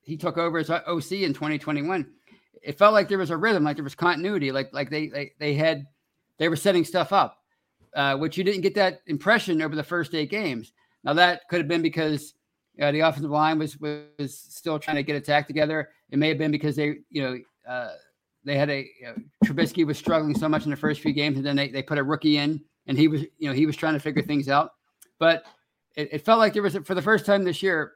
he 0.00 0.16
took 0.16 0.38
over 0.38 0.58
as 0.58 0.70
OC 0.70 1.12
in 1.12 1.34
2021. 1.34 2.06
It 2.62 2.78
felt 2.78 2.94
like 2.94 3.08
there 3.08 3.18
was 3.18 3.30
a 3.30 3.36
rhythm, 3.36 3.64
like 3.64 3.76
there 3.76 3.84
was 3.84 3.94
continuity, 3.94 4.52
like 4.52 4.72
like 4.72 4.88
they 4.88 5.08
they, 5.08 5.32
they 5.38 5.54
had 5.54 5.86
they 6.38 6.48
were 6.48 6.56
setting 6.56 6.84
stuff 6.84 7.12
up, 7.12 7.38
uh, 7.94 8.16
which 8.16 8.38
you 8.38 8.44
didn't 8.44 8.62
get 8.62 8.76
that 8.76 9.00
impression 9.08 9.60
over 9.60 9.74
the 9.74 9.82
first 9.82 10.14
eight 10.14 10.30
games. 10.30 10.72
Now 11.02 11.14
that 11.14 11.42
could 11.50 11.58
have 11.58 11.68
been 11.68 11.82
because 11.82 12.34
uh, 12.80 12.92
the 12.92 13.00
offensive 13.00 13.32
line 13.32 13.58
was 13.58 13.78
was 13.80 14.38
still 14.38 14.78
trying 14.78 14.96
to 14.96 15.02
get 15.02 15.16
attack 15.16 15.48
together. 15.48 15.88
It 16.10 16.18
may 16.18 16.28
have 16.28 16.38
been 16.38 16.50
because 16.50 16.76
they, 16.76 16.96
you 17.10 17.22
know, 17.22 17.38
uh, 17.68 17.92
they 18.44 18.56
had 18.56 18.70
a 18.70 18.88
you 19.00 19.06
know, 19.06 19.14
Trubisky 19.44 19.86
was 19.86 19.98
struggling 19.98 20.34
so 20.34 20.48
much 20.48 20.64
in 20.64 20.70
the 20.70 20.76
first 20.76 21.00
few 21.00 21.12
games, 21.12 21.36
and 21.36 21.46
then 21.46 21.56
they, 21.56 21.68
they 21.68 21.82
put 21.82 21.98
a 21.98 22.02
rookie 22.02 22.38
in, 22.38 22.60
and 22.86 22.98
he 22.98 23.08
was, 23.08 23.22
you 23.38 23.48
know, 23.48 23.52
he 23.52 23.66
was 23.66 23.76
trying 23.76 23.94
to 23.94 24.00
figure 24.00 24.22
things 24.22 24.48
out. 24.48 24.72
But 25.18 25.44
it, 25.96 26.08
it 26.12 26.24
felt 26.24 26.38
like 26.38 26.52
there 26.52 26.62
was 26.62 26.76
for 26.84 26.94
the 26.94 27.02
first 27.02 27.26
time 27.26 27.44
this 27.44 27.62
year, 27.62 27.92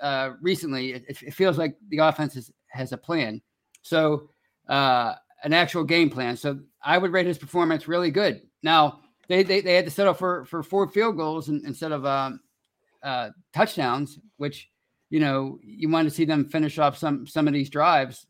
uh, 0.00 0.30
recently, 0.40 0.92
it, 0.92 1.04
it 1.08 1.34
feels 1.34 1.58
like 1.58 1.76
the 1.88 1.98
offense 1.98 2.36
is, 2.36 2.50
has 2.68 2.92
a 2.92 2.96
plan. 2.96 3.40
So 3.82 4.28
uh, 4.68 5.14
an 5.42 5.52
actual 5.52 5.84
game 5.84 6.10
plan. 6.10 6.36
So 6.36 6.60
I 6.82 6.98
would 6.98 7.12
rate 7.12 7.26
his 7.26 7.38
performance 7.38 7.88
really 7.88 8.10
good. 8.10 8.42
Now 8.62 9.00
they 9.28 9.42
they, 9.42 9.60
they 9.60 9.74
had 9.74 9.84
to 9.84 9.90
settle 9.90 10.14
for 10.14 10.44
for 10.44 10.62
four 10.62 10.88
field 10.88 11.16
goals 11.16 11.48
instead 11.48 11.92
of 11.92 12.04
um, 12.06 12.40
uh, 13.02 13.30
touchdowns, 13.52 14.18
which 14.36 14.70
you 15.12 15.20
know 15.20 15.58
you 15.62 15.90
want 15.90 16.08
to 16.08 16.14
see 16.14 16.24
them 16.24 16.46
finish 16.46 16.78
off 16.78 16.96
some 16.96 17.26
some 17.26 17.46
of 17.46 17.52
these 17.52 17.68
drives 17.68 18.26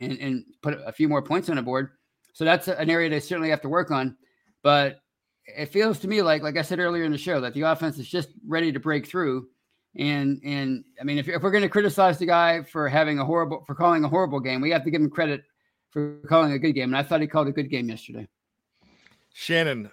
and, 0.00 0.18
and 0.18 0.44
put 0.62 0.76
a 0.84 0.90
few 0.90 1.08
more 1.08 1.22
points 1.22 1.48
on 1.48 1.54
the 1.56 1.62
board. 1.62 1.90
So 2.32 2.44
that's 2.44 2.66
an 2.66 2.90
area 2.90 3.08
they 3.08 3.20
certainly 3.20 3.50
have 3.50 3.60
to 3.60 3.68
work 3.68 3.92
on. 3.92 4.16
But 4.64 4.98
it 5.46 5.66
feels 5.66 6.00
to 6.00 6.08
me 6.08 6.22
like, 6.22 6.42
like 6.42 6.56
I 6.56 6.62
said 6.62 6.80
earlier 6.80 7.04
in 7.04 7.12
the 7.12 7.18
show, 7.18 7.40
that 7.40 7.54
the 7.54 7.62
offense 7.62 7.98
is 8.00 8.08
just 8.08 8.30
ready 8.44 8.72
to 8.72 8.80
break 8.80 9.06
through. 9.06 9.46
And 9.96 10.40
and 10.44 10.84
I 11.00 11.04
mean, 11.04 11.18
if, 11.18 11.28
if 11.28 11.40
we're 11.40 11.52
going 11.52 11.62
to 11.62 11.68
criticize 11.68 12.18
the 12.18 12.26
guy 12.26 12.64
for 12.64 12.88
having 12.88 13.20
a 13.20 13.24
horrible 13.24 13.62
for 13.64 13.76
calling 13.76 14.02
a 14.02 14.08
horrible 14.08 14.40
game, 14.40 14.60
we 14.60 14.70
have 14.70 14.82
to 14.82 14.90
give 14.90 15.00
him 15.00 15.08
credit 15.08 15.42
for 15.90 16.18
calling 16.28 16.50
a 16.50 16.58
good 16.58 16.72
game. 16.72 16.88
And 16.92 16.96
I 16.96 17.04
thought 17.04 17.20
he 17.20 17.28
called 17.28 17.46
a 17.46 17.52
good 17.52 17.70
game 17.70 17.88
yesterday. 17.88 18.26
Shannon, 19.32 19.88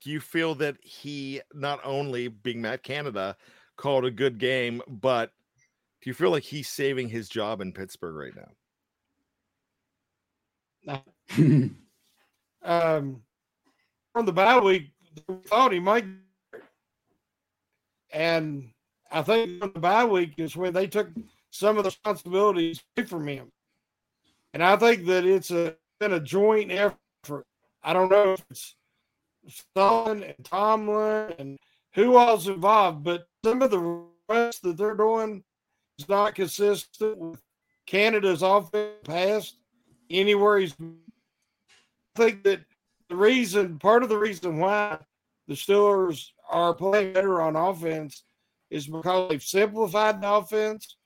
do 0.00 0.08
you 0.08 0.20
feel 0.20 0.54
that 0.54 0.78
he 0.82 1.42
not 1.52 1.80
only 1.84 2.28
being 2.28 2.62
Matt 2.62 2.82
Canada 2.82 3.36
called 3.76 4.04
a 4.04 4.10
good 4.10 4.38
game, 4.38 4.82
but 4.86 5.32
do 6.02 6.10
you 6.10 6.14
feel 6.14 6.30
like 6.30 6.42
he's 6.42 6.68
saving 6.68 7.08
his 7.08 7.28
job 7.28 7.60
in 7.60 7.72
Pittsburgh 7.72 8.32
right 8.34 8.34
now? 10.86 11.02
um, 12.64 13.22
on 14.14 14.26
the 14.26 14.32
bye 14.32 14.58
week, 14.58 14.90
thought 15.46 15.72
he 15.72 15.78
might, 15.78 16.04
and 18.12 18.70
I 19.10 19.22
think 19.22 19.62
on 19.62 19.72
the 19.72 19.80
bye 19.80 20.04
week 20.04 20.34
is 20.38 20.56
when 20.56 20.72
they 20.72 20.86
took 20.86 21.08
some 21.50 21.78
of 21.78 21.84
the 21.84 21.88
responsibilities 21.90 22.82
away 22.96 23.06
from 23.06 23.28
him, 23.28 23.52
and 24.52 24.62
I 24.62 24.76
think 24.76 25.06
that 25.06 25.24
it's 25.24 25.50
a 25.50 25.76
been 26.00 26.12
a 26.14 26.20
joint 26.20 26.72
effort. 26.72 27.46
I 27.84 27.92
don't 27.92 28.10
know 28.10 28.32
if 28.32 28.44
it's 28.50 28.74
Stalin 29.46 30.24
and 30.24 30.44
Tomlin 30.44 31.32
and 31.38 31.58
who 31.94 32.18
else 32.18 32.48
involved, 32.48 33.04
but 33.04 33.28
some 33.44 33.62
of 33.62 33.70
the 33.70 34.02
rest 34.28 34.62
that 34.62 34.76
they're 34.76 34.94
doing 34.94 35.42
is 35.98 36.08
not 36.08 36.34
consistent 36.34 37.18
with 37.18 37.42
Canada's 37.86 38.42
offense 38.42 38.94
past 39.04 39.56
anywhere 40.10 40.58
he's. 40.58 40.74
I 40.80 42.18
think 42.18 42.44
that 42.44 42.60
the 43.08 43.16
reason, 43.16 43.78
part 43.78 44.02
of 44.02 44.08
the 44.08 44.18
reason 44.18 44.58
why 44.58 44.98
the 45.48 45.54
Steelers 45.54 46.28
are 46.48 46.74
playing 46.74 47.14
better 47.14 47.40
on 47.40 47.56
offense 47.56 48.22
is 48.70 48.86
because 48.86 49.28
they've 49.28 49.42
simplified 49.42 50.20
the 50.20 50.30
offense. 50.30 50.96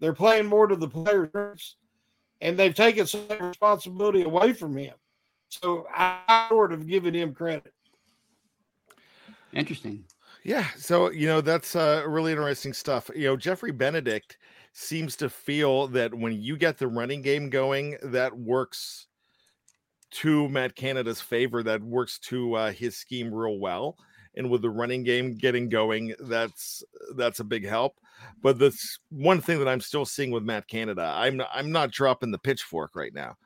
They're 0.00 0.14
playing 0.14 0.46
more 0.46 0.66
to 0.66 0.76
the 0.76 0.88
players, 0.88 1.76
and 2.40 2.58
they've 2.58 2.74
taken 2.74 3.06
some 3.06 3.26
responsibility 3.40 4.22
away 4.22 4.52
from 4.52 4.76
him. 4.76 4.94
So 5.48 5.86
I 5.94 6.46
sort 6.48 6.72
of 6.72 6.86
given 6.86 7.14
him 7.14 7.34
credit. 7.34 7.74
Interesting. 9.52 10.04
Yeah, 10.44 10.66
so 10.76 11.10
you 11.10 11.26
know 11.26 11.40
that's 11.40 11.76
uh, 11.76 12.02
really 12.06 12.32
interesting 12.32 12.72
stuff. 12.72 13.10
You 13.14 13.28
know, 13.28 13.36
Jeffrey 13.36 13.72
Benedict 13.72 14.38
seems 14.72 15.16
to 15.16 15.28
feel 15.28 15.86
that 15.88 16.14
when 16.14 16.40
you 16.40 16.56
get 16.56 16.78
the 16.78 16.88
running 16.88 17.20
game 17.22 17.50
going, 17.50 17.96
that 18.02 18.36
works 18.36 19.06
to 20.10 20.48
Matt 20.48 20.74
Canada's 20.74 21.20
favor. 21.20 21.62
That 21.62 21.82
works 21.82 22.18
to 22.20 22.54
uh, 22.54 22.72
his 22.72 22.96
scheme 22.96 23.32
real 23.32 23.58
well. 23.58 23.96
And 24.36 24.48
with 24.48 24.62
the 24.62 24.70
running 24.70 25.02
game 25.02 25.36
getting 25.36 25.68
going, 25.68 26.14
that's 26.20 26.82
that's 27.16 27.40
a 27.40 27.44
big 27.44 27.66
help. 27.66 27.98
But 28.42 28.58
that's 28.58 28.98
one 29.10 29.40
thing 29.40 29.58
that 29.58 29.68
I'm 29.68 29.80
still 29.80 30.04
seeing 30.06 30.30
with 30.30 30.44
Matt 30.44 30.68
Canada. 30.68 31.12
I'm 31.16 31.42
I'm 31.52 31.72
not 31.72 31.90
dropping 31.90 32.30
the 32.30 32.38
pitchfork 32.38 32.94
right 32.94 33.12
now, 33.12 33.36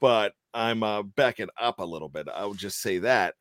but 0.00 0.34
I'm 0.52 0.82
uh, 0.82 1.02
backing 1.02 1.48
up 1.60 1.78
a 1.78 1.84
little 1.84 2.08
bit. 2.08 2.28
I 2.28 2.44
would 2.44 2.58
just 2.58 2.80
say 2.82 2.98
that 2.98 3.34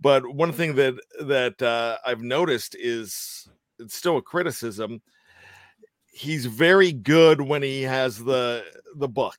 but 0.00 0.26
one 0.26 0.52
thing 0.52 0.74
that 0.76 0.94
that 1.20 1.60
uh, 1.62 1.98
I've 2.06 2.22
noticed 2.22 2.76
is 2.78 3.48
it's 3.78 3.94
still 3.94 4.16
a 4.16 4.22
criticism 4.22 5.02
he's 6.12 6.46
very 6.46 6.92
good 6.92 7.40
when 7.40 7.62
he 7.62 7.82
has 7.82 8.18
the 8.18 8.64
the 8.94 9.08
book 9.08 9.38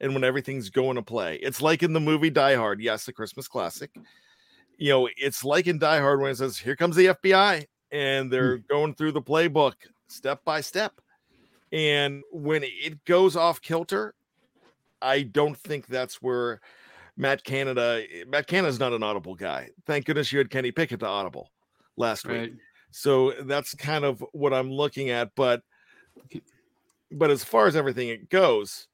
and 0.00 0.14
when 0.14 0.22
everything's 0.22 0.70
going 0.70 0.94
to 0.94 1.02
play. 1.02 1.36
It's 1.36 1.60
like 1.60 1.82
in 1.82 1.92
the 1.92 2.00
movie 2.00 2.30
Die 2.30 2.54
Hard. 2.54 2.80
Yes, 2.80 3.04
the 3.04 3.12
Christmas 3.12 3.48
classic. 3.48 3.90
You 4.76 4.90
know, 4.90 5.08
it's 5.16 5.42
like 5.42 5.66
in 5.66 5.78
Die 5.80 5.98
Hard 5.98 6.20
when 6.20 6.30
it 6.30 6.36
says, 6.36 6.56
"Here 6.56 6.76
comes 6.76 6.94
the 6.94 7.06
FBI," 7.06 7.66
and 7.90 8.30
they're 8.30 8.58
going 8.58 8.94
through 8.94 9.12
the 9.12 9.22
playbook 9.22 9.74
step 10.06 10.44
by 10.44 10.60
step. 10.60 11.00
And 11.72 12.22
when 12.30 12.62
it 12.64 13.04
goes 13.04 13.34
off 13.34 13.60
kilter, 13.60 14.14
I 15.02 15.22
don't 15.22 15.56
think 15.56 15.86
that's 15.86 16.22
where 16.22 16.60
Matt 17.18 17.42
Canada. 17.44 18.02
Matt 18.28 18.46
Canada's 18.46 18.78
not 18.78 18.92
an 18.94 19.02
audible 19.02 19.34
guy. 19.34 19.68
Thank 19.86 20.06
goodness 20.06 20.32
you 20.32 20.38
had 20.38 20.48
Kenny 20.50 20.70
Pickett 20.70 21.00
to 21.00 21.06
audible 21.06 21.50
last 21.96 22.24
Right. 22.24 22.52
week. 22.52 22.60
So 22.92 23.32
that's 23.42 23.74
kind 23.74 24.04
of 24.04 24.24
what 24.32 24.54
I'm 24.54 24.70
looking 24.70 25.10
at. 25.10 25.32
But 25.34 25.62
but 27.10 27.30
as 27.30 27.42
far 27.44 27.66
as 27.66 27.76
everything 27.76 28.08
it 28.08 28.28
goes, 28.30 28.86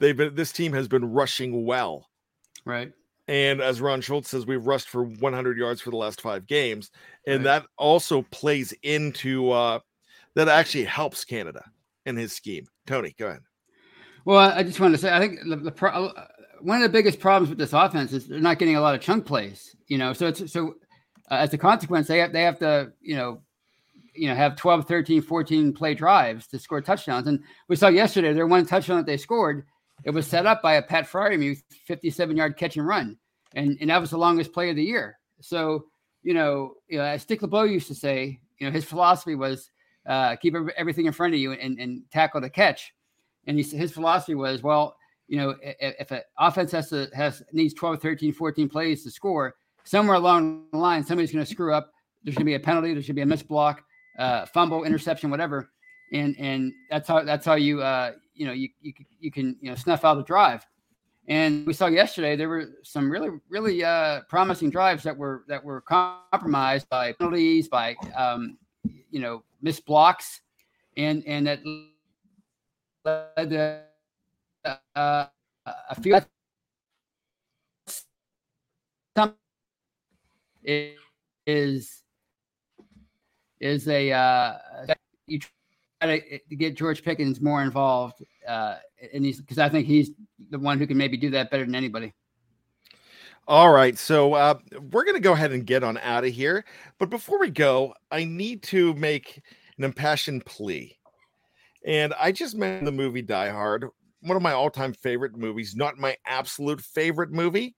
they've 0.00 0.16
been 0.16 0.34
this 0.34 0.52
team 0.52 0.72
has 0.72 0.88
been 0.88 1.04
rushing 1.12 1.64
well. 1.64 2.08
Right. 2.64 2.92
And 3.28 3.60
as 3.60 3.80
Ron 3.80 4.00
Schultz 4.00 4.30
says, 4.30 4.46
we've 4.46 4.66
rushed 4.66 4.88
for 4.88 5.02
100 5.04 5.58
yards 5.58 5.80
for 5.80 5.90
the 5.90 5.96
last 5.96 6.20
five 6.20 6.46
games, 6.46 6.90
and 7.26 7.44
Right. 7.44 7.60
that 7.60 7.66
also 7.76 8.22
plays 8.30 8.72
into 8.82 9.50
uh, 9.50 9.80
that 10.34 10.48
actually 10.48 10.84
helps 10.84 11.24
Canada 11.24 11.64
in 12.06 12.16
his 12.16 12.32
scheme. 12.32 12.66
Tony, 12.86 13.14
go 13.18 13.26
ahead. 13.26 13.42
Well, 14.24 14.38
I 14.38 14.62
just 14.62 14.78
wanted 14.80 14.92
to 14.96 14.98
say, 14.98 15.12
I 15.12 15.18
think 15.20 15.38
the, 15.48 15.56
the 15.56 15.70
pro- 15.72 16.12
one 16.60 16.76
of 16.76 16.82
the 16.82 16.96
biggest 16.96 17.20
problems 17.20 17.48
with 17.48 17.58
this 17.58 17.72
offense 17.72 18.12
is 18.12 18.26
they're 18.26 18.40
not 18.40 18.58
getting 18.58 18.76
a 18.76 18.80
lot 18.80 18.94
of 18.94 19.00
chunk 19.00 19.26
plays. 19.26 19.74
You 19.88 19.98
know, 19.98 20.12
so 20.12 20.26
it's 20.26 20.52
so 20.52 20.74
uh, 21.30 21.34
as 21.34 21.52
a 21.52 21.58
consequence, 21.58 22.08
they 22.08 22.18
have 22.18 22.32
they 22.32 22.42
have 22.42 22.58
to 22.60 22.92
you 23.00 23.16
know, 23.16 23.40
you 24.14 24.28
know, 24.28 24.34
have 24.34 24.56
12, 24.56 24.86
13, 24.86 25.22
14 25.22 25.72
play 25.72 25.94
drives 25.94 26.46
to 26.48 26.58
score 26.58 26.80
touchdowns. 26.80 27.26
And 27.26 27.42
we 27.68 27.76
saw 27.76 27.88
yesterday 27.88 28.32
their 28.32 28.46
one 28.46 28.66
touchdown 28.66 28.98
that 28.98 29.06
they 29.06 29.16
scored, 29.16 29.66
it 30.04 30.10
was 30.10 30.26
set 30.26 30.46
up 30.46 30.62
by 30.62 30.74
a 30.74 30.82
Pat 30.82 31.10
Freiermuth 31.10 31.62
57 31.86 32.36
yard 32.36 32.56
catch 32.56 32.76
and 32.76 32.86
run, 32.86 33.16
and 33.54 33.76
and 33.80 33.90
that 33.90 34.00
was 34.00 34.10
the 34.10 34.18
longest 34.18 34.52
play 34.52 34.70
of 34.70 34.76
the 34.76 34.84
year. 34.84 35.18
So 35.40 35.86
you 36.22 36.34
know, 36.34 36.74
you 36.88 36.98
know, 36.98 37.04
as 37.04 37.24
Dick 37.24 37.42
LeBeau 37.42 37.62
used 37.64 37.86
to 37.88 37.94
say, 37.94 38.40
you 38.58 38.66
know, 38.66 38.72
his 38.72 38.84
philosophy 38.84 39.34
was 39.34 39.70
uh, 40.06 40.36
keep 40.36 40.54
everything 40.76 41.06
in 41.06 41.12
front 41.12 41.34
of 41.34 41.40
you 41.40 41.52
and, 41.52 41.78
and 41.78 42.02
tackle 42.10 42.40
the 42.40 42.50
catch. 42.50 42.92
And 43.46 43.58
he, 43.58 43.64
his 43.64 43.92
philosophy 43.92 44.34
was, 44.34 44.62
well, 44.62 44.96
you 45.28 45.38
know, 45.38 45.54
if 45.62 46.10
an 46.10 46.20
offense 46.38 46.72
has 46.72 46.88
to 46.90 47.08
has 47.14 47.42
needs 47.52 47.74
12, 47.74 48.00
13, 48.00 48.32
14 48.32 48.68
plays 48.68 49.02
to 49.04 49.10
score, 49.10 49.56
somewhere 49.84 50.16
along 50.16 50.66
the 50.72 50.78
line, 50.78 51.04
somebody's 51.04 51.32
going 51.32 51.44
to 51.44 51.50
screw 51.50 51.74
up. 51.74 51.92
There's 52.22 52.36
going 52.36 52.44
to 52.44 52.50
be 52.50 52.54
a 52.54 52.60
penalty. 52.60 52.92
There's 52.92 53.06
going 53.06 53.14
to 53.14 53.20
be 53.20 53.22
a 53.22 53.26
missed 53.26 53.48
block, 53.48 53.82
uh, 54.18 54.46
fumble, 54.46 54.84
interception, 54.84 55.30
whatever. 55.30 55.70
And 56.12 56.36
and 56.38 56.72
that's 56.90 57.08
how 57.08 57.24
that's 57.24 57.44
how 57.44 57.54
you 57.54 57.82
uh, 57.82 58.12
you 58.34 58.46
know 58.46 58.52
you, 58.52 58.68
you 58.80 58.92
you 59.18 59.32
can 59.32 59.56
you 59.60 59.70
know 59.70 59.76
snuff 59.76 60.04
out 60.04 60.18
a 60.18 60.22
drive. 60.22 60.64
And 61.28 61.66
we 61.66 61.72
saw 61.72 61.88
yesterday 61.88 62.36
there 62.36 62.48
were 62.48 62.66
some 62.84 63.10
really 63.10 63.30
really 63.48 63.82
uh, 63.82 64.20
promising 64.28 64.70
drives 64.70 65.02
that 65.02 65.16
were 65.16 65.44
that 65.48 65.64
were 65.64 65.80
compromised 65.80 66.88
by 66.88 67.12
penalties, 67.14 67.68
by 67.68 67.96
um, 68.16 68.58
you 69.10 69.20
know 69.20 69.42
missed 69.60 69.84
blocks, 69.86 70.42
and 70.96 71.24
and 71.26 71.48
that 71.48 71.60
led 73.04 73.50
to 73.50 73.82
uh, 74.94 75.26
a 75.64 76.00
few 76.00 76.20
some 79.16 79.34
is 81.46 82.02
is 83.60 83.88
a 83.88 84.12
uh, 84.12 84.58
you 85.26 85.40
try 86.00 86.18
to 86.18 86.38
to 86.38 86.56
get 86.56 86.76
George 86.76 87.02
Pickens 87.02 87.40
more 87.40 87.62
involved, 87.62 88.24
uh, 88.46 88.76
and 89.12 89.24
he's 89.24 89.40
because 89.40 89.58
I 89.58 89.68
think 89.68 89.86
he's 89.86 90.10
the 90.50 90.58
one 90.58 90.78
who 90.78 90.86
can 90.86 90.96
maybe 90.96 91.16
do 91.16 91.30
that 91.30 91.50
better 91.50 91.64
than 91.64 91.74
anybody. 91.74 92.12
All 93.48 93.70
right, 93.70 93.96
so 93.96 94.34
uh, 94.34 94.58
we're 94.90 95.04
going 95.04 95.14
to 95.14 95.20
go 95.20 95.32
ahead 95.32 95.52
and 95.52 95.64
get 95.64 95.84
on 95.84 95.98
out 95.98 96.24
of 96.24 96.32
here. 96.32 96.64
But 96.98 97.10
before 97.10 97.38
we 97.38 97.48
go, 97.48 97.94
I 98.10 98.24
need 98.24 98.64
to 98.64 98.92
make 98.94 99.40
an 99.78 99.84
impassioned 99.84 100.44
plea. 100.44 100.98
And 101.86 102.12
I 102.18 102.32
just 102.32 102.56
mentioned 102.56 102.88
the 102.88 102.92
movie 102.92 103.22
Die 103.22 103.48
Hard, 103.48 103.88
one 104.26 104.36
of 104.36 104.42
my 104.42 104.52
all-time 104.52 104.92
favorite 104.92 105.36
movies. 105.36 105.74
Not 105.76 105.98
my 105.98 106.16
absolute 106.26 106.80
favorite 106.80 107.30
movie, 107.30 107.74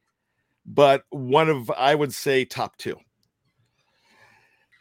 but 0.67 1.03
one 1.11 1.49
of 1.49 1.71
I 1.71 1.95
would 1.95 2.13
say 2.13 2.45
top 2.45 2.77
two. 2.77 2.97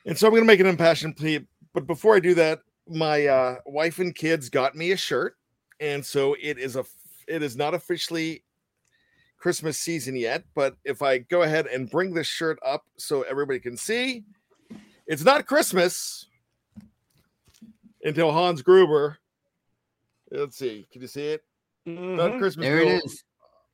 And 0.06 0.18
so 0.18 0.28
I'm 0.28 0.32
going 0.32 0.44
to 0.44 0.48
make 0.48 0.62
an 0.62 0.66
impassioned 0.66 1.18
plea. 1.18 1.46
But 1.74 1.86
before 1.86 2.16
I 2.16 2.20
do 2.20 2.34
that, 2.36 2.60
my 2.88 3.28
uh, 3.28 3.56
wife 3.66 4.00
and 4.00 4.16
kids 4.16 4.50
got 4.50 4.76
me 4.76 4.92
a 4.92 4.98
shirt, 4.98 5.36
and 5.80 6.06
so 6.06 6.36
it 6.42 6.58
is 6.58 6.76
a 6.78 6.86
it 7.28 7.44
is 7.44 7.58
not 7.58 7.74
officially 7.74 8.44
Christmas 9.38 9.78
season 9.78 10.16
yet, 10.16 10.44
but 10.56 10.78
if 10.86 11.02
I 11.02 11.20
go 11.20 11.44
ahead 11.44 11.68
and 11.68 11.90
bring 11.90 12.14
this 12.14 12.28
shirt 12.28 12.58
up 12.66 12.86
so 12.98 13.24
everybody 13.24 13.60
can 13.60 13.78
see, 13.78 14.24
it's 15.06 15.24
not 15.24 15.46
Christmas 15.46 16.28
until 18.04 18.32
Hans 18.32 18.62
Gruber. 18.62 19.18
Let's 20.32 20.58
see, 20.58 20.88
can 20.92 21.02
you 21.02 21.08
see 21.08 21.28
it? 21.28 21.44
Not 21.88 22.32
Mhm. 22.34 22.40
Christmas. 22.40 22.66
There 22.66 22.80
it 22.82 22.86
till 22.86 23.06
is. 23.06 23.24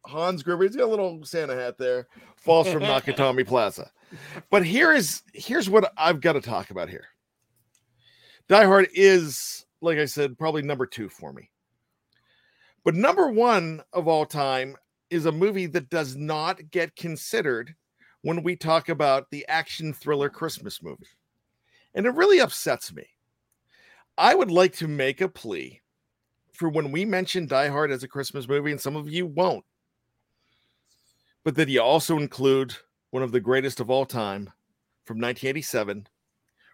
Hans 0.05 0.43
Gruber. 0.43 0.63
He's 0.63 0.75
got 0.75 0.85
a 0.85 0.87
little 0.87 1.23
Santa 1.25 1.55
hat 1.55 1.77
there. 1.77 2.07
Falls 2.37 2.67
from 2.71 2.83
Nakatomi 2.83 3.45
Plaza. 3.47 3.91
But 4.51 4.65
here 4.65 4.93
is 4.93 5.23
here's 5.33 5.69
what 5.69 5.91
I've 5.97 6.21
got 6.21 6.33
to 6.33 6.41
talk 6.41 6.69
about 6.69 6.89
here. 6.89 7.07
Die 8.49 8.65
Hard 8.65 8.89
is, 8.93 9.65
like 9.81 9.97
I 9.97 10.05
said, 10.05 10.37
probably 10.37 10.61
number 10.61 10.85
two 10.85 11.09
for 11.09 11.33
me. 11.33 11.49
But 12.83 12.95
number 12.95 13.29
one 13.29 13.81
of 13.93 14.07
all 14.07 14.25
time 14.25 14.75
is 15.09 15.25
a 15.25 15.31
movie 15.31 15.67
that 15.67 15.89
does 15.89 16.15
not 16.15 16.69
get 16.69 16.95
considered 16.95 17.73
when 18.21 18.43
we 18.43 18.55
talk 18.55 18.89
about 18.89 19.29
the 19.31 19.45
action 19.47 19.93
thriller 19.93 20.29
Christmas 20.29 20.83
movie. 20.83 21.07
And 21.95 22.05
it 22.05 22.13
really 22.15 22.39
upsets 22.39 22.93
me. 22.93 23.05
I 24.17 24.35
would 24.35 24.51
like 24.51 24.73
to 24.73 24.87
make 24.87 25.21
a 25.21 25.27
plea 25.29 25.81
for 26.53 26.69
when 26.69 26.91
we 26.91 27.03
mention 27.03 27.47
Die 27.47 27.67
Hard 27.67 27.91
as 27.91 28.03
a 28.03 28.07
Christmas 28.07 28.47
movie, 28.47 28.71
and 28.71 28.79
some 28.79 28.95
of 28.95 29.09
you 29.09 29.25
won't, 29.25 29.65
but 31.43 31.55
that 31.55 31.69
you 31.69 31.81
also 31.81 32.17
include 32.17 32.75
one 33.11 33.23
of 33.23 33.31
the 33.31 33.39
greatest 33.39 33.79
of 33.79 33.89
all 33.89 34.05
time 34.05 34.51
from 35.05 35.17
1987, 35.17 36.07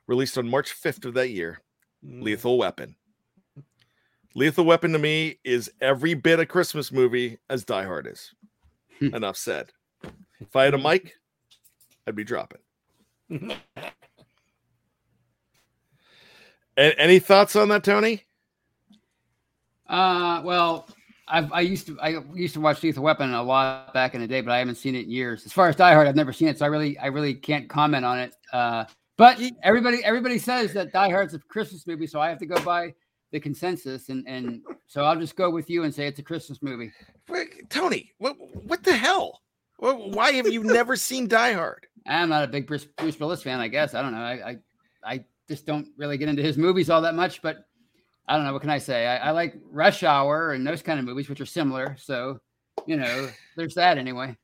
released 0.08 0.38
on 0.38 0.50
March 0.50 0.74
5th 0.74 1.06
of 1.06 1.14
that 1.16 1.30
year, 1.30 1.62
Lethal 2.04 2.58
Weapon. 2.58 2.96
Lethal 4.36 4.66
Weapon 4.66 4.92
to 4.94 5.00
me 5.00 5.40
is 5.44 5.72
every 5.82 6.14
bit 6.14 6.40
a 6.40 6.46
Christmas 6.46 6.92
movie 6.92 7.40
as 7.50 7.66
Die 7.66 7.84
Hard 7.84 8.08
is. 8.08 8.34
Hmm. 9.00 9.16
Enough 9.16 9.38
said. 9.38 9.72
If 10.40 10.56
I 10.56 10.66
had 10.66 10.74
a 10.74 10.78
mic, 10.90 11.16
I'd 12.06 12.16
be 12.16 12.24
dropping. 12.24 12.62
Any 16.78 17.20
thoughts 17.20 17.56
on 17.56 17.70
that, 17.70 17.84
Tony? 17.84 18.24
Uh, 19.90 20.42
well, 20.46 20.88
I've, 21.28 21.52
I 21.52 21.62
used 21.62 21.88
to 21.88 22.00
I 22.00 22.20
used 22.34 22.54
to 22.56 22.62
watch 22.62 22.82
Lethal 22.82 23.04
Weapon 23.04 23.34
a 23.34 23.42
lot 23.44 23.94
back 23.94 24.16
in 24.16 24.22
the 24.22 24.28
day, 24.28 24.42
but 24.42 24.52
I 24.52 24.60
haven't 24.60 24.76
seen 24.76 24.96
it 24.96 25.06
in 25.06 25.12
years. 25.12 25.46
As 25.46 25.54
far 25.54 25.70
as 25.70 25.76
Die 25.76 25.94
Hard, 25.94 26.08
I've 26.08 26.16
never 26.16 26.34
seen 26.34 26.48
it, 26.48 26.58
so 26.58 26.66
I 26.66 26.70
really 26.70 26.98
I 26.98 27.08
really 27.08 27.34
can't 27.34 27.70
comment 27.70 28.06
on 28.06 28.20
it. 28.20 28.34
Uh, 28.52 28.86
but 29.18 29.40
everybody 29.64 30.04
everybody 30.04 30.38
says 30.40 30.74
that 30.74 30.92
Die 30.92 31.10
Hard's 31.10 31.34
a 31.34 31.40
Christmas 31.40 31.86
movie, 31.86 32.08
so 32.08 32.20
I 32.20 32.30
have 32.30 32.40
to 32.40 32.46
go 32.46 32.60
by 32.64 32.94
the 33.32 33.40
consensus, 33.40 34.10
and 34.10 34.28
and 34.28 34.62
so 34.88 35.04
I'll 35.04 35.20
just 35.20 35.36
go 35.36 35.50
with 35.50 35.70
you 35.70 35.84
and 35.84 35.94
say 35.94 36.08
it's 36.08 36.20
a 36.20 36.24
Christmas 36.24 36.62
movie. 36.62 36.92
Tony, 37.70 38.12
what 38.18 38.36
what 38.66 38.84
the 38.84 38.96
hell? 38.96 39.42
Wh- 39.78 40.10
Why 40.14 40.32
have 40.32 40.48
you 40.48 40.64
never 40.64 40.96
seen 40.96 41.28
Die 41.28 41.54
Hard? 41.54 41.86
I'm 42.08 42.30
not 42.30 42.44
a 42.44 42.48
big 42.48 42.66
Bruce, 42.66 42.86
Bruce 42.86 43.20
Willis 43.20 43.44
fan, 43.44 43.60
I 43.60 43.68
guess. 43.68 43.94
I 43.94 44.02
don't 44.02 44.14
know. 44.14 44.22
I, 44.22 44.50
I 44.50 44.58
I 45.04 45.26
just 45.48 45.66
don't 45.68 45.90
really 45.98 46.18
get 46.18 46.30
into 46.30 46.42
his 46.42 46.58
movies 46.58 46.90
all 46.90 47.02
that 47.02 47.14
much, 47.16 47.42
but 47.42 47.66
I 48.30 48.36
don't 48.36 48.46
know. 48.46 48.54
What 48.54 48.62
can 48.62 48.70
I 48.70 48.78
say? 48.78 49.08
I, 49.08 49.30
I 49.30 49.32
like 49.32 49.56
Rush 49.72 50.04
Hour 50.04 50.54
and 50.54 50.66
those 50.66 50.84
kind 50.84 51.00
of 51.00 51.06
movies, 51.06 51.28
which 51.28 51.42
are 51.42 51.48
similar. 51.48 51.98
So, 52.00 52.40
you 52.86 52.96
know, 52.96 53.28
there's 53.58 53.74
that 53.74 53.98
anyway. 53.98 54.38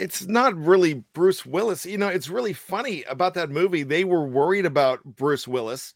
It's 0.00 0.26
not 0.26 0.56
really 0.56 1.04
Bruce 1.12 1.46
Willis. 1.46 1.86
You 1.86 1.96
know, 1.96 2.08
it's 2.08 2.28
really 2.28 2.52
funny 2.52 3.04
about 3.04 3.34
that 3.34 3.50
movie. 3.50 3.84
They 3.84 4.02
were 4.02 4.26
worried 4.26 4.66
about 4.66 5.04
Bruce 5.04 5.46
Willis 5.46 5.94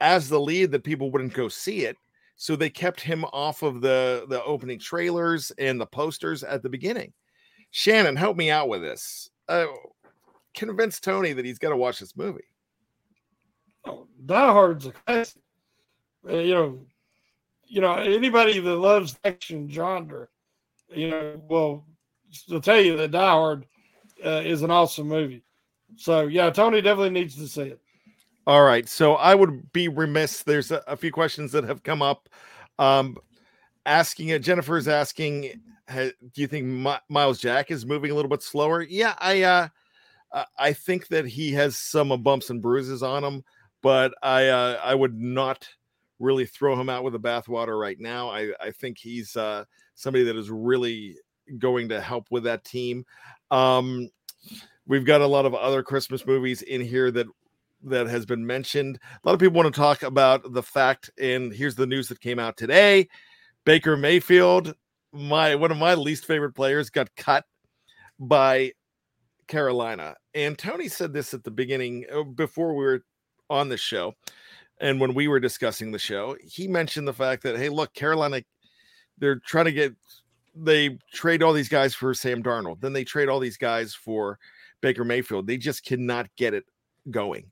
as 0.00 0.28
the 0.28 0.38
lead 0.38 0.70
that 0.72 0.84
people 0.84 1.10
wouldn't 1.10 1.32
go 1.32 1.48
see 1.48 1.86
it, 1.86 1.96
so 2.36 2.54
they 2.54 2.68
kept 2.68 3.00
him 3.00 3.24
off 3.32 3.62
of 3.62 3.80
the 3.80 4.26
the 4.28 4.44
opening 4.44 4.78
trailers 4.78 5.50
and 5.56 5.80
the 5.80 5.86
posters 5.86 6.44
at 6.44 6.62
the 6.62 6.68
beginning. 6.68 7.14
Shannon, 7.70 8.16
help 8.16 8.36
me 8.36 8.50
out 8.50 8.68
with 8.68 8.82
this. 8.82 9.30
Uh, 9.48 9.66
convince 10.52 11.00
Tony 11.00 11.32
that 11.32 11.46
he's 11.46 11.58
got 11.58 11.70
to 11.70 11.76
watch 11.76 12.00
this 12.00 12.14
movie. 12.14 12.44
Oh, 13.86 14.06
Die 14.26 14.52
Hard's 14.52 14.86
a 14.86 14.92
classic. 14.92 15.41
Uh, 16.28 16.36
you 16.36 16.54
know, 16.54 16.80
you 17.66 17.80
know 17.80 17.94
anybody 17.94 18.58
that 18.60 18.76
loves 18.76 19.18
action 19.24 19.68
genre, 19.68 20.28
you 20.88 21.10
know, 21.10 21.40
will 21.48 21.84
will 22.48 22.60
tell 22.60 22.80
you 22.80 22.96
that 22.96 23.10
Die 23.10 23.30
Hard 23.30 23.66
uh, 24.24 24.42
is 24.44 24.62
an 24.62 24.70
awesome 24.70 25.08
movie. 25.08 25.42
So 25.96 26.22
yeah, 26.22 26.50
Tony 26.50 26.80
definitely 26.80 27.10
needs 27.10 27.36
to 27.36 27.48
see 27.48 27.62
it. 27.62 27.80
All 28.46 28.62
right. 28.62 28.88
So 28.88 29.14
I 29.14 29.34
would 29.34 29.72
be 29.72 29.88
remiss. 29.88 30.42
There's 30.42 30.70
a, 30.70 30.82
a 30.86 30.96
few 30.96 31.12
questions 31.12 31.52
that 31.52 31.64
have 31.64 31.82
come 31.82 32.02
up. 32.02 32.28
Um, 32.78 33.16
asking 33.86 34.28
it, 34.28 34.42
Jennifer 34.42 34.76
is 34.76 34.88
asking, 34.88 35.60
do 35.94 36.12
you 36.34 36.46
think 36.46 36.66
My, 36.66 37.00
Myles 37.08 37.38
Jack 37.38 37.70
is 37.70 37.86
moving 37.86 38.10
a 38.10 38.14
little 38.14 38.28
bit 38.28 38.42
slower? 38.42 38.82
Yeah, 38.82 39.14
I 39.18 39.42
uh, 39.42 39.68
I 40.58 40.72
think 40.72 41.08
that 41.08 41.26
he 41.26 41.52
has 41.52 41.78
some 41.78 42.08
bumps 42.22 42.50
and 42.50 42.62
bruises 42.62 43.02
on 43.02 43.22
him, 43.22 43.44
but 43.82 44.14
I 44.22 44.48
uh, 44.48 44.80
I 44.82 44.94
would 44.94 45.18
not 45.18 45.68
really 46.22 46.46
throw 46.46 46.80
him 46.80 46.88
out 46.88 47.04
with 47.04 47.12
the 47.12 47.20
bathwater 47.20 47.78
right 47.78 47.98
now. 47.98 48.30
I 48.30 48.52
I 48.60 48.70
think 48.70 48.98
he's 48.98 49.36
uh, 49.36 49.64
somebody 49.94 50.24
that 50.24 50.36
is 50.36 50.50
really 50.50 51.16
going 51.58 51.88
to 51.90 52.00
help 52.00 52.28
with 52.30 52.44
that 52.44 52.64
team. 52.64 53.04
Um, 53.50 54.08
we've 54.86 55.04
got 55.04 55.20
a 55.20 55.26
lot 55.26 55.44
of 55.44 55.54
other 55.54 55.82
Christmas 55.82 56.24
movies 56.26 56.62
in 56.62 56.80
here 56.80 57.10
that 57.10 57.26
that 57.84 58.06
has 58.06 58.24
been 58.24 58.46
mentioned. 58.46 58.98
A 59.02 59.28
lot 59.28 59.34
of 59.34 59.40
people 59.40 59.56
want 59.56 59.74
to 59.74 59.78
talk 59.78 60.02
about 60.02 60.52
the 60.52 60.62
fact, 60.62 61.10
and 61.20 61.52
here's 61.52 61.74
the 61.74 61.86
news 61.86 62.08
that 62.08 62.20
came 62.20 62.38
out 62.38 62.56
today: 62.56 63.08
Baker 63.64 63.96
Mayfield, 63.96 64.74
my 65.12 65.54
one 65.56 65.72
of 65.72 65.76
my 65.76 65.94
least 65.94 66.24
favorite 66.24 66.54
players, 66.54 66.90
got 66.90 67.14
cut 67.16 67.44
by 68.18 68.72
Carolina. 69.48 70.14
And 70.34 70.56
Tony 70.56 70.88
said 70.88 71.12
this 71.12 71.34
at 71.34 71.44
the 71.44 71.50
beginning 71.50 72.06
uh, 72.12 72.22
before 72.22 72.74
we 72.74 72.84
were 72.84 73.04
on 73.50 73.68
the 73.68 73.76
show, 73.76 74.14
and 74.82 75.00
when 75.00 75.14
we 75.14 75.28
were 75.28 75.40
discussing 75.40 75.92
the 75.92 75.98
show, 75.98 76.36
he 76.42 76.66
mentioned 76.68 77.08
the 77.08 77.12
fact 77.14 77.44
that 77.44 77.56
hey, 77.56 77.70
look, 77.70 77.94
Carolina, 77.94 78.42
they're 79.16 79.38
trying 79.38 79.66
to 79.66 79.72
get 79.72 79.94
they 80.54 80.98
trade 81.14 81.42
all 81.42 81.54
these 81.54 81.68
guys 81.68 81.94
for 81.94 82.12
Sam 82.12 82.42
Darnold, 82.42 82.80
then 82.80 82.92
they 82.92 83.04
trade 83.04 83.28
all 83.28 83.40
these 83.40 83.56
guys 83.56 83.94
for 83.94 84.38
Baker 84.82 85.04
Mayfield. 85.04 85.46
They 85.46 85.56
just 85.56 85.84
cannot 85.84 86.28
get 86.36 86.52
it 86.52 86.64
going. 87.10 87.50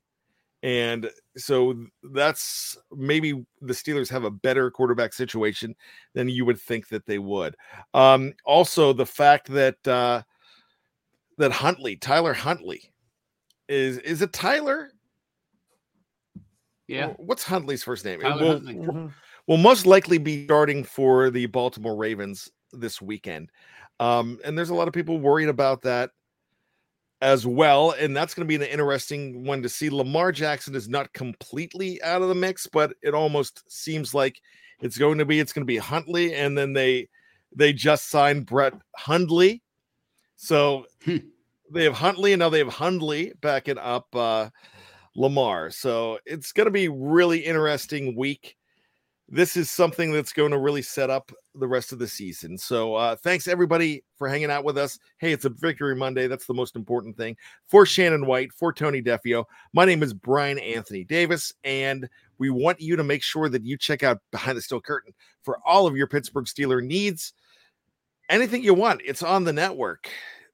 And 0.61 1.09
so 1.37 1.85
that's 2.03 2.77
maybe 2.91 3.43
the 3.61 3.73
Steelers 3.73 4.09
have 4.09 4.25
a 4.25 4.29
better 4.29 4.69
quarterback 4.69 5.13
situation 5.13 5.73
than 6.13 6.29
you 6.29 6.45
would 6.45 6.59
think 6.59 6.89
that 6.89 7.07
they 7.07 7.17
would. 7.17 7.55
Um, 7.95 8.33
also, 8.45 8.93
the 8.93 9.05
fact 9.05 9.47
that 9.47 9.87
uh, 9.87 10.21
that 11.37 11.51
Huntley, 11.51 11.95
Tyler 11.95 12.33
Huntley, 12.33 12.91
is 13.67 13.97
is 13.99 14.21
it 14.21 14.33
Tyler? 14.33 14.90
Yeah. 16.91 17.13
What's 17.17 17.43
Huntley's 17.43 17.83
first 17.83 18.05
name? 18.05 18.21
Tyler 18.21 18.41
will, 18.41 18.51
Huntley. 18.53 18.75
Mm-hmm. 18.75 19.07
will 19.47 19.57
most 19.57 19.85
likely 19.85 20.17
be 20.17 20.45
starting 20.45 20.83
for 20.83 21.29
the 21.29 21.45
Baltimore 21.47 21.95
Ravens 21.95 22.49
this 22.73 23.01
weekend. 23.01 23.49
Um, 23.99 24.39
and 24.43 24.57
there's 24.57 24.69
a 24.69 24.75
lot 24.75 24.87
of 24.87 24.93
people 24.93 25.19
worried 25.19 25.49
about 25.49 25.81
that 25.83 26.11
as 27.21 27.45
well. 27.45 27.91
And 27.91 28.15
that's 28.17 28.33
going 28.33 28.47
to 28.47 28.57
be 28.57 28.63
an 28.63 28.69
interesting 28.69 29.45
one 29.45 29.61
to 29.61 29.69
see. 29.69 29.89
Lamar 29.89 30.31
Jackson 30.31 30.73
is 30.75 30.89
not 30.89 31.13
completely 31.13 32.01
out 32.01 32.21
of 32.21 32.29
the 32.29 32.35
mix, 32.35 32.67
but 32.67 32.93
it 33.03 33.13
almost 33.13 33.63
seems 33.71 34.13
like 34.13 34.41
it's 34.81 34.97
going 34.97 35.19
to 35.19 35.25
be. 35.25 35.39
It's 35.39 35.53
going 35.53 35.61
to 35.61 35.71
be 35.71 35.77
Huntley, 35.77 36.33
and 36.33 36.57
then 36.57 36.73
they 36.73 37.07
they 37.55 37.73
just 37.73 38.09
signed 38.09 38.47
Brett 38.47 38.73
Hundley, 38.97 39.61
so 40.35 40.85
Hmm. 41.05 41.17
they 41.71 41.83
have 41.83 41.93
Huntley, 41.93 42.33
and 42.33 42.39
now 42.39 42.49
they 42.49 42.57
have 42.59 42.73
Hundley 42.73 43.33
backing 43.41 43.77
up 43.77 44.07
uh, 44.15 44.49
Lamar. 45.15 45.69
So 45.71 46.19
it's 46.25 46.51
going 46.51 46.65
to 46.65 46.71
be 46.71 46.87
really 46.87 47.39
interesting 47.39 48.15
week. 48.15 48.55
This 49.33 49.55
is 49.55 49.69
something 49.69 50.11
that's 50.11 50.33
going 50.33 50.51
to 50.51 50.57
really 50.57 50.81
set 50.81 51.09
up 51.09 51.31
the 51.55 51.67
rest 51.67 51.93
of 51.93 51.99
the 51.99 52.07
season. 52.07 52.57
So 52.57 52.95
uh, 52.95 53.15
thanks 53.15 53.47
everybody 53.47 54.03
for 54.17 54.27
hanging 54.27 54.51
out 54.51 54.65
with 54.65 54.77
us. 54.77 54.99
Hey, 55.19 55.31
it's 55.31 55.45
a 55.45 55.49
Victory 55.49 55.95
Monday. 55.95 56.27
That's 56.27 56.45
the 56.45 56.53
most 56.53 56.75
important 56.75 57.15
thing. 57.15 57.37
For 57.67 57.85
Shannon 57.85 58.25
White, 58.25 58.51
for 58.51 58.73
Tony 58.73 59.01
Defeo, 59.01 59.45
my 59.71 59.85
name 59.85 60.03
is 60.03 60.13
Brian 60.13 60.59
Anthony 60.59 61.05
Davis, 61.05 61.53
and 61.63 62.09
we 62.39 62.49
want 62.49 62.81
you 62.81 62.97
to 62.97 63.05
make 63.05 63.23
sure 63.23 63.47
that 63.47 63.63
you 63.63 63.77
check 63.77 64.03
out 64.03 64.19
Behind 64.31 64.57
the 64.57 64.61
Steel 64.61 64.81
Curtain 64.81 65.13
for 65.43 65.59
all 65.65 65.87
of 65.87 65.95
your 65.95 66.07
Pittsburgh 66.07 66.45
Steeler 66.45 66.83
needs. 66.83 67.31
Anything 68.29 68.63
you 68.63 68.73
want, 68.73 69.01
it's 69.05 69.23
on 69.23 69.45
the 69.45 69.53
network. 69.53 70.09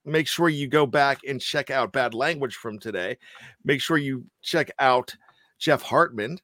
Make 0.08 0.28
sure 0.28 0.48
you 0.48 0.68
go 0.68 0.86
back 0.86 1.20
and 1.28 1.42
check 1.42 1.70
out 1.70 1.92
Bad 1.92 2.14
Language 2.14 2.56
from 2.56 2.80
today. 2.80 3.18
Make 3.66 3.82
sure 3.82 3.98
you 3.98 4.26
check 4.42 4.72
out 4.80 5.14
Jeff 5.60 5.82
Hartman 5.82 6.40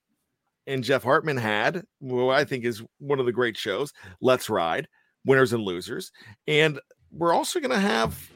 and 0.67 0.83
Jeff 0.83 1.03
Hartman 1.03 1.37
had, 1.37 1.83
who 2.01 2.29
I 2.29 2.43
think 2.43 2.65
is 2.65 2.83
one 2.99 3.21
of 3.21 3.25
the 3.25 3.31
great 3.31 3.55
shows, 3.55 3.93
Let's 4.21 4.49
Ride, 4.49 4.87
Winners 5.25 5.53
and 5.53 5.63
Losers. 5.63 6.11
And 6.45 6.77
we're 7.09 7.33
also 7.33 7.61
going 7.61 7.71
to 7.71 7.79
have 7.79 8.29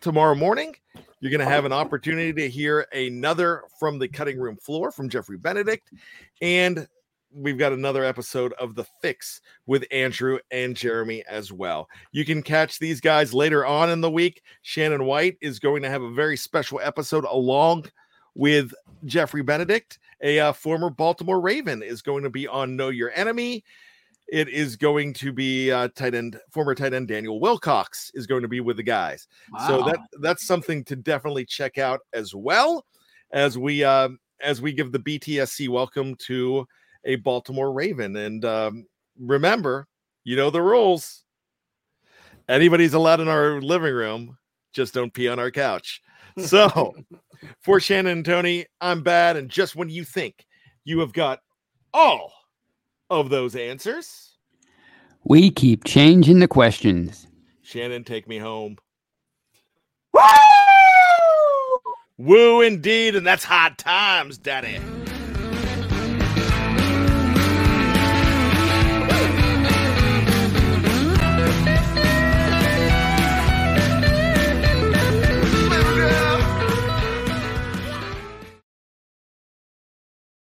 tomorrow 0.00 0.34
morning, 0.34 0.74
you're 1.20 1.30
going 1.30 1.38
to 1.38 1.52
have 1.52 1.64
an 1.64 1.72
opportunity 1.72 2.32
to 2.32 2.48
hear 2.48 2.86
another 2.92 3.62
from 3.78 4.00
the 4.00 4.08
cutting 4.08 4.40
room 4.40 4.56
floor 4.56 4.90
from 4.90 5.08
Jeffrey 5.08 5.38
Benedict. 5.38 5.90
And 6.40 6.88
we've 7.34 7.58
got 7.58 7.72
another 7.72 8.04
episode 8.04 8.52
of 8.54 8.74
The 8.74 8.84
Fix 9.00 9.40
with 9.66 9.84
Andrew 9.90 10.38
and 10.50 10.76
Jeremy 10.76 11.24
as 11.28 11.52
well. 11.52 11.88
You 12.12 12.24
can 12.24 12.42
catch 12.42 12.78
these 12.78 13.00
guys 13.00 13.34
later 13.34 13.64
on 13.64 13.90
in 13.90 14.00
the 14.00 14.10
week. 14.10 14.42
Shannon 14.62 15.04
White 15.04 15.36
is 15.40 15.58
going 15.58 15.82
to 15.82 15.90
have 15.90 16.02
a 16.02 16.12
very 16.12 16.36
special 16.36 16.80
episode 16.82 17.24
along 17.24 17.86
with 18.34 18.72
Jeffrey 19.04 19.42
Benedict, 19.42 19.98
a 20.22 20.40
uh, 20.40 20.52
former 20.52 20.90
Baltimore 20.90 21.40
Raven, 21.40 21.82
is 21.82 22.02
going 22.02 22.22
to 22.22 22.30
be 22.30 22.46
on 22.46 22.76
Know 22.76 22.88
Your 22.88 23.10
Enemy. 23.14 23.64
It 24.28 24.48
is 24.48 24.76
going 24.76 25.12
to 25.14 25.32
be 25.32 25.70
uh, 25.70 25.88
tight 25.94 26.14
end, 26.14 26.38
former 26.50 26.74
tight 26.74 26.94
end 26.94 27.08
Daniel 27.08 27.38
Wilcox 27.38 28.10
is 28.14 28.26
going 28.26 28.42
to 28.42 28.48
be 28.48 28.60
with 28.60 28.78
the 28.78 28.82
guys. 28.82 29.28
So 29.66 29.82
that 29.82 29.98
that's 30.20 30.46
something 30.46 30.84
to 30.84 30.96
definitely 30.96 31.44
check 31.44 31.76
out 31.76 32.00
as 32.14 32.34
well 32.34 32.86
as 33.32 33.58
we 33.58 33.84
uh, 33.84 34.08
as 34.40 34.62
we 34.62 34.72
give 34.72 34.90
the 34.90 34.98
BTSC 34.98 35.68
welcome 35.68 36.14
to 36.26 36.66
a 37.04 37.16
Baltimore 37.16 37.72
Raven. 37.72 38.16
And 38.16 38.44
um, 38.44 38.86
remember, 39.18 39.86
you 40.24 40.36
know 40.36 40.50
the 40.50 40.62
rules. 40.62 41.24
Anybody's 42.48 42.94
allowed 42.94 43.20
in 43.20 43.28
our 43.28 43.60
living 43.60 43.94
room, 43.94 44.38
just 44.72 44.94
don't 44.94 45.12
pee 45.12 45.28
on 45.28 45.38
our 45.38 45.50
couch. 45.50 46.00
So, 46.38 46.94
for 47.60 47.78
Shannon 47.78 48.12
and 48.12 48.24
Tony, 48.24 48.64
I'm 48.80 49.02
bad. 49.02 49.36
And 49.36 49.50
just 49.50 49.76
when 49.76 49.90
you 49.90 50.02
think 50.02 50.46
you 50.82 51.00
have 51.00 51.12
got 51.12 51.40
all 51.92 52.32
of 53.10 53.28
those 53.28 53.54
answers, 53.54 54.38
we 55.24 55.50
keep 55.50 55.84
changing 55.84 56.38
the 56.38 56.48
questions. 56.48 57.26
Shannon, 57.60 58.02
take 58.02 58.26
me 58.26 58.38
home. 58.38 58.78
Woo! 60.14 60.22
Woo, 62.16 62.60
indeed. 62.62 63.14
And 63.14 63.26
that's 63.26 63.44
hot 63.44 63.76
times, 63.76 64.38
Daddy. 64.38 64.78